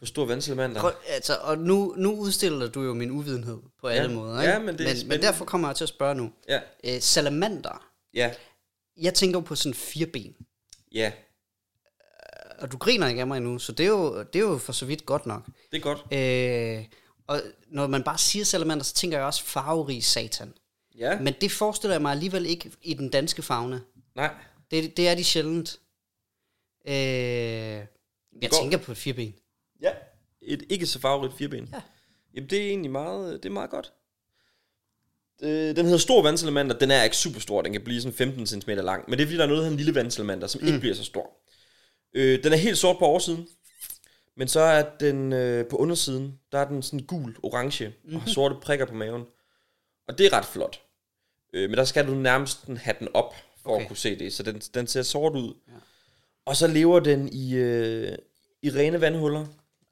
på 0.00 0.06
stor 0.06 0.24
vandsalamander. 0.26 0.80
Prøv, 0.80 0.92
altså, 1.08 1.36
og 1.36 1.58
nu, 1.58 1.94
nu 1.96 2.14
udstiller 2.20 2.68
du 2.68 2.82
jo 2.82 2.94
min 2.94 3.10
uvidenhed 3.10 3.58
på 3.80 3.86
alle 3.88 4.10
Ja. 4.12 4.18
måder. 4.18 4.40
Ikke? 4.40 4.52
Ja, 4.52 4.58
men 4.58 4.78
det 4.78 4.86
men, 4.98 5.08
men 5.08 5.22
derfor 5.22 5.44
kommer 5.44 5.68
jeg 5.68 5.76
til 5.76 5.84
at 5.84 5.88
spørge 5.88 6.14
nu. 6.14 6.32
Ja, 6.48 6.60
Øh, 6.84 7.00
salamander. 7.00 7.86
ja, 8.14 8.34
Jeg 8.96 9.14
tænker 9.14 9.38
jo 9.38 9.44
på 9.44 9.54
sådan 9.54 9.74
fire 9.74 10.06
ben. 10.06 10.36
ja. 10.92 11.12
Og 12.58 12.72
du 12.72 12.76
griner 12.78 13.08
ikke 13.08 13.20
af 13.20 13.26
mig 13.26 13.40
nu, 13.40 13.58
så 13.58 13.72
det 13.72 13.86
er 13.86 13.90
jo, 13.90 14.22
det 14.22 14.36
er 14.36 14.40
jo 14.40 14.58
for 14.58 14.72
så 14.72 14.86
vidt 14.86 15.06
godt 15.06 15.26
nok. 15.26 15.46
Det 15.72 15.76
er 15.76 15.80
godt. 15.80 15.98
Øh, 16.12 16.84
og 17.26 17.40
når 17.68 17.86
man 17.86 18.02
bare 18.02 18.18
siger 18.18 18.44
salamander, 18.44 18.84
så 18.84 18.94
tænker 18.94 19.18
jeg 19.18 19.26
også 19.26 19.44
farverig 19.44 20.04
satan. 20.04 20.52
Ja, 20.98 21.18
Men 21.20 21.34
det 21.40 21.52
forestiller 21.52 21.94
jeg 21.94 22.02
mig 22.02 22.12
alligevel 22.12 22.46
ikke 22.46 22.70
i 22.82 22.94
den 22.94 23.08
danske 23.10 23.42
fauna. 23.42 23.80
nej. 24.14 24.34
Det, 24.70 24.96
det 24.96 25.08
er 25.08 25.14
de 25.14 25.24
sjældent. 25.24 25.80
Øh, 26.88 26.94
jeg 26.94 27.86
går- 28.50 28.60
tænker 28.60 28.78
på 28.78 28.92
et 28.92 28.98
fireben. 28.98 29.34
Ja. 29.82 29.90
Et 30.42 30.62
ikke 30.68 30.86
så 30.86 31.00
farverigt 31.00 31.36
fireben. 31.36 31.68
Ja. 31.72 31.80
Jamen, 32.34 32.50
det 32.50 32.62
er 32.62 32.68
egentlig 32.68 32.90
meget, 32.90 33.42
det 33.42 33.48
er 33.48 33.52
meget 33.52 33.70
godt. 33.70 33.92
Øh, 35.42 35.76
Den 35.76 35.84
hedder 35.84 35.98
stor 35.98 36.22
vandsalamander. 36.22 36.78
Den 36.78 36.90
er 36.90 37.02
ikke 37.02 37.16
super 37.16 37.40
stor. 37.40 37.62
Den 37.62 37.72
kan 37.72 37.82
blive 37.82 38.00
sådan 38.00 38.16
15 38.16 38.46
cm 38.46 38.70
lang. 38.70 39.04
Men 39.10 39.18
det 39.18 39.22
er 39.22 39.26
fordi, 39.26 39.36
der 39.36 39.44
er 39.44 39.48
noget 39.48 39.64
af 39.64 39.68
en 39.68 39.76
lille 39.76 39.94
vandsalamander, 39.94 40.46
som 40.46 40.60
mm. 40.60 40.66
ikke 40.66 40.80
bliver 40.80 40.94
så 40.94 41.04
stor. 41.04 41.30
Øh, 42.14 42.44
den 42.44 42.52
er 42.52 42.56
helt 42.56 42.78
sort 42.78 42.98
på 42.98 43.04
oversiden. 43.04 43.48
Men 44.36 44.48
så 44.48 44.60
er 44.60 44.82
den 45.00 45.32
øh, 45.32 45.66
på 45.66 45.76
undersiden, 45.76 46.38
der 46.52 46.58
er 46.58 46.68
den 46.68 46.82
sådan 46.82 47.00
gul, 47.00 47.36
orange, 47.42 47.88
mm-hmm. 47.88 48.16
og 48.16 48.22
har 48.22 48.30
sorte 48.30 48.54
prikker 48.62 48.86
på 48.86 48.94
maven. 48.94 49.24
Og 50.08 50.18
det 50.18 50.26
er 50.26 50.32
ret 50.32 50.44
flot. 50.44 50.80
Øh, 51.52 51.70
men 51.70 51.78
der 51.78 51.84
skal 51.84 52.06
du 52.06 52.14
nærmest 52.14 52.66
have 52.68 52.96
den 53.00 53.08
op, 53.14 53.34
for. 53.62 53.70
Okay. 53.70 53.82
at 53.82 53.88
kunne 53.88 53.96
se 53.96 54.18
det. 54.18 54.32
Så 54.32 54.42
den, 54.42 54.58
den 54.58 54.86
ser 54.86 55.02
sort 55.02 55.32
ud. 55.32 55.54
Ja. 55.68 55.72
Og 56.44 56.56
så 56.56 56.66
lever 56.66 57.00
den 57.00 57.28
i, 57.32 57.54
øh, 57.54 58.18
i 58.62 58.70
rene 58.70 59.00
vandhuller. 59.00 59.46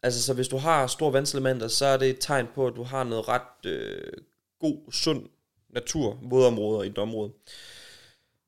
Altså, 0.04 0.22
så 0.22 0.34
hvis 0.34 0.48
du 0.48 0.56
har 0.56 0.86
stor 0.86 1.10
vandsalamander, 1.10 1.68
så 1.68 1.86
er 1.86 1.96
det 1.96 2.10
et 2.10 2.16
tegn 2.20 2.46
på, 2.54 2.66
at 2.66 2.76
du 2.76 2.82
har 2.82 3.04
noget 3.04 3.28
ret 3.28 3.66
øh, 3.66 4.12
god, 4.58 4.92
sund 4.92 5.28
natur, 5.68 6.18
vådområder 6.22 6.82
i 6.82 6.86
et 6.86 6.98
område. 6.98 7.32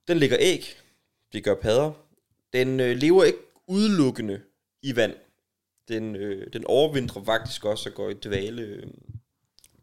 Den 0.09 0.17
lægger 0.17 0.37
æg. 0.41 0.77
Det 1.33 1.45
gør 1.45 1.55
padder. 1.55 1.93
Den 2.53 2.81
øh, 2.81 2.97
lever 2.97 3.25
ikke 3.25 3.39
udelukkende 3.67 4.43
i 4.83 4.97
vand. 4.97 5.15
Den, 5.89 6.17
øh, 6.17 6.53
den 6.53 6.65
overvintrer 6.65 7.25
faktisk 7.25 7.65
også 7.65 7.89
og 7.89 7.95
går 7.95 8.11
i 8.11 8.15
dvale 8.15 8.63
øh, 8.63 8.87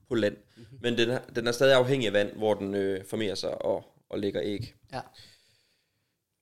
på 0.08 0.16
land. 0.16 0.38
Mm-hmm. 0.56 0.78
Men 0.82 0.98
den, 0.98 1.20
den 1.36 1.48
er 1.48 1.52
stadig 1.52 1.76
afhængig 1.76 2.08
af 2.08 2.14
vand, 2.14 2.32
hvor 2.36 2.54
den 2.54 2.76
øh, 2.76 3.06
formerer 3.06 3.36
sig 3.36 3.62
og, 3.62 3.86
og 4.10 4.20
lægger 4.20 4.42
æg. 4.44 4.76
Ja. 4.92 5.02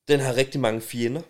Den 0.07 0.19
har 0.19 0.35
rigtig 0.35 0.61
mange 0.61 0.81
fjender. 0.81 1.21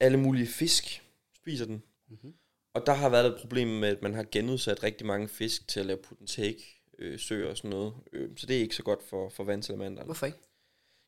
Alle 0.00 0.16
mulige 0.16 0.46
fisk 0.46 1.02
spiser 1.34 1.64
den. 1.64 1.82
Mm-hmm. 2.10 2.34
Og 2.74 2.86
der 2.86 2.92
har 2.92 3.08
været 3.08 3.26
et 3.26 3.40
problem 3.40 3.68
med, 3.68 3.88
at 3.88 4.02
man 4.02 4.14
har 4.14 4.26
genudsat 4.32 4.82
rigtig 4.82 5.06
mange 5.06 5.28
fisk 5.28 5.68
til 5.68 5.80
at 5.80 5.86
lave 5.86 5.98
put 5.98 6.18
and 6.20 6.28
take 6.28 6.82
øh, 6.98 7.18
søer 7.18 7.50
og 7.50 7.56
sådan 7.56 7.70
noget. 7.70 7.94
Øh, 8.12 8.28
så 8.36 8.46
det 8.46 8.56
er 8.56 8.60
ikke 8.60 8.76
så 8.76 8.82
godt 8.82 9.02
for, 9.08 9.28
for 9.28 9.44
vandsalamanderne. 9.44 10.04
Hvorfor 10.04 10.26
ikke? 10.26 10.38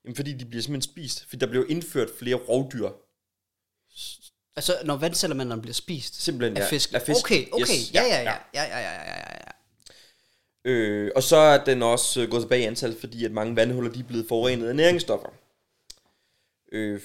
Jamen, 0.04 0.16
fordi 0.16 0.32
de 0.32 0.44
bliver 0.44 0.62
simpelthen 0.62 0.92
spist. 0.92 1.24
Fordi 1.24 1.36
der 1.36 1.46
bliver 1.46 1.64
indført 1.68 2.10
flere 2.18 2.36
rovdyr. 2.36 2.90
Altså, 4.56 4.72
når 4.84 4.96
vandsalamanderen 4.96 5.62
bliver 5.62 5.74
spist 5.74 6.22
Simpelthen, 6.22 6.56
af 6.56 6.60
ja. 6.60 6.68
fisk. 6.68 6.94
Af 6.94 7.02
fisk. 7.02 7.24
Okay, 7.24 7.46
okay. 7.52 7.62
Yes, 7.62 7.94
ja, 7.94 8.02
ja, 8.02 8.22
ja, 8.22 8.22
ja. 8.22 8.30
ja. 8.54 8.62
Ja, 8.62 8.64
ja, 8.64 8.78
ja, 8.78 9.02
ja, 9.02 9.18
ja, 9.18 9.36
ja. 9.46 9.52
Øh, 10.64 11.12
og 11.16 11.22
så 11.22 11.36
er 11.36 11.64
den 11.64 11.82
også 11.82 12.22
øh, 12.22 12.30
gået 12.30 12.42
tilbage 12.42 12.62
i 12.62 12.64
antal, 12.64 13.00
fordi 13.00 13.24
at 13.24 13.32
mange 13.32 13.56
vandhuller 13.56 13.92
de 13.92 14.00
er 14.00 14.04
blevet 14.04 14.28
forurenet 14.28 14.68
af 14.68 14.76
næringsstoffer. 14.76 15.28
Øh, 16.72 17.00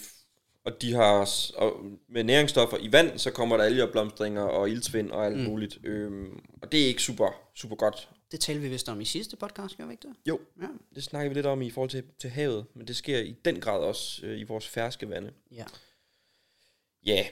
og 0.68 0.82
de 0.82 0.94
har 0.94 1.30
og 1.56 1.84
med 2.10 2.24
næringsstoffer 2.24 2.78
i 2.78 2.92
vand, 2.92 3.20
så 3.20 3.32
kommer 3.32 3.58
der 3.58 3.64
algeopblomstringer 3.64 4.42
og 4.42 4.70
ildsvind 4.70 5.12
og 5.12 5.26
alt 5.26 5.38
mm. 5.38 5.44
muligt. 5.44 5.78
Øh, 5.84 6.28
og 6.62 6.72
det 6.72 6.84
er 6.84 6.88
ikke 6.88 7.02
super, 7.02 7.32
super 7.56 7.76
godt. 7.76 8.10
Det 8.32 8.40
talte 8.40 8.62
vi 8.62 8.70
vist 8.70 8.90
om 8.90 9.02
i 9.02 9.06
sidste 9.06 9.36
podcast, 9.36 9.78
gør 9.78 9.86
vi 9.86 9.92
ikke 9.92 10.08
det? 10.08 10.16
Jo, 10.28 10.40
Ja. 10.62 10.68
det 10.96 11.04
snakker 11.04 11.30
vi 11.30 11.36
lidt 11.36 11.46
om 11.46 11.62
i 11.62 11.70
forhold 11.72 11.90
til, 11.90 12.04
til 12.20 12.30
havet, 12.30 12.66
men 12.74 12.88
det 12.88 12.96
sker 12.96 13.20
i 13.20 13.36
den 13.46 13.60
grad 13.60 13.80
også 13.80 14.26
øh, 14.26 14.40
i 14.40 14.44
vores 14.44 14.68
ferske 14.68 15.10
vande. 15.10 15.32
Ja. 15.52 15.66
Ja, 17.06 17.26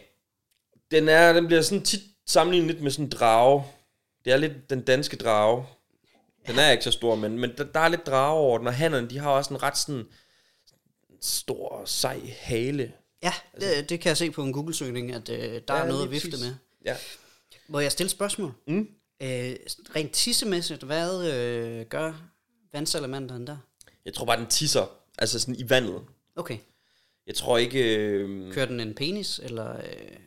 den, 0.92 1.10
er, 1.10 1.34
den 1.34 1.48
bliver 1.48 1.62
sådan 1.62 1.84
tit 1.84 2.02
sammenlignet 2.26 2.72
lidt 2.72 2.84
med 2.84 2.92
sådan 2.92 3.06
en 3.06 3.12
drage. 3.12 3.64
Det 4.26 4.34
er 4.34 4.38
lidt 4.38 4.70
den 4.70 4.82
danske 4.82 5.18
drage. 5.18 5.66
Den 6.48 6.60
er 6.60 6.72
ikke 6.72 6.84
så 6.84 6.92
stor, 6.92 7.16
men, 7.16 7.40
men 7.40 7.52
der, 7.58 7.64
der 7.64 7.80
er 7.80 7.88
lidt 7.88 8.06
drage 8.06 8.40
over 8.40 8.58
den, 8.58 8.68
og 8.68 8.74
hannerne, 8.74 9.10
de 9.10 9.18
har 9.18 9.30
også 9.30 9.54
en 9.54 9.64
ret 9.64 9.78
sådan 9.78 10.06
stor, 11.22 11.86
sej 11.86 12.20
hale. 12.40 12.94
Ja, 13.26 13.34
det, 13.62 13.90
det 13.90 14.00
kan 14.00 14.10
jeg 14.10 14.18
se 14.18 14.32
på 14.32 14.44
en 14.44 14.54
Google-søgning, 14.54 15.12
at 15.12 15.30
øh, 15.30 15.62
der 15.68 15.76
ja, 15.76 15.84
er 15.84 15.88
noget 15.88 16.04
at 16.04 16.12
vifte 16.12 16.30
præcis. 16.30 16.46
med. 16.46 16.56
Ja. 16.86 16.96
Må 17.68 17.80
jeg 17.80 17.92
stille 17.92 18.10
spørgsmål? 18.10 18.54
Mm. 18.68 18.90
Øh, 19.22 19.56
rent 19.96 20.12
tissemæssigt, 20.12 20.84
hvad 20.84 21.34
øh, 21.34 21.86
gør 21.86 22.14
vandsalamanderen 22.74 23.48
der? 23.48 23.58
Jeg 24.06 24.14
tror 24.14 24.26
bare, 24.26 24.40
den 24.40 24.48
tisser, 24.48 24.86
altså 25.18 25.40
sådan 25.40 25.56
i 25.56 25.70
vandet. 25.70 26.02
Okay. 26.36 26.58
Jeg 27.28 27.36
tror 27.36 27.58
ikke, 27.58 27.96
øh, 27.96 28.54
Kører 28.54 28.66
den 28.66 28.80
en 28.80 28.94
penis, 28.94 29.40
eller... 29.44 29.78
Øh, 29.78 30.18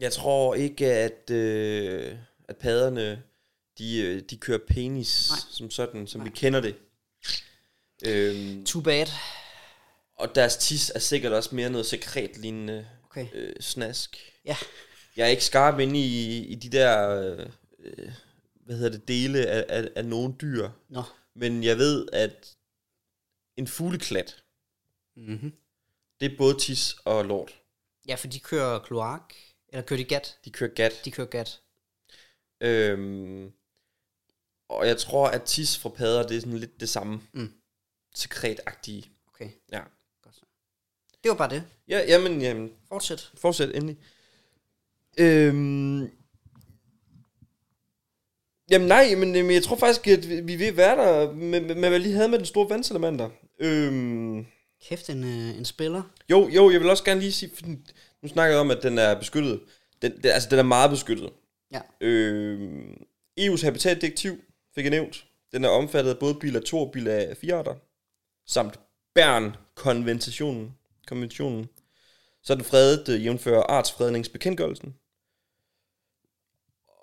jeg 0.00 0.12
tror 0.12 0.54
ikke 0.54 0.86
at, 0.86 1.30
øh, 1.30 2.16
at 2.48 2.56
padderne, 2.56 3.22
de, 3.78 3.98
øh, 3.98 4.22
de 4.30 4.36
kører 4.36 4.58
penis 4.68 5.30
Nej. 5.30 5.38
som 5.50 5.70
sådan, 5.70 6.06
som 6.06 6.24
vi 6.24 6.30
kender 6.30 6.60
det. 6.60 6.74
Øhm, 8.06 8.64
too 8.64 8.82
bad. 8.82 9.06
Og 10.16 10.34
deres 10.34 10.56
tis 10.56 10.92
er 10.94 10.98
sikkert 10.98 11.32
også 11.32 11.54
mere 11.54 11.70
noget 11.70 11.86
sekret 11.86 12.36
lignende 12.38 12.88
Okay. 13.04 13.26
øh, 13.32 13.54
snask. 13.60 14.32
Ja. 14.44 14.56
Jeg 15.16 15.24
er 15.24 15.28
ikke 15.30 15.44
skarp 15.44 15.78
inde 15.80 15.98
i, 16.00 16.38
i 16.44 16.54
de 16.54 16.68
der, 16.68 17.20
øh, 17.78 18.10
hvad 18.64 18.76
hedder 18.76 18.90
det, 18.98 19.08
dele 19.08 19.46
af, 19.46 19.64
af, 19.68 19.88
af 19.96 20.04
nogle 20.04 20.34
dyr. 20.40 20.70
Nå. 20.88 21.02
Men 21.34 21.64
jeg 21.64 21.78
ved, 21.78 22.08
at 22.12 22.56
en 23.56 23.66
fugleklat, 23.66 24.42
Mm-hmm. 25.16 25.52
det 26.20 26.32
er 26.32 26.36
både 26.38 26.58
tis 26.58 26.96
og 27.04 27.24
lort. 27.24 27.60
Ja, 28.08 28.14
for 28.14 28.26
de 28.26 28.40
kører 28.40 28.78
kloak, 28.78 29.34
eller 29.68 29.82
kører 29.82 29.98
de 29.98 30.04
gat? 30.04 30.38
De 30.44 30.50
kører 30.50 30.70
gat. 30.74 30.92
De 31.04 31.10
kører 31.10 31.26
gat. 31.26 31.60
Øhm, 32.60 33.52
og 34.68 34.86
jeg 34.86 34.98
tror, 34.98 35.28
at 35.28 35.42
tis 35.42 35.78
fra 35.78 35.88
padder, 35.88 36.26
det 36.26 36.36
er 36.36 36.40
sådan 36.40 36.58
lidt 36.58 36.80
det 36.80 36.88
samme. 36.88 37.20
Mm. 37.32 37.52
Sekretagtige. 38.14 39.10
Okay, 39.28 39.50
Ja. 39.72 39.82
Det 41.26 41.30
var 41.30 41.36
bare 41.48 41.50
det. 41.56 41.64
Ja, 41.88 42.00
jamen, 42.08 42.40
jamen, 42.42 42.70
Fortsæt. 42.88 43.30
Fortsæt 43.34 43.68
endelig. 43.74 43.96
Øhm, 45.18 46.10
jamen 48.70 48.88
nej, 48.88 49.14
men, 49.16 49.32
men 49.32 49.50
jeg 49.50 49.62
tror 49.62 49.76
faktisk, 49.76 50.06
at 50.08 50.28
vi 50.46 50.54
er 50.54 50.58
ved 50.58 50.66
at 50.66 50.76
være 50.76 50.96
der 50.96 51.32
med, 51.32 51.60
med, 51.60 51.74
med 51.74 51.88
hvad 51.88 51.98
lige 51.98 52.14
havde 52.14 52.28
med 52.28 52.38
den 52.38 52.46
store 52.46 52.70
vandsalamander. 52.70 53.28
Øhm, 53.60 54.46
Kæft, 54.88 55.10
en, 55.10 55.24
øh, 55.24 55.58
en 55.58 55.64
spiller. 55.64 56.02
jo, 56.30 56.48
jo, 56.48 56.70
jeg 56.70 56.80
vil 56.80 56.90
også 56.90 57.04
gerne 57.04 57.20
lige 57.20 57.32
sige, 57.32 57.50
for 57.54 57.62
den- 57.62 57.86
nu 58.22 58.28
snakker 58.28 58.52
jeg 58.54 58.60
om, 58.60 58.70
at 58.70 58.82
den 58.82 58.98
er 58.98 59.18
beskyttet. 59.18 59.60
Den, 60.02 60.12
den, 60.16 60.24
altså, 60.30 60.48
den 60.50 60.58
er 60.58 60.62
meget 60.62 60.90
beskyttet. 60.90 61.30
Ja. 61.72 61.80
Øhm, 62.00 62.94
EU's 63.40 63.64
habitatdirektiv 63.64 64.36
fik 64.74 64.84
jeg 64.84 64.90
nævnt. 64.90 65.24
Den 65.52 65.64
er 65.64 65.68
omfattet 65.68 66.10
af 66.10 66.18
både 66.18 66.34
bilag 66.34 66.64
2 66.64 66.78
og 66.80 66.92
bilag 66.92 67.36
4 67.36 67.54
arter, 67.54 67.74
samt 68.46 68.80
Bern-konventionen. 69.14 70.74
Konventionen. 71.06 71.68
Så 72.42 72.52
er 72.52 72.56
den 72.56 72.64
fredet 72.64 73.08
øh, 73.08 73.24
jævnfører 73.24 73.62
artsfredningsbekendtgørelsen. 73.62 74.94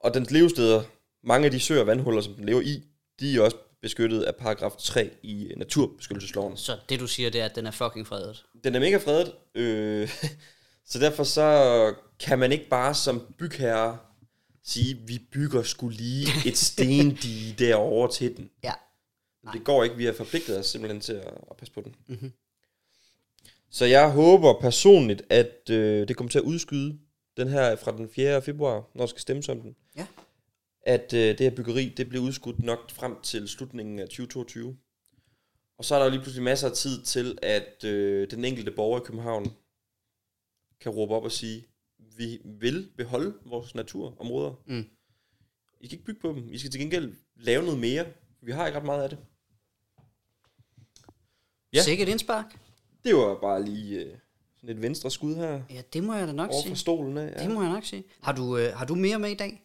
Og 0.03 0.13
dens 0.13 0.31
levesteder, 0.31 0.83
mange 1.23 1.45
af 1.45 1.51
de 1.51 1.59
søer 1.59 1.81
og 1.81 1.87
vandhuller, 1.87 2.21
som 2.21 2.33
den 2.33 2.45
lever 2.45 2.61
i, 2.61 2.83
de 3.19 3.35
er 3.35 3.41
også 3.41 3.57
beskyttet 3.81 4.21
af 4.21 4.35
paragraf 4.35 4.71
3 4.79 5.09
i 5.23 5.47
øh, 5.47 5.57
naturbeskyttelsesloven. 5.57 6.57
Så 6.57 6.77
det 6.89 6.99
du 6.99 7.07
siger, 7.07 7.29
det 7.29 7.41
er, 7.41 7.45
at 7.45 7.55
den 7.55 7.65
er 7.65 7.71
fucking 7.71 8.07
fredet. 8.07 8.45
Den 8.63 8.75
er 8.75 8.79
mega 8.79 8.97
fredet, 8.97 9.33
øh, 9.55 10.09
så 10.91 10.99
derfor 10.99 11.23
så 11.23 11.95
kan 12.19 12.39
man 12.39 12.51
ikke 12.51 12.69
bare 12.69 12.95
som 12.95 13.33
bygherre 13.37 13.97
sige, 14.63 14.95
vi 15.07 15.19
bygger 15.31 15.63
skulle 15.63 15.97
lige 15.97 16.27
et 16.45 16.57
stendige 16.71 17.55
derovre 17.59 18.11
til 18.11 18.37
den. 18.37 18.49
Ja. 18.63 18.73
Det 19.53 19.63
går 19.63 19.83
ikke, 19.83 19.95
vi 19.95 20.05
har 20.05 20.13
forpligtet 20.13 20.59
os 20.59 20.65
simpelthen 20.65 21.01
til 21.01 21.13
at, 21.13 21.33
at 21.51 21.57
passe 21.57 21.73
på 21.73 21.81
den. 21.81 21.95
Mhm. 22.07 22.33
Så 23.73 23.85
jeg 23.85 24.11
håber 24.11 24.59
personligt, 24.61 25.21
at 25.29 25.69
øh, 25.69 26.07
det 26.07 26.17
kommer 26.17 26.29
til 26.31 26.39
at 26.39 26.43
udskyde 26.43 26.99
den 27.37 27.47
her 27.47 27.75
fra 27.75 27.91
den 27.91 28.09
4. 28.09 28.41
februar, 28.41 28.89
når 28.93 29.01
der 29.01 29.05
skal 29.05 29.21
stemmes 29.21 29.49
om 29.49 29.61
den. 29.61 29.75
Ja. 29.95 30.07
At 30.81 31.13
øh, 31.13 31.19
det 31.19 31.39
her 31.39 31.49
byggeri, 31.55 31.93
det 31.97 32.09
bliver 32.09 32.23
udskudt 32.23 32.59
nok 32.59 32.91
frem 32.91 33.21
til 33.21 33.47
slutningen 33.47 33.99
af 33.99 34.05
2022. 34.05 34.77
Og 35.77 35.85
så 35.85 35.95
er 35.95 35.99
der 35.99 36.05
jo 36.05 36.11
lige 36.11 36.21
pludselig 36.21 36.43
masser 36.43 36.69
af 36.69 36.73
tid 36.73 37.03
til, 37.03 37.37
at 37.41 37.83
øh, 37.83 38.31
den 38.31 38.45
enkelte 38.45 38.71
borger 38.71 38.99
i 38.99 39.03
København 39.05 39.53
kan 40.79 40.91
råbe 40.91 41.13
op 41.13 41.23
og 41.23 41.31
sige, 41.31 41.65
vi 42.17 42.41
vil 42.45 42.91
beholde 42.97 43.33
vores 43.45 43.75
naturområder. 43.75 44.53
Mm. 44.65 44.85
I 45.81 45.85
skal 45.85 45.93
ikke 45.93 46.05
bygge 46.05 46.21
på 46.21 46.27
dem. 46.27 46.49
I 46.49 46.57
skal 46.57 46.71
til 46.71 46.81
gengæld 46.81 47.13
lave 47.35 47.63
noget 47.63 47.79
mere. 47.79 48.05
Vi 48.41 48.51
har 48.51 48.67
ikke 48.67 48.79
ret 48.79 48.85
meget 48.85 49.03
af 49.03 49.09
det. 49.09 49.17
Ja. 51.73 51.81
Sikkert 51.81 52.07
indspark. 52.07 52.62
Det 53.03 53.15
var 53.15 53.37
bare 53.41 53.65
lige 53.65 53.99
øh, 53.99 54.11
sådan 54.61 54.75
et 54.75 54.81
venstre 54.81 55.11
skud 55.11 55.35
her. 55.35 55.61
Ja, 55.69 55.81
det 55.93 56.03
må 56.03 56.13
jeg 56.15 56.27
da 56.27 56.31
nok 56.33 56.51
sige. 56.63 56.75
stolen 56.75 57.17
af. 57.17 57.39
Det 57.39 57.51
må 57.51 57.61
jeg 57.63 57.71
nok 57.71 57.85
sige. 57.85 58.03
Har 58.21 58.31
du, 58.33 58.57
øh, 58.57 58.73
har 58.77 58.85
du 58.85 58.95
mere 58.95 59.19
med 59.19 59.29
i 59.29 59.35
dag? 59.35 59.61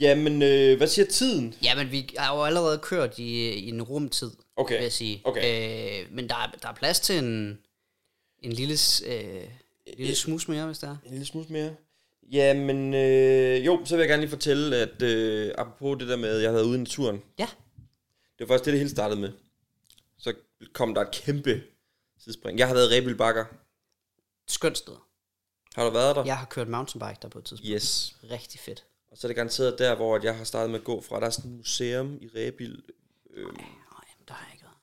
Jamen, 0.00 0.42
øh, 0.42 0.76
hvad 0.76 0.86
siger 0.86 1.06
tiden? 1.06 1.54
Jamen, 1.62 1.90
vi 1.90 2.14
har 2.18 2.36
jo 2.36 2.42
allerede 2.44 2.78
kørt 2.78 3.18
i, 3.18 3.48
i 3.50 3.68
en 3.68 3.82
rumtid, 3.82 4.30
Okay. 4.56 4.74
vil 4.74 4.82
jeg 4.82 4.92
sige. 4.92 5.20
Okay. 5.24 6.00
Øh, 6.02 6.12
men 6.14 6.28
der 6.28 6.34
er, 6.34 6.50
der 6.62 6.68
er 6.68 6.74
plads 6.74 7.00
til 7.00 7.18
en, 7.18 7.58
en 8.38 8.52
lille, 8.52 8.76
s- 8.76 9.02
øh, 9.06 9.42
lille 9.98 10.14
smus 10.14 10.48
mere, 10.48 10.66
hvis 10.66 10.78
der 10.78 10.86
er. 10.88 10.96
En 11.04 11.10
lille 11.10 11.26
smule 11.26 11.46
mere. 11.50 11.74
Jamen, 12.32 12.94
øh, 12.94 13.66
jo, 13.66 13.80
så 13.84 13.96
vil 13.96 14.02
jeg 14.02 14.08
gerne 14.08 14.22
lige 14.22 14.30
fortælle, 14.30 14.76
at 14.76 15.02
øh, 15.02 15.52
apropos 15.58 15.98
det 15.98 16.08
der 16.08 16.16
med, 16.16 16.28
at 16.28 16.42
jeg 16.42 16.50
havde 16.50 16.54
været 16.54 16.66
ude 16.66 16.76
i 16.76 16.78
naturen. 16.78 17.22
Ja. 17.38 17.46
Det 18.38 18.48
var 18.48 18.54
faktisk 18.54 18.64
det, 18.64 18.72
det 18.72 18.80
hele 18.80 18.90
startede 18.90 19.20
med. 19.20 19.30
Så 20.18 20.34
kom 20.72 20.94
der 20.94 21.00
et 21.00 21.10
kæmpe 21.10 21.62
sidespring. 22.24 22.58
Jeg 22.58 22.66
har 22.66 22.74
været 22.74 22.92
i 22.92 22.96
Rebild 22.96 23.14
Bakker. 23.18 23.44
Skønt 24.48 24.78
sted. 24.78 24.96
Har 25.74 25.84
du 25.84 25.90
været 25.90 26.16
der? 26.16 26.24
Jeg 26.24 26.38
har 26.38 26.46
kørt 26.46 26.68
mountainbike 26.68 27.18
der 27.22 27.28
på 27.28 27.38
et 27.38 27.44
tidspunkt. 27.44 27.68
Yes. 27.74 28.16
Rigtig 28.30 28.60
fedt. 28.60 28.84
Og 29.10 29.18
så 29.18 29.26
er 29.26 29.28
det 29.28 29.36
garanteret 29.36 29.78
der, 29.78 29.94
hvor 29.94 30.20
jeg 30.22 30.36
har 30.36 30.44
startet 30.44 30.70
med 30.70 30.78
at 30.78 30.84
gå 30.84 31.00
fra. 31.00 31.20
Der 31.20 31.26
er 31.26 31.30
sådan 31.30 31.50
et 31.50 31.56
museum 31.56 32.18
i 32.20 32.26
Rebild. 32.26 32.82
Øh, 33.30 33.46
Nej, 33.46 33.54
der 34.28 34.34
har 34.34 34.46
jeg 34.46 34.54
ikke 34.54 34.64
været. 34.64 34.76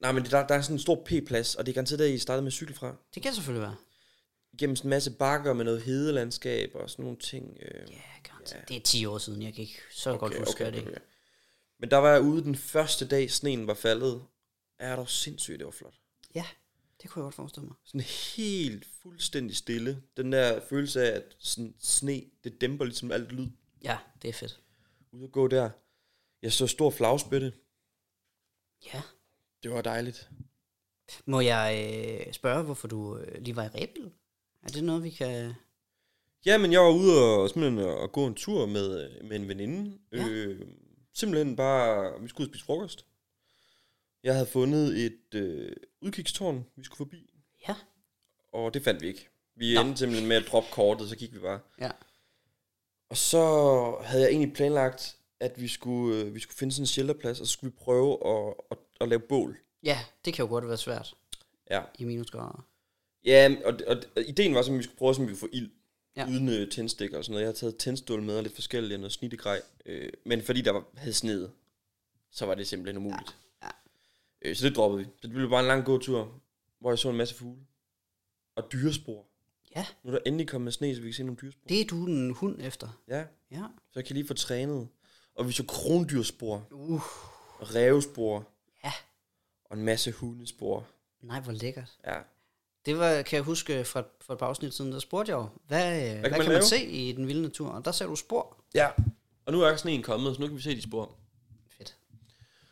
nej, 0.00 0.12
men 0.12 0.24
der, 0.24 0.46
der 0.46 0.54
er 0.54 0.60
sådan 0.60 0.74
en 0.76 0.80
stor 0.80 1.04
P-plads, 1.06 1.54
og 1.54 1.66
det 1.66 1.72
er 1.72 1.74
garanteret 1.74 1.98
der, 1.98 2.04
I 2.04 2.18
startede 2.18 2.42
med 2.42 2.50
cykel 2.52 2.74
fra. 2.74 2.96
Det 3.14 3.22
kan 3.22 3.34
selvfølgelig 3.34 3.62
være. 3.62 3.76
Gennem 4.58 4.76
sådan 4.76 4.88
en 4.88 4.90
masse 4.90 5.10
bakker 5.10 5.52
med 5.52 5.64
noget 5.64 5.82
hedelandskab 5.82 6.70
og 6.74 6.90
sådan 6.90 7.02
nogle 7.04 7.18
ting. 7.18 7.58
Øh. 7.62 7.90
Ja, 7.90 8.28
garanteret. 8.30 8.68
Det 8.68 8.76
er 8.76 8.80
10 8.80 9.06
år 9.06 9.18
siden, 9.18 9.42
jeg 9.42 9.54
kan 9.54 9.62
ikke 9.62 9.80
så 9.92 10.10
okay, 10.10 10.18
godt 10.18 10.38
huske 10.38 10.64
okay, 10.64 10.72
det. 10.72 10.78
ikke. 10.78 11.00
Men 11.80 11.90
der 11.90 11.96
var 11.96 12.10
jeg 12.10 12.20
ude 12.20 12.42
den 12.42 12.56
første 12.56 13.08
dag, 13.08 13.30
sneen 13.30 13.66
var 13.66 13.74
faldet. 13.74 14.22
Er 14.78 14.96
der 14.96 15.04
sindssygt, 15.04 15.58
det 15.58 15.64
var 15.66 15.72
flot. 15.72 15.94
Ja, 16.34 16.46
det 17.02 17.10
kunne 17.10 17.20
jeg 17.20 17.24
godt 17.24 17.34
forestille 17.34 17.66
mig. 17.66 17.76
Sådan 17.84 18.00
helt 18.36 18.86
fuldstændig 19.02 19.56
stille. 19.56 20.02
Den 20.16 20.32
der 20.32 20.60
følelse 20.60 21.02
af, 21.02 21.16
at 21.16 21.36
sådan 21.38 21.74
sne, 21.78 22.22
det 22.44 22.60
dæmper 22.60 22.84
ligesom 22.84 23.12
alt 23.12 23.32
lyd. 23.32 23.48
Ja, 23.84 23.98
det 24.22 24.28
er 24.28 24.32
fedt. 24.32 24.60
Ude 25.12 25.24
at 25.24 25.32
gå 25.32 25.48
der. 25.48 25.70
Jeg 26.42 26.52
så 26.52 26.66
stor 26.66 26.90
flagspætte. 26.90 27.52
Ja. 28.94 29.02
Det 29.62 29.70
var 29.70 29.82
dejligt. 29.82 30.30
Må 31.24 31.40
jeg 31.40 31.92
øh, 32.26 32.32
spørge, 32.32 32.64
hvorfor 32.64 32.88
du 32.88 33.18
øh, 33.18 33.42
lige 33.42 33.56
var 33.56 33.64
i 33.64 33.68
Rebel? 33.68 34.12
Er 34.62 34.68
det 34.68 34.84
noget, 34.84 35.02
vi 35.02 35.10
kan... 35.10 35.54
Ja, 36.46 36.58
men 36.58 36.72
jeg 36.72 36.80
var 36.80 36.90
ude 36.90 37.22
og, 37.22 37.50
simpelthen 37.50 37.88
at 37.88 38.12
gå 38.12 38.26
en 38.26 38.34
tur 38.34 38.66
med, 38.66 39.20
med 39.22 39.36
en 39.36 39.48
veninde. 39.48 39.98
Ja. 40.12 40.28
Øh, 40.28 40.68
simpelthen 41.12 41.56
bare, 41.56 42.20
vi 42.22 42.28
skulle 42.28 42.48
og 42.48 42.50
spise 42.50 42.64
frokost. 42.64 43.06
Jeg 44.26 44.34
havde 44.34 44.46
fundet 44.46 45.04
et 45.06 45.34
øh, 45.34 45.72
udkigstårn, 46.00 46.64
vi 46.76 46.84
skulle 46.84 46.96
forbi. 46.96 47.30
Ja. 47.68 47.74
Og 48.52 48.74
det 48.74 48.84
fandt 48.84 49.02
vi 49.02 49.06
ikke. 49.08 49.28
Vi 49.56 49.74
Nå. 49.74 49.80
endte 49.80 49.98
simpelthen 49.98 50.28
med 50.28 50.36
at 50.36 50.44
droppe 50.50 50.68
kortet, 50.72 51.08
så 51.08 51.16
gik 51.16 51.34
vi 51.34 51.38
bare. 51.38 51.60
Ja. 51.80 51.90
Og 53.08 53.16
så 53.16 53.40
havde 54.04 54.22
jeg 54.22 54.30
egentlig 54.30 54.52
planlagt, 54.52 55.16
at 55.40 55.60
vi 55.60 55.68
skulle, 55.68 56.20
øh, 56.20 56.34
vi 56.34 56.40
skulle 56.40 56.56
finde 56.56 56.72
sådan 56.74 56.82
en 56.82 56.86
shelterplads, 56.86 57.40
og 57.40 57.46
så 57.46 57.52
skulle 57.52 57.70
vi 57.72 57.76
prøve 57.78 58.26
at, 58.26 58.54
at, 58.70 58.78
at 59.00 59.08
lave 59.08 59.20
bål. 59.20 59.58
Ja, 59.82 59.98
det 60.24 60.34
kan 60.34 60.44
jo 60.44 60.48
godt 60.48 60.68
være 60.68 60.76
svært 60.76 61.14
Ja. 61.70 61.82
i 61.98 62.04
minusgrader. 62.04 62.66
Ja, 63.24 63.56
og, 63.64 63.74
og, 63.86 63.96
og 64.16 64.22
ideen 64.22 64.54
var, 64.54 64.60
at 64.60 64.72
vi 64.78 64.82
skulle 64.82 64.98
prøve, 64.98 65.10
at 65.10 65.20
vi 65.20 65.26
kunne 65.26 65.36
få 65.36 65.48
ild. 65.52 65.70
Ja. 66.16 66.28
Uden 66.28 66.48
øh, 66.48 66.70
tændstikker 66.70 67.18
og 67.18 67.24
sådan 67.24 67.32
noget. 67.32 67.42
Jeg 67.42 67.48
havde 67.48 67.58
taget 67.58 67.76
tændstål 67.76 68.22
med 68.22 68.36
og 68.36 68.42
lidt 68.42 68.54
forskellige 68.54 68.96
og 68.96 69.00
noget 69.00 69.12
snittegrej. 69.12 69.60
Øh, 69.86 70.12
men 70.24 70.42
fordi 70.42 70.60
der 70.60 70.70
var, 70.70 70.84
havde 70.94 71.12
sneet, 71.14 71.50
så 72.30 72.46
var 72.46 72.54
det 72.54 72.66
simpelthen 72.66 72.96
umuligt. 72.96 73.36
Øh, 74.46 74.56
så 74.56 74.66
det 74.68 74.76
droppede 74.76 74.98
vi. 75.04 75.10
Så 75.20 75.26
det 75.26 75.30
blev 75.30 75.50
bare 75.50 75.60
en 75.60 75.66
lang 75.66 75.84
gåtur, 75.84 76.32
hvor 76.80 76.90
jeg 76.90 76.98
så 76.98 77.10
en 77.10 77.16
masse 77.16 77.34
fugle. 77.34 77.60
Og 78.56 78.72
dyrespor. 78.72 79.24
Ja, 79.76 79.86
Nu 80.02 80.10
er 80.10 80.14
der 80.14 80.22
endelig 80.26 80.48
kommet 80.48 80.74
sne, 80.74 80.94
så 80.94 81.00
vi 81.00 81.06
kan 81.08 81.14
se 81.14 81.22
nogle 81.22 81.36
dyrespor. 81.42 81.62
det 81.68 81.80
er 81.80 81.84
du 81.84 82.06
en 82.06 82.30
hund 82.30 82.56
efter. 82.62 82.88
Ja, 83.08 83.24
Ja. 83.50 83.62
så 83.92 83.98
jeg 83.98 84.04
kan 84.04 84.16
lige 84.16 84.26
få 84.26 84.34
trænet. 84.34 84.88
Og 85.34 85.46
vi 85.48 85.52
så 85.52 85.64
krondyrspor, 85.68 86.66
Uh, 86.70 87.02
og 87.60 87.74
rævespor, 87.74 88.48
ja. 88.84 88.92
og 89.64 89.76
en 89.76 89.84
masse 89.84 90.12
hundespor. 90.12 90.86
Nej, 91.22 91.40
hvor 91.40 91.52
lækkert. 91.52 91.92
Ja. 92.06 92.18
Det 92.86 92.98
var, 92.98 93.22
kan 93.22 93.36
jeg 93.36 93.44
huske 93.44 93.84
fra, 93.84 94.02
for 94.20 94.32
et 94.32 94.38
par 94.38 94.46
afsnit 94.46 94.74
siden, 94.74 94.92
der 94.92 94.98
spurgte 94.98 95.30
jeg 95.32 95.36
jo, 95.36 95.48
hvad, 95.66 96.00
hvad, 96.00 96.10
hvad 96.10 96.20
man 96.22 96.30
kan 96.30 96.38
man 96.38 96.48
lave? 96.48 96.62
se 96.62 96.84
i 96.84 97.12
den 97.12 97.26
vilde 97.26 97.42
natur? 97.42 97.68
Og 97.68 97.84
der 97.84 97.92
ser 97.92 98.06
du 98.06 98.16
spor. 98.16 98.64
ja. 98.74 98.88
Og 99.46 99.52
nu 99.52 99.60
er 99.60 99.76
sneen 99.76 100.02
kommet, 100.02 100.34
så 100.36 100.40
nu 100.40 100.46
kan 100.46 100.56
vi 100.56 100.62
se 100.62 100.76
de 100.76 100.82
spor. 100.82 101.16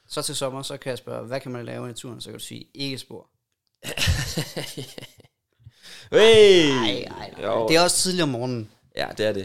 Så 0.08 0.22
til 0.22 0.36
sommer, 0.36 0.62
så 0.62 0.76
kan 0.76 0.90
jeg 0.90 0.98
spørge, 0.98 1.26
hvad 1.26 1.40
kan 1.40 1.52
man 1.52 1.64
lave 1.64 1.84
i 1.84 1.88
naturen? 1.88 2.20
Så 2.20 2.30
kan 2.30 2.38
du 2.38 2.44
sige, 2.44 2.66
ikke 2.74 2.98
spor. 2.98 3.30
Hey! 6.10 6.68
Nej, 6.68 7.04
nej, 7.08 7.30
nej. 7.30 7.66
Det 7.68 7.76
er 7.76 7.80
også 7.80 7.96
tidligt 7.96 8.22
om 8.22 8.28
morgenen. 8.28 8.70
Ja, 8.96 9.08
det 9.18 9.26
er 9.26 9.32
det. 9.32 9.44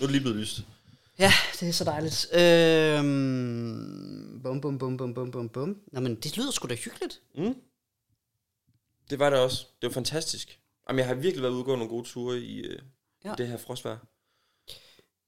Nu 0.00 0.02
er 0.02 0.06
det 0.06 0.10
lige 0.10 0.20
blevet 0.20 0.38
lyst. 0.38 0.60
Ja, 1.18 1.32
det 1.60 1.68
er 1.68 1.72
så 1.72 1.84
dejligt. 1.84 2.26
Øhm, 2.34 4.40
bum, 4.42 4.60
bum, 4.60 4.78
bum, 4.78 4.96
bum, 4.96 5.14
bum, 5.14 5.30
bum, 5.30 5.48
bum. 5.48 5.80
Nå, 5.92 6.00
men 6.00 6.14
det 6.14 6.36
lyder 6.36 6.50
sgu 6.50 6.68
da 6.68 6.74
hyggeligt. 6.74 7.20
Mm. 7.34 7.54
Det 9.10 9.18
var 9.18 9.30
det 9.30 9.38
også. 9.38 9.66
Det 9.82 9.88
var 9.88 9.94
fantastisk. 9.94 10.60
Jamen, 10.88 10.98
jeg 10.98 11.06
har 11.06 11.14
virkelig 11.14 11.42
været 11.42 11.52
ude 11.52 11.60
og 11.60 11.64
gå 11.64 11.76
nogle 11.76 11.88
gode 11.90 12.08
ture 12.08 12.38
i, 12.38 12.58
øh, 12.60 12.78
Ja. 13.24 13.32
i 13.32 13.34
det 13.38 13.48
her 13.48 13.56
frostvejr. 13.56 13.98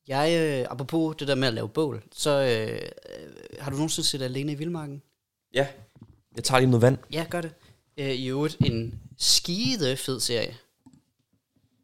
Jeg, 0.09 0.61
øh, 0.61 0.67
apropos 0.71 1.17
det 1.17 1.29
der 1.29 1.35
med 1.35 1.49
at 1.49 1.55
lave 1.55 1.69
bål, 1.69 2.03
så 2.13 2.31
øh, 2.31 2.83
øh, 3.21 3.33
har 3.61 3.71
du 3.71 3.77
nogensinde 3.77 4.09
set 4.09 4.23
Alene 4.23 4.53
i 4.53 4.55
Vildmarken? 4.55 5.03
Ja. 5.55 5.67
Jeg 6.37 6.45
tager 6.45 6.59
lige 6.59 6.71
noget 6.71 6.83
vand. 6.83 6.99
Ja, 7.13 7.27
gør 7.31 7.41
det. 7.41 7.55
Øh, 7.97 8.11
I 8.11 8.27
øvrigt 8.29 8.57
en 8.61 9.01
skide 9.19 9.97
fed 9.97 10.21
serie, 10.21 10.57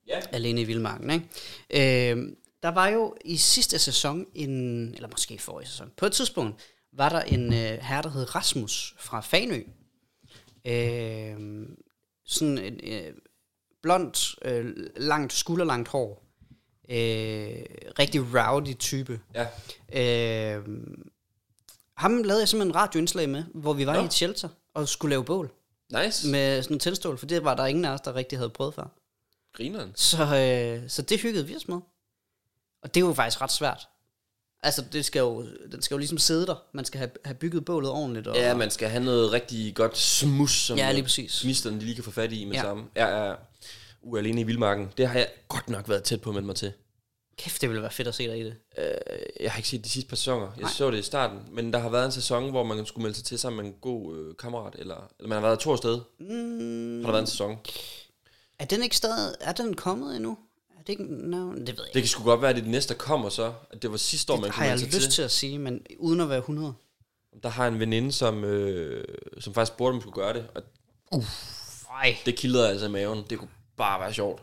Ja. 0.08 0.20
Alene 0.32 0.60
i 0.60 0.64
Vildmarken, 0.64 1.10
ikke? 1.10 2.12
Øh, 2.12 2.32
der 2.62 2.68
var 2.68 2.88
jo 2.88 3.14
i 3.24 3.36
sidste 3.36 3.78
sæson, 3.78 4.26
en, 4.34 4.50
eller 4.94 5.08
måske 5.08 5.38
forrige 5.38 5.68
sæson, 5.68 5.90
på 5.96 6.06
et 6.06 6.12
tidspunkt, 6.12 6.62
var 6.92 7.08
der 7.08 7.20
en 7.20 7.52
øh, 7.52 7.78
herre, 7.82 8.02
der 8.02 8.10
hed 8.10 8.34
Rasmus 8.34 8.94
fra 8.98 9.20
Fanø. 9.20 9.62
Øh, 10.66 11.66
sådan 12.24 12.58
en 12.58 12.80
øh, 12.82 13.12
blond, 13.82 14.36
øh, 14.44 14.74
langt, 14.96 15.32
skulderlangt 15.32 15.88
hår. 15.88 16.23
Øh, 16.88 17.64
rigtig 17.98 18.20
rowdy 18.34 18.78
type. 18.78 19.20
Ja. 19.34 19.46
Øh, 20.56 20.64
ham 21.96 22.22
lavede 22.22 22.40
jeg 22.40 22.48
simpelthen 22.48 22.70
en 22.70 22.74
radioindslag 22.76 23.28
med, 23.28 23.44
hvor 23.54 23.72
vi 23.72 23.86
var 23.86 23.94
Nå. 23.94 24.02
i 24.02 24.04
et 24.04 24.12
shelter 24.12 24.48
og 24.74 24.88
skulle 24.88 25.10
lave 25.10 25.24
bål 25.24 25.50
Nice. 26.04 26.28
med 26.28 26.62
sådan 26.62 26.74
en 26.76 26.80
tændstål, 26.80 27.18
for 27.18 27.26
det 27.26 27.44
var 27.44 27.54
der 27.54 27.66
ingen 27.66 27.84
af 27.84 27.90
os, 27.90 28.00
der 28.00 28.14
rigtig 28.14 28.38
havde 28.38 28.50
prøvet 28.50 28.74
før. 28.74 28.84
Grineren. 29.56 29.92
Så, 29.94 30.22
øh, 30.22 30.88
så 30.90 31.02
det 31.02 31.20
hyggede 31.20 31.46
vi 31.46 31.56
os 31.56 31.68
med. 31.68 31.76
Og 32.82 32.94
det 32.94 33.02
er 33.02 33.06
jo 33.06 33.14
faktisk 33.14 33.40
ret 33.40 33.52
svært. 33.52 33.88
Altså, 34.62 34.84
det 34.92 35.04
skal 35.04 35.20
jo, 35.20 35.46
den 35.72 35.82
skal 35.82 35.94
jo 35.94 35.98
ligesom 35.98 36.18
sidde 36.18 36.46
der. 36.46 36.54
Man 36.72 36.84
skal 36.84 36.98
have, 36.98 37.10
have 37.24 37.34
bygget 37.34 37.64
bålet 37.64 37.90
ordentligt. 37.90 38.26
Og, 38.26 38.36
Ja, 38.36 38.54
man 38.54 38.70
skal 38.70 38.88
have 38.88 39.04
noget 39.04 39.32
rigtig 39.32 39.74
godt 39.74 39.98
smus, 39.98 40.50
som 40.52 40.78
Ja, 40.78 40.92
lige 40.92 41.02
præcis. 41.02 41.44
misterne 41.44 41.76
de 41.80 41.84
lige 41.84 41.94
kan 41.94 42.04
få 42.04 42.10
fat 42.10 42.32
i 42.32 42.44
med 42.44 42.52
Ja. 42.52 42.58
ja. 42.58 42.64
samme. 42.64 42.84
Ja, 42.96 43.26
ja. 43.28 43.34
Uh, 44.04 44.18
alene 44.18 44.40
i 44.40 44.44
Vildmarken. 44.44 44.92
Det 44.96 45.08
har 45.08 45.18
jeg 45.18 45.28
godt 45.48 45.68
nok 45.68 45.88
været 45.88 46.02
tæt 46.02 46.20
på 46.20 46.30
at 46.30 46.34
melde 46.34 46.46
mig 46.46 46.56
til. 46.56 46.72
Kæft, 47.38 47.60
det 47.60 47.68
ville 47.68 47.82
være 47.82 47.90
fedt 47.90 48.08
at 48.08 48.14
se 48.14 48.28
dig 48.28 48.38
i 48.40 48.44
det. 48.44 48.56
Øh, 48.78 48.84
jeg 49.40 49.52
har 49.52 49.58
ikke 49.58 49.68
set 49.68 49.84
de 49.84 49.88
sidste 49.88 50.08
par 50.08 50.16
sæsoner. 50.16 50.46
Jeg 50.56 50.62
Nej. 50.62 50.70
så 50.70 50.90
det 50.90 50.98
i 50.98 51.02
starten. 51.02 51.38
Men 51.52 51.72
der 51.72 51.78
har 51.78 51.88
været 51.88 52.04
en 52.06 52.12
sæson, 52.12 52.50
hvor 52.50 52.64
man 52.64 52.86
skulle 52.86 53.02
melde 53.02 53.16
sig 53.16 53.24
til 53.24 53.38
sammen 53.38 53.62
med 53.64 53.72
en 53.72 53.76
god 53.80 54.16
øh, 54.16 54.34
kammerat. 54.38 54.74
Eller, 54.78 55.10
eller 55.18 55.28
man 55.28 55.36
har 55.36 55.40
været 55.42 55.58
to 55.58 55.72
afsted. 55.72 56.00
Mm, 56.20 56.26
Har 57.00 57.06
der 57.06 57.10
været 57.12 57.22
en 57.22 57.26
sæson. 57.26 57.58
er 58.58 58.64
den 58.64 58.82
ikke 58.82 58.96
stadig, 58.96 59.34
er 59.40 59.52
den 59.52 59.74
kommet 59.76 60.16
endnu? 60.16 60.38
Er 60.78 60.82
det 60.82 60.88
ikke, 60.88 61.04
no, 61.04 61.50
det 61.50 61.58
ved 61.58 61.64
jeg 61.66 61.76
Det 61.94 62.02
kan 62.02 62.06
sgu 62.06 62.24
godt 62.24 62.40
være, 62.42 62.50
at 62.50 62.56
det 62.56 62.66
næste, 62.66 62.94
der 62.94 62.98
kommer 62.98 63.28
så. 63.28 63.52
At 63.70 63.82
det 63.82 63.90
var 63.90 63.96
sidste 63.96 64.32
år, 64.32 64.36
man 64.36 64.44
Det 64.44 64.52
kunne 64.54 64.58
har 64.62 64.64
jeg 64.70 64.78
melde 64.78 64.92
sig 64.92 65.00
lyst 65.00 65.04
til. 65.04 65.12
til 65.14 65.22
at 65.22 65.30
sige, 65.30 65.58
men 65.58 65.86
uden 65.98 66.20
at 66.20 66.28
være 66.28 66.38
100. 66.38 66.72
Der 67.42 67.48
har 67.48 67.64
jeg 67.64 67.72
en 67.72 67.80
veninde, 67.80 68.12
som, 68.12 68.44
øh, 68.44 69.04
som 69.40 69.54
faktisk 69.54 69.74
spurgte, 69.74 69.90
om 69.90 69.94
hun 69.94 70.00
skulle 70.00 70.14
gøre 70.14 70.32
det. 70.34 70.46
Og 71.10 71.24
Nej. 71.88 72.16
det 72.26 72.36
kildrede 72.36 72.68
altså 72.68 72.86
i 72.86 72.90
maven. 72.90 73.24
Det 73.30 73.38
kunne 73.38 73.50
bare 73.76 74.00
være 74.00 74.14
sjovt. 74.14 74.42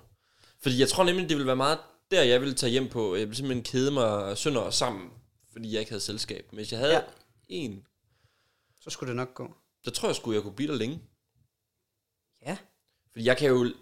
Fordi 0.61 0.79
jeg 0.79 0.89
tror 0.89 1.03
nemlig, 1.03 1.29
det 1.29 1.37
ville 1.37 1.47
være 1.47 1.55
meget 1.55 1.79
der, 2.11 2.23
jeg 2.23 2.41
ville 2.41 2.53
tage 2.55 2.69
hjem 2.71 2.89
på. 2.89 3.15
Jeg 3.15 3.21
ville 3.21 3.35
simpelthen 3.35 3.63
kede 3.63 3.91
mig 3.91 4.37
sønder 4.37 4.69
sammen, 4.69 5.09
fordi 5.53 5.71
jeg 5.73 5.79
ikke 5.79 5.91
havde 5.91 6.01
selskab. 6.01 6.45
Men 6.51 6.55
hvis 6.57 6.71
jeg 6.71 6.79
havde 6.79 6.93
Ja. 6.93 7.01
en, 7.47 7.85
Så 8.79 8.89
skulle 8.89 9.07
det 9.07 9.15
nok 9.15 9.33
gå. 9.33 9.53
så 9.83 9.91
tror 9.91 10.09
jeg 10.09 10.15
sgu, 10.15 10.33
jeg 10.33 10.41
kunne 10.41 10.55
blive 10.55 10.71
der 10.71 10.77
længe. 10.77 11.01
Ja. 12.45 12.57
Fordi 13.11 13.25
jeg 13.25 13.37
kan 13.37 13.49
jo 13.49 13.73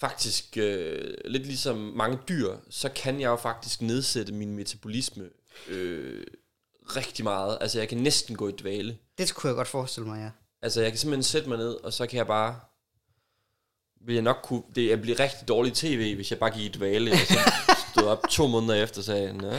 faktisk, 0.00 0.56
øh, 0.56 1.14
lidt 1.24 1.46
ligesom 1.46 1.76
mange 1.76 2.18
dyr, 2.28 2.56
så 2.70 2.88
kan 2.88 3.20
jeg 3.20 3.28
jo 3.28 3.36
faktisk 3.36 3.82
nedsætte 3.82 4.32
min 4.32 4.54
metabolisme 4.56 5.30
øh, 5.68 6.26
rigtig 6.96 7.24
meget. 7.24 7.58
Altså 7.60 7.78
jeg 7.78 7.88
kan 7.88 7.98
næsten 7.98 8.36
gå 8.36 8.48
i 8.48 8.52
dvale. 8.52 8.98
Det 9.18 9.34
kunne 9.34 9.48
jeg 9.48 9.56
godt 9.56 9.68
forestille 9.68 10.08
mig, 10.08 10.18
ja. 10.24 10.30
Altså 10.62 10.80
jeg 10.80 10.90
kan 10.90 10.98
simpelthen 10.98 11.22
sætte 11.22 11.48
mig 11.48 11.58
ned, 11.58 11.74
og 11.74 11.92
så 11.92 12.06
kan 12.06 12.16
jeg 12.16 12.26
bare... 12.26 12.60
Vil 14.06 14.14
jeg 14.14 14.22
nok 14.22 14.38
kunne... 14.42 14.62
Det 14.74 14.88
jeg 14.88 15.00
bliver 15.00 15.20
rigtig 15.20 15.48
dårlig 15.48 15.72
tv, 15.72 16.14
hvis 16.14 16.30
jeg 16.30 16.38
bare 16.38 16.50
gik 16.50 16.64
i 16.74 16.78
dvale, 16.78 17.12
og 17.12 17.18
så 17.18 17.38
stod 17.92 18.08
op 18.08 18.22
to 18.30 18.46
måneder 18.46 18.74
efter 18.82 19.02
sagde, 19.02 19.32
Nå, 19.32 19.52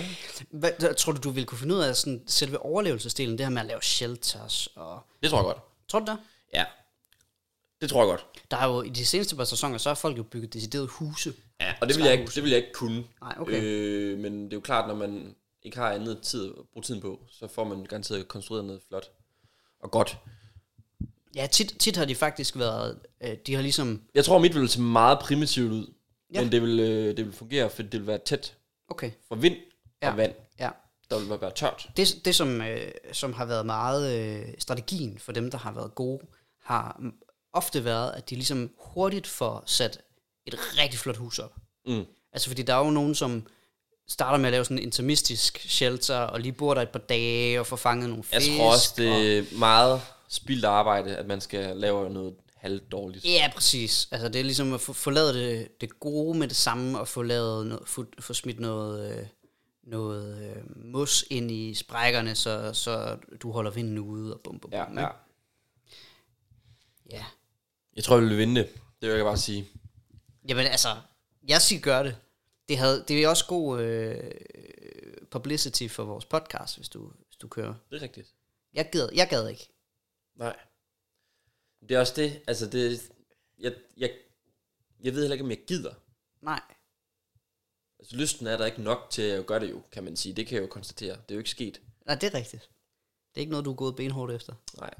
Hvad, 0.50 0.96
tror 0.96 1.12
du, 1.12 1.20
du 1.22 1.30
ville 1.30 1.48
kunne 1.48 1.58
finde 1.58 1.76
ud 1.76 1.80
af 1.80 1.96
sådan, 1.96 2.24
selve 2.28 2.60
overlevelsesdelen, 2.60 3.38
det 3.38 3.46
her 3.46 3.52
med 3.52 3.62
at 3.62 3.68
lave 3.68 3.82
shelters 3.82 4.68
og... 4.76 5.00
det 5.22 5.30
tror 5.30 5.38
jeg 5.38 5.46
godt. 5.46 5.58
Tror 5.88 6.00
du 6.00 6.06
det? 6.06 6.18
Ja. 6.54 6.66
Det 7.82 7.90
tror 7.90 8.02
jeg 8.02 8.10
godt. 8.10 8.26
Der 8.52 8.58
er 8.58 8.68
jo 8.68 8.82
i 8.82 8.90
de 8.90 9.06
seneste 9.06 9.36
par 9.36 9.44
sæsoner, 9.44 9.78
så 9.78 9.90
har 9.90 9.96
folk 9.96 10.18
jo 10.18 10.24
bygget 10.24 10.54
deciderede 10.54 10.88
huse. 10.88 11.34
Ja, 11.62 11.74
og 11.82 11.88
det 11.88 11.98
vil, 11.98 12.04
jeg 12.04 12.14
ikke, 12.14 12.32
det 12.36 12.44
vil 12.44 12.52
jeg 12.52 12.58
ikke 12.58 12.74
kunne. 12.74 13.04
Nej, 13.22 13.36
okay. 13.40 13.64
Øh, 13.64 14.20
men 14.20 14.46
det 14.46 14.54
er 14.54 14.58
jo 14.58 14.62
klart, 14.62 14.88
når 14.88 14.96
man 14.96 15.36
ikke 15.64 15.78
har 15.78 15.92
andet 15.92 16.22
tid 16.22 16.46
at 16.46 16.66
bruge 16.74 16.84
tiden 16.84 17.02
på, 17.02 17.20
så 17.32 17.48
får 17.48 17.64
man 17.64 17.86
garanteret 17.86 18.28
konstrueret 18.28 18.66
noget 18.66 18.82
flot 18.88 19.12
og 19.80 19.92
godt. 19.92 20.18
Ja, 21.36 21.48
tit, 21.48 21.76
tit 21.80 21.98
har 21.98 22.06
de 22.06 22.16
faktisk 22.16 22.58
været, 22.58 23.00
øh, 23.24 23.38
de 23.48 23.56
har 23.56 23.62
ligesom, 23.62 24.02
Jeg 24.16 24.26
tror, 24.26 24.40
mit 24.40 24.56
vil 24.56 24.70
se 24.70 24.82
meget 24.82 25.20
primitivt 25.20 25.72
ud, 25.72 25.94
Ja. 26.34 26.42
men 26.42 26.52
det 26.52 26.62
vil, 26.62 26.80
øh, 26.80 27.18
det 27.18 27.26
vil 27.26 27.34
fungere, 27.34 27.70
for 27.70 27.84
det 27.84 27.94
vil 28.00 28.08
være 28.08 28.20
tæt 28.26 28.58
okay, 28.90 29.12
for 29.28 29.36
vind 29.36 29.56
Ja. 30.02 30.12
og 30.12 30.18
vand. 30.18 30.34
ja. 30.60 30.70
Der 31.10 31.20
vil 31.20 31.30
være 31.42 31.52
tørt. 31.52 31.90
Det, 31.98 32.16
det 32.26 32.36
som, 32.36 32.62
øh, 32.62 32.92
som 33.12 33.34
har 33.34 33.46
været 33.46 33.66
meget 33.66 34.20
øh, 34.20 34.54
strategien 34.60 35.18
for 35.20 35.32
dem, 35.32 35.52
der 35.52 35.58
har 35.58 35.72
været 35.72 35.96
gode, 35.96 36.20
har 36.64 37.02
ofte 37.54 37.86
været, 37.86 38.12
at 38.12 38.30
de 38.30 38.36
ligesom 38.36 38.72
hurtigt 38.78 39.28
får 39.28 39.64
sat 39.66 40.02
et 40.46 40.56
rigtig 40.78 41.00
flot 41.00 41.18
hus 41.18 41.40
op. 41.40 41.56
Mm. 41.88 42.06
Altså 42.34 42.48
fordi 42.50 42.62
der 42.62 42.74
er 42.74 42.86
jo 42.86 42.90
nogen, 42.92 43.16
som 43.16 43.48
starter 44.08 44.38
med 44.38 44.46
at 44.46 44.52
lave 44.52 44.66
sådan 44.66 44.78
en 44.78 44.84
intimistisk 44.84 45.58
shelter, 45.70 46.18
og 46.18 46.40
lige 46.40 46.52
bor 46.52 46.74
der 46.74 46.82
et 46.82 46.90
par 46.90 47.00
dage, 47.00 47.60
og 47.60 47.68
får 47.68 47.76
fanget 47.76 48.10
nogle 48.10 48.24
Jeg 48.32 48.42
fisk. 48.42 48.58
tror 48.58 48.72
også, 48.74 48.94
det 48.98 49.12
og, 49.12 49.22
er 49.26 49.58
meget 49.60 50.02
spildt 50.34 50.66
arbejde, 50.66 51.18
at 51.18 51.26
man 51.26 51.42
skal 51.42 51.78
lave 51.78 52.10
noget 52.10 52.36
halvt 52.56 52.92
dårligt. 52.92 53.26
Ja, 53.26 53.52
præcis. 53.56 54.08
Altså 54.12 54.30
det 54.30 54.40
er 54.40 54.44
ligesom 54.44 54.74
at 54.74 54.82
få, 54.82 54.94
få 54.94 55.10
lavet 55.10 55.34
det, 55.36 55.82
det 55.82 56.00
gode 56.00 56.38
med 56.38 56.48
det 56.48 56.56
samme, 56.56 57.00
og 57.00 57.08
få, 57.08 57.22
lavet 57.22 57.68
noget, 57.68 57.88
få, 57.88 58.06
få 58.20 58.34
smidt 58.34 58.60
noget, 58.60 59.18
øh, 59.18 59.28
noget 59.84 60.56
øh, 60.56 60.86
mus 60.86 61.26
ind 61.30 61.52
i 61.52 61.74
sprækkerne, 61.74 62.36
så, 62.36 62.74
så 62.74 63.18
du 63.42 63.52
holder 63.52 63.72
vinden 63.72 64.00
ude, 64.00 64.34
og 64.34 64.42
bum, 64.44 64.60
bum, 64.60 64.72
Ja, 64.72 64.86
bum, 64.86 64.98
ja. 64.98 65.02
ikke? 65.02 65.14
ja. 67.12 67.26
Jeg 67.96 68.04
tror, 68.04 68.18
jeg 68.18 68.26
vil 68.26 68.38
vinde 68.38 68.62
det. 68.62 68.70
Det 69.02 69.10
vil 69.10 69.16
jeg 69.16 69.26
bare 69.26 69.38
sige. 69.38 69.68
Jamen 70.50 70.66
altså, 70.66 70.88
jeg 71.48 71.62
siger 71.62 71.82
gør 71.82 72.04
det. 72.04 72.18
Det, 72.70 72.78
havde, 72.78 73.06
det 73.08 73.24
er 73.24 73.28
også 73.28 73.46
god 73.48 73.82
øh, 73.82 74.32
publicity 75.32 75.88
for 75.88 76.04
vores 76.04 76.26
podcast, 76.26 76.78
hvis 76.78 76.90
du, 76.90 77.12
hvis 77.28 77.38
du 77.42 77.48
kører. 77.48 77.74
Det 77.90 77.98
er 77.98 78.02
rigtigt. 78.02 78.28
Jeg 78.74 78.90
gad, 78.92 79.10
jeg 79.16 79.28
gad 79.30 79.48
ikke. 79.48 79.70
Nej. 80.36 80.60
Det 81.90 81.92
er 81.92 82.00
også 82.00 82.14
det, 82.16 82.42
altså 82.48 82.68
det, 82.70 83.12
jeg, 83.60 83.74
jeg, 83.98 84.12
jeg 85.00 85.14
ved 85.14 85.22
heller 85.22 85.34
ikke, 85.34 85.44
om 85.44 85.50
jeg 85.50 85.66
gider. 85.68 85.94
Nej. 86.42 86.62
Altså 88.00 88.16
lysten 88.16 88.48
er 88.48 88.58
der 88.58 88.66
ikke 88.66 88.82
nok 88.82 89.08
til 89.10 89.22
at 89.22 89.46
gøre 89.46 89.60
det 89.60 89.72
jo, 89.72 89.82
kan 89.92 90.04
man 90.04 90.18
sige. 90.18 90.34
Det 90.34 90.48
kan 90.48 90.56
jeg 90.56 90.62
jo 90.62 90.68
konstatere. 90.68 91.16
Det 91.16 91.32
er 91.32 91.36
jo 91.36 91.40
ikke 91.40 91.50
sket. 91.50 91.82
Nej, 92.06 92.16
det 92.16 92.24
er 92.24 92.34
rigtigt. 92.34 92.70
Det 93.34 93.38
er 93.38 93.40
ikke 93.40 93.52
noget, 93.52 93.66
du 93.66 93.72
er 93.72 93.76
gået 93.76 93.96
benhårdt 93.96 94.32
efter. 94.32 94.54
Nej. 94.78 94.94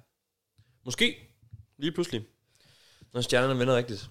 Måske. 0.86 1.30
Lige 1.78 1.92
pludselig. 1.92 2.28
Når 3.14 3.22
stjernerne 3.22 3.60
vender 3.60 3.76
rigtigt. 3.76 4.10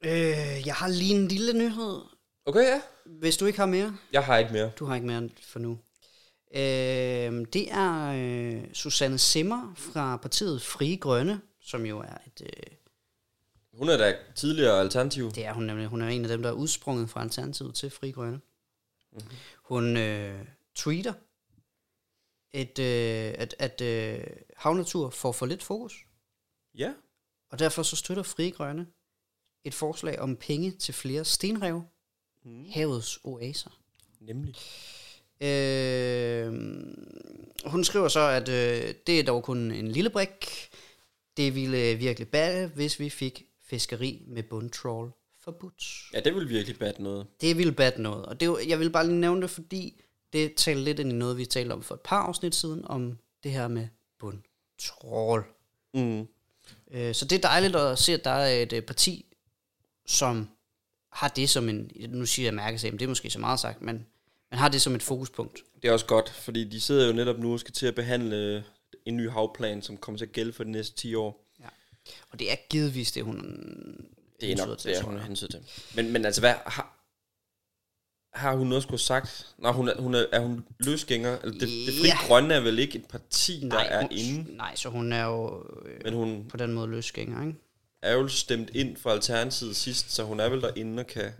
Øh, 0.00 0.66
jeg 0.66 0.74
har 0.74 0.88
lige 0.88 1.14
en 1.14 1.28
lille 1.28 1.52
nyhed. 1.52 2.00
Okay, 2.44 2.60
ja. 2.60 2.82
Hvis 3.06 3.36
du 3.36 3.46
ikke 3.46 3.58
har 3.58 3.66
mere. 3.66 3.96
Jeg 4.12 4.24
har 4.24 4.38
ikke 4.38 4.52
mere. 4.52 4.72
Du 4.78 4.84
har 4.84 4.94
ikke 4.94 5.06
mere 5.06 5.30
for 5.42 5.58
nu. 5.58 5.78
Øh, 6.54 7.46
det 7.52 7.72
er 7.72 8.12
øh, 8.16 8.64
Susanne 8.74 9.18
Simmer 9.18 9.74
fra 9.76 10.16
partiet 10.16 10.62
Frie 10.62 10.96
Grønne, 10.96 11.40
som 11.60 11.86
jo 11.86 11.98
er 12.00 12.16
et... 12.26 12.42
Øh, 12.42 12.76
Hun 13.72 13.88
er 13.88 13.96
da 13.96 14.16
tidligere 14.34 14.80
alternativ. 14.80 15.30
det 15.30 15.44
er 15.44 15.52
hun 15.52 15.62
nemlig. 15.64 15.86
Hun 15.86 16.02
er 16.02 16.08
en 16.08 16.22
af 16.22 16.28
dem, 16.28 16.42
der 16.42 16.48
er 16.48 16.54
udsprunget 16.54 17.10
fra 17.10 17.22
Alternativet 17.22 17.74
til 17.74 17.90
Frie 17.90 18.12
Grønne. 18.12 18.40
Mm-hmm. 19.12 19.36
Hun 19.62 19.96
øh, 19.96 20.46
tweeter, 20.74 21.12
et, 22.52 22.78
øh, 22.78 23.34
at, 23.38 23.54
at 23.58 23.80
øh, 23.80 24.26
havnatur 24.56 25.10
får 25.10 25.32
for 25.32 25.46
lidt 25.46 25.62
fokus, 25.62 26.06
Ja. 26.74 26.92
og 27.50 27.58
derfor 27.58 27.82
så 27.82 27.96
støtter 27.96 28.22
Frie 28.22 28.50
Grønne 28.50 28.86
et 29.64 29.74
forslag 29.74 30.18
om 30.18 30.36
penge 30.36 30.70
til 30.70 30.94
flere 30.94 31.24
stenrev, 31.24 31.82
mm. 32.44 32.64
havets 32.70 33.18
oaser. 33.24 33.70
Nemlig. 34.20 34.54
Øh, 35.40 35.48
hun 37.74 37.84
skriver 37.84 38.08
så, 38.08 38.20
at 38.20 38.48
øh, 38.48 38.94
det 39.06 39.20
er 39.20 39.24
dog 39.24 39.42
kun 39.42 39.58
en 39.70 39.88
lille 39.88 40.10
brik. 40.10 40.70
Det 41.36 41.54
ville 41.54 41.94
virkelig 41.94 42.28
batte, 42.28 42.74
hvis 42.74 43.00
vi 43.00 43.10
fik 43.10 43.46
fiskeri 43.62 44.22
med 44.26 44.42
bundtrawl 44.42 45.12
forbudt. 45.40 45.84
Ja, 46.12 46.20
det 46.20 46.34
vil 46.34 46.48
virkelig 46.48 46.78
batte 46.78 47.02
noget. 47.02 47.26
Det 47.40 47.58
ville 47.58 47.72
batte 47.72 48.02
noget. 48.02 48.26
Og 48.26 48.40
det, 48.40 48.56
jeg 48.68 48.78
vil 48.78 48.90
bare 48.90 49.06
lige 49.06 49.16
nævne 49.16 49.42
det, 49.42 49.50
fordi 49.50 50.02
det 50.32 50.54
taler 50.54 50.80
lidt 50.80 50.98
ind 50.98 51.12
i 51.12 51.14
noget, 51.14 51.38
vi 51.38 51.44
talte 51.44 51.72
om 51.72 51.82
for 51.82 51.94
et 51.94 52.00
par 52.00 52.22
afsnit 52.22 52.54
siden, 52.54 52.84
om 52.84 53.18
det 53.42 53.52
her 53.52 53.68
med 53.68 53.88
bundtrawl. 54.18 55.44
Mm. 55.94 56.26
Øh, 56.90 57.14
så 57.14 57.24
det 57.24 57.36
er 57.36 57.48
dejligt 57.48 57.76
at 57.76 57.98
se, 57.98 58.12
at 58.12 58.24
der 58.24 58.30
er 58.30 58.62
et 58.62 58.72
øh, 58.72 58.82
parti, 58.82 59.26
som 60.06 60.48
har 61.12 61.28
det 61.28 61.50
som 61.50 61.68
en, 61.68 61.90
nu 62.08 62.26
siger 62.26 62.46
jeg 62.46 62.54
mærkesag, 62.54 62.90
men 62.90 62.98
det 62.98 63.04
er 63.04 63.08
måske 63.08 63.30
så 63.30 63.38
meget 63.38 63.60
sagt, 63.60 63.82
men 63.82 64.06
man 64.54 64.58
har 64.58 64.68
det 64.68 64.82
som 64.82 64.94
et 64.94 65.02
fokuspunkt. 65.02 65.62
Det 65.82 65.88
er 65.88 65.92
også 65.92 66.06
godt, 66.06 66.30
fordi 66.30 66.64
de 66.64 66.80
sidder 66.80 67.06
jo 67.06 67.12
netop 67.12 67.38
nu 67.38 67.52
og 67.52 67.60
skal 67.60 67.74
til 67.74 67.86
at 67.86 67.94
behandle 67.94 68.64
en 69.06 69.16
ny 69.16 69.30
havplan, 69.30 69.82
som 69.82 69.96
kommer 69.96 70.18
til 70.18 70.24
at 70.24 70.32
gælde 70.32 70.52
for 70.52 70.64
de 70.64 70.70
næste 70.70 70.96
10 70.96 71.14
år. 71.14 71.46
Og 72.30 72.38
det 72.38 72.52
er 72.52 72.56
givetvis 72.70 73.12
det, 73.12 73.24
hun 73.24 73.36
Det 74.40 74.46
er 74.46 74.46
hensyder 74.46 74.68
nok 74.68 74.78
til, 74.78 74.90
det, 74.90 74.98
er, 74.98 75.02
hun 75.02 75.16
er 75.16 75.22
hensyn 75.22 75.48
til. 75.48 75.60
Men, 75.94 76.12
men 76.12 76.24
altså, 76.24 76.40
hvad 76.40 76.54
har, 76.66 77.08
har 78.32 78.56
hun 78.56 78.66
noget 78.66 78.82
skulle 78.82 79.00
sagt? 79.00 79.54
Nå, 79.58 79.72
hun 79.72 79.88
er, 79.88 80.00
hun 80.00 80.14
er, 80.14 80.26
er 80.32 80.40
hun 80.40 80.64
løsgænger? 80.80 81.38
Eller 81.38 81.52
det, 81.52 81.68
det 81.68 81.94
frie 82.00 82.06
Ja. 82.06 82.26
grønne 82.26 82.54
er 82.54 82.60
vel 82.60 82.78
ikke 82.78 82.98
et 82.98 83.06
parti, 83.06 83.60
der 83.60 83.66
Nej, 83.68 83.86
er 83.90 84.00
hun, 84.00 84.08
inde, 84.12 84.56
nej, 84.56 84.74
så 84.76 84.88
hun 84.88 85.12
er 85.12 85.24
jo 85.24 85.66
øh, 85.84 86.00
men 86.04 86.14
hun 86.14 86.46
på 86.48 86.56
den 86.56 86.72
måde 86.72 86.88
løsgænger, 86.88 87.46
ikke? 87.46 87.58
er 88.02 88.12
jo 88.14 88.28
stemt 88.28 88.70
ind 88.74 88.96
for 88.96 89.10
Alternativet 89.10 89.76
sidst, 89.76 90.12
så 90.12 90.24
hun 90.24 90.40
er 90.40 90.48
vel 90.48 90.60
derinde 90.60 91.00
og 91.00 91.06
kan, 91.06 91.32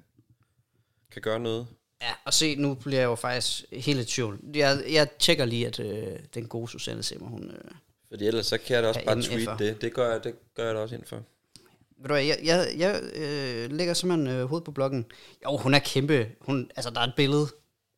kan 1.10 1.22
gøre 1.22 1.40
noget. 1.40 1.66
Ja, 2.05 2.12
og 2.24 2.34
se, 2.34 2.55
nu 2.57 2.74
bliver 2.74 3.00
jeg 3.00 3.07
jo 3.07 3.14
faktisk 3.14 3.64
helt 3.72 4.00
i 4.00 4.05
tvivl. 4.05 4.40
Jeg, 4.55 4.84
jeg 4.90 5.09
tjekker 5.18 5.44
lige, 5.44 5.66
at 5.66 5.80
øh, 5.80 6.18
den 6.34 6.48
gode 6.48 6.68
Susanne 6.70 7.02
Simmer, 7.02 7.28
hun... 7.28 7.50
Øh, 7.50 7.70
Fordi 8.09 8.26
ellers 8.26 8.46
så 8.46 8.59
kan 8.59 8.74
jeg 8.74 8.82
da 8.82 8.88
også 8.88 9.00
Er 9.00 9.05
bare 9.05 9.22
tweet 9.22 9.48
det. 9.59 9.80
Det 9.80 9.94
gør, 9.94 10.12
jeg, 10.12 10.24
det 10.24 10.34
gør 10.55 10.66
jeg 10.66 10.74
da 10.74 10.80
også 10.80 10.94
ind 10.94 11.05
for. 11.07 11.16
ved 11.16 12.09
du 12.09 12.14
hvad, 12.14 12.22
jeg, 12.24 12.38
jeg, 12.44 12.68
jeg 12.78 13.02
øh, 13.14 13.70
lægger 13.72 13.94
simpelthen 13.94 14.36
øh, 14.36 14.44
hovedet 14.46 14.64
på 14.64 14.70
bloggen. 14.70 15.07
Jo, 15.44 15.57
hun 15.57 15.74
er 15.74 15.78
kæmpe. 15.78 16.28
Hun, 16.40 16.70
altså, 16.76 16.90
der 16.90 17.00
er 17.00 17.05
et 17.05 17.12
billede 17.16 17.46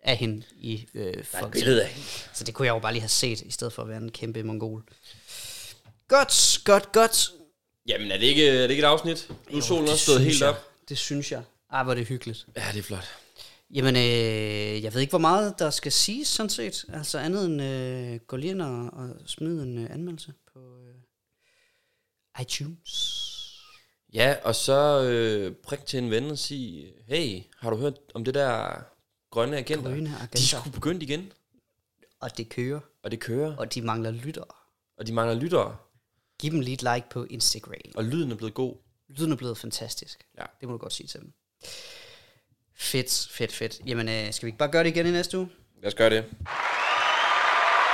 af 0.03 0.17
hende 0.17 0.43
i 0.57 0.87
øh, 0.95 1.25
Folketinget. 1.25 1.79
af 1.81 1.89
hende. 1.89 2.09
Så 2.35 2.45
det 2.45 2.55
kunne 2.55 2.67
jeg 2.67 2.75
jo 2.75 2.79
bare 2.79 2.93
lige 2.93 3.01
have 3.03 3.09
set, 3.09 3.41
i 3.41 3.51
stedet 3.51 3.73
for 3.73 3.83
at 3.83 3.89
være 3.89 3.99
en 3.99 4.11
kæmpe 4.13 4.43
mongol. 4.43 4.83
Godt, 6.09 6.61
godt, 6.65 6.93
godt. 6.93 7.31
Jamen, 7.89 8.11
er 8.11 8.19
det 8.19 8.27
ikke, 8.27 8.49
er 8.49 8.63
det 8.63 8.71
ikke 8.71 8.81
et 8.81 8.87
afsnit? 8.87 9.29
Nu 9.51 9.59
er 9.59 9.63
solen 9.63 9.89
også 9.89 10.05
stået 10.05 10.21
helt 10.21 10.41
jeg. 10.41 10.49
op. 10.49 10.71
Det 10.89 10.99
synes 10.99 11.33
jeg. 11.33 11.43
Ej, 11.73 11.83
hvor 11.83 11.93
er 11.93 11.97
det 11.97 12.07
hyggeligt. 12.07 12.47
Ja, 12.57 12.63
det 12.73 12.79
er 12.79 12.83
flot. 12.83 13.09
Jamen, 13.75 13.97
øh, 13.97 14.83
jeg 14.85 14.95
ved 14.95 15.01
ikke, 15.01 15.11
hvor 15.11 15.19
meget 15.19 15.59
der 15.59 15.71
skal 15.71 15.93
siges, 15.93 16.29
sådan 16.29 16.51
set. 16.51 16.85
Altså 16.89 17.19
andet 17.19 17.47
end 17.47 17.63
øh, 17.63 18.21
gå 18.27 18.37
lige 18.37 18.51
ind 18.51 18.63
og, 18.63 18.91
og 18.93 19.11
smide 19.27 19.63
en 19.63 19.79
øh, 19.79 19.91
anmeldelse 19.91 20.33
på 20.53 20.79
øh, 20.81 20.95
iTunes. 22.43 23.23
Ja, 24.15 24.37
og 24.45 24.55
så 24.55 25.03
øh, 25.03 25.55
prik 25.57 25.87
til 25.87 25.99
en 25.99 26.11
ven 26.11 26.31
og 26.31 26.39
sige, 26.39 26.93
hey, 27.07 27.43
har 27.59 27.71
du 27.71 27.77
hørt 27.77 27.99
om 28.15 28.25
det 28.25 28.35
der 28.35 28.81
grønne 29.31 29.57
agenter? 29.57 29.91
Grønne 29.91 30.11
De 30.11 30.15
agenter. 30.17 30.39
skulle 30.61 30.73
begynde 30.75 31.03
igen, 31.05 31.33
Og 32.21 32.37
det 32.39 32.49
kører, 32.49 32.81
og 33.03 33.11
det 33.11 33.21
kører, 33.21 33.57
og 33.57 33.75
de 33.75 33.83
mangler 33.83 34.11
lyttere. 34.11 34.45
og 34.99 35.07
de 35.07 35.13
mangler 35.13 35.35
lyttere, 35.41 35.77
Giv 36.39 36.51
dem 36.51 36.61
lige 36.61 36.75
et 36.75 36.83
like 36.83 37.07
på 37.11 37.25
Instagram. 37.25 37.75
og 37.95 38.05
lyden 38.05 38.31
er 38.33 38.37
blevet 38.37 38.55
god. 38.55 38.77
Lyden 39.09 39.33
er 39.33 39.37
blevet 39.37 39.59
fantastisk. 39.59 40.27
Ja. 40.39 40.45
Det 40.61 40.69
må 40.69 40.73
du 40.73 40.79
godt 40.79 40.93
sige 40.93 41.07
til 41.07 41.21
dem. 41.21 41.33
Fedt, 42.79 43.29
fedt, 43.31 43.55
fedt. 43.55 43.75
Jamen, 43.87 44.09
øh, 44.09 44.33
skal 44.33 44.47
vi 44.47 44.49
ikke 44.49 44.59
bare 44.59 44.69
gøre 44.71 44.85
det 44.85 44.91
igen 44.91 45.07
i 45.07 45.11
næste 45.11 45.39
uge? 45.39 45.49
Lad 45.83 45.89
os 45.89 45.95
gøre 45.95 46.11
det. 46.11 46.25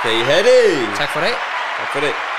Kan 0.01 0.11
I 0.11 0.23
have 0.23 0.43
det? 0.43 0.97
Tak 0.97 1.09
for 1.13 1.19
dag. 1.19 1.33
Tak 1.79 1.89
for 1.93 1.99
det. 1.99 2.32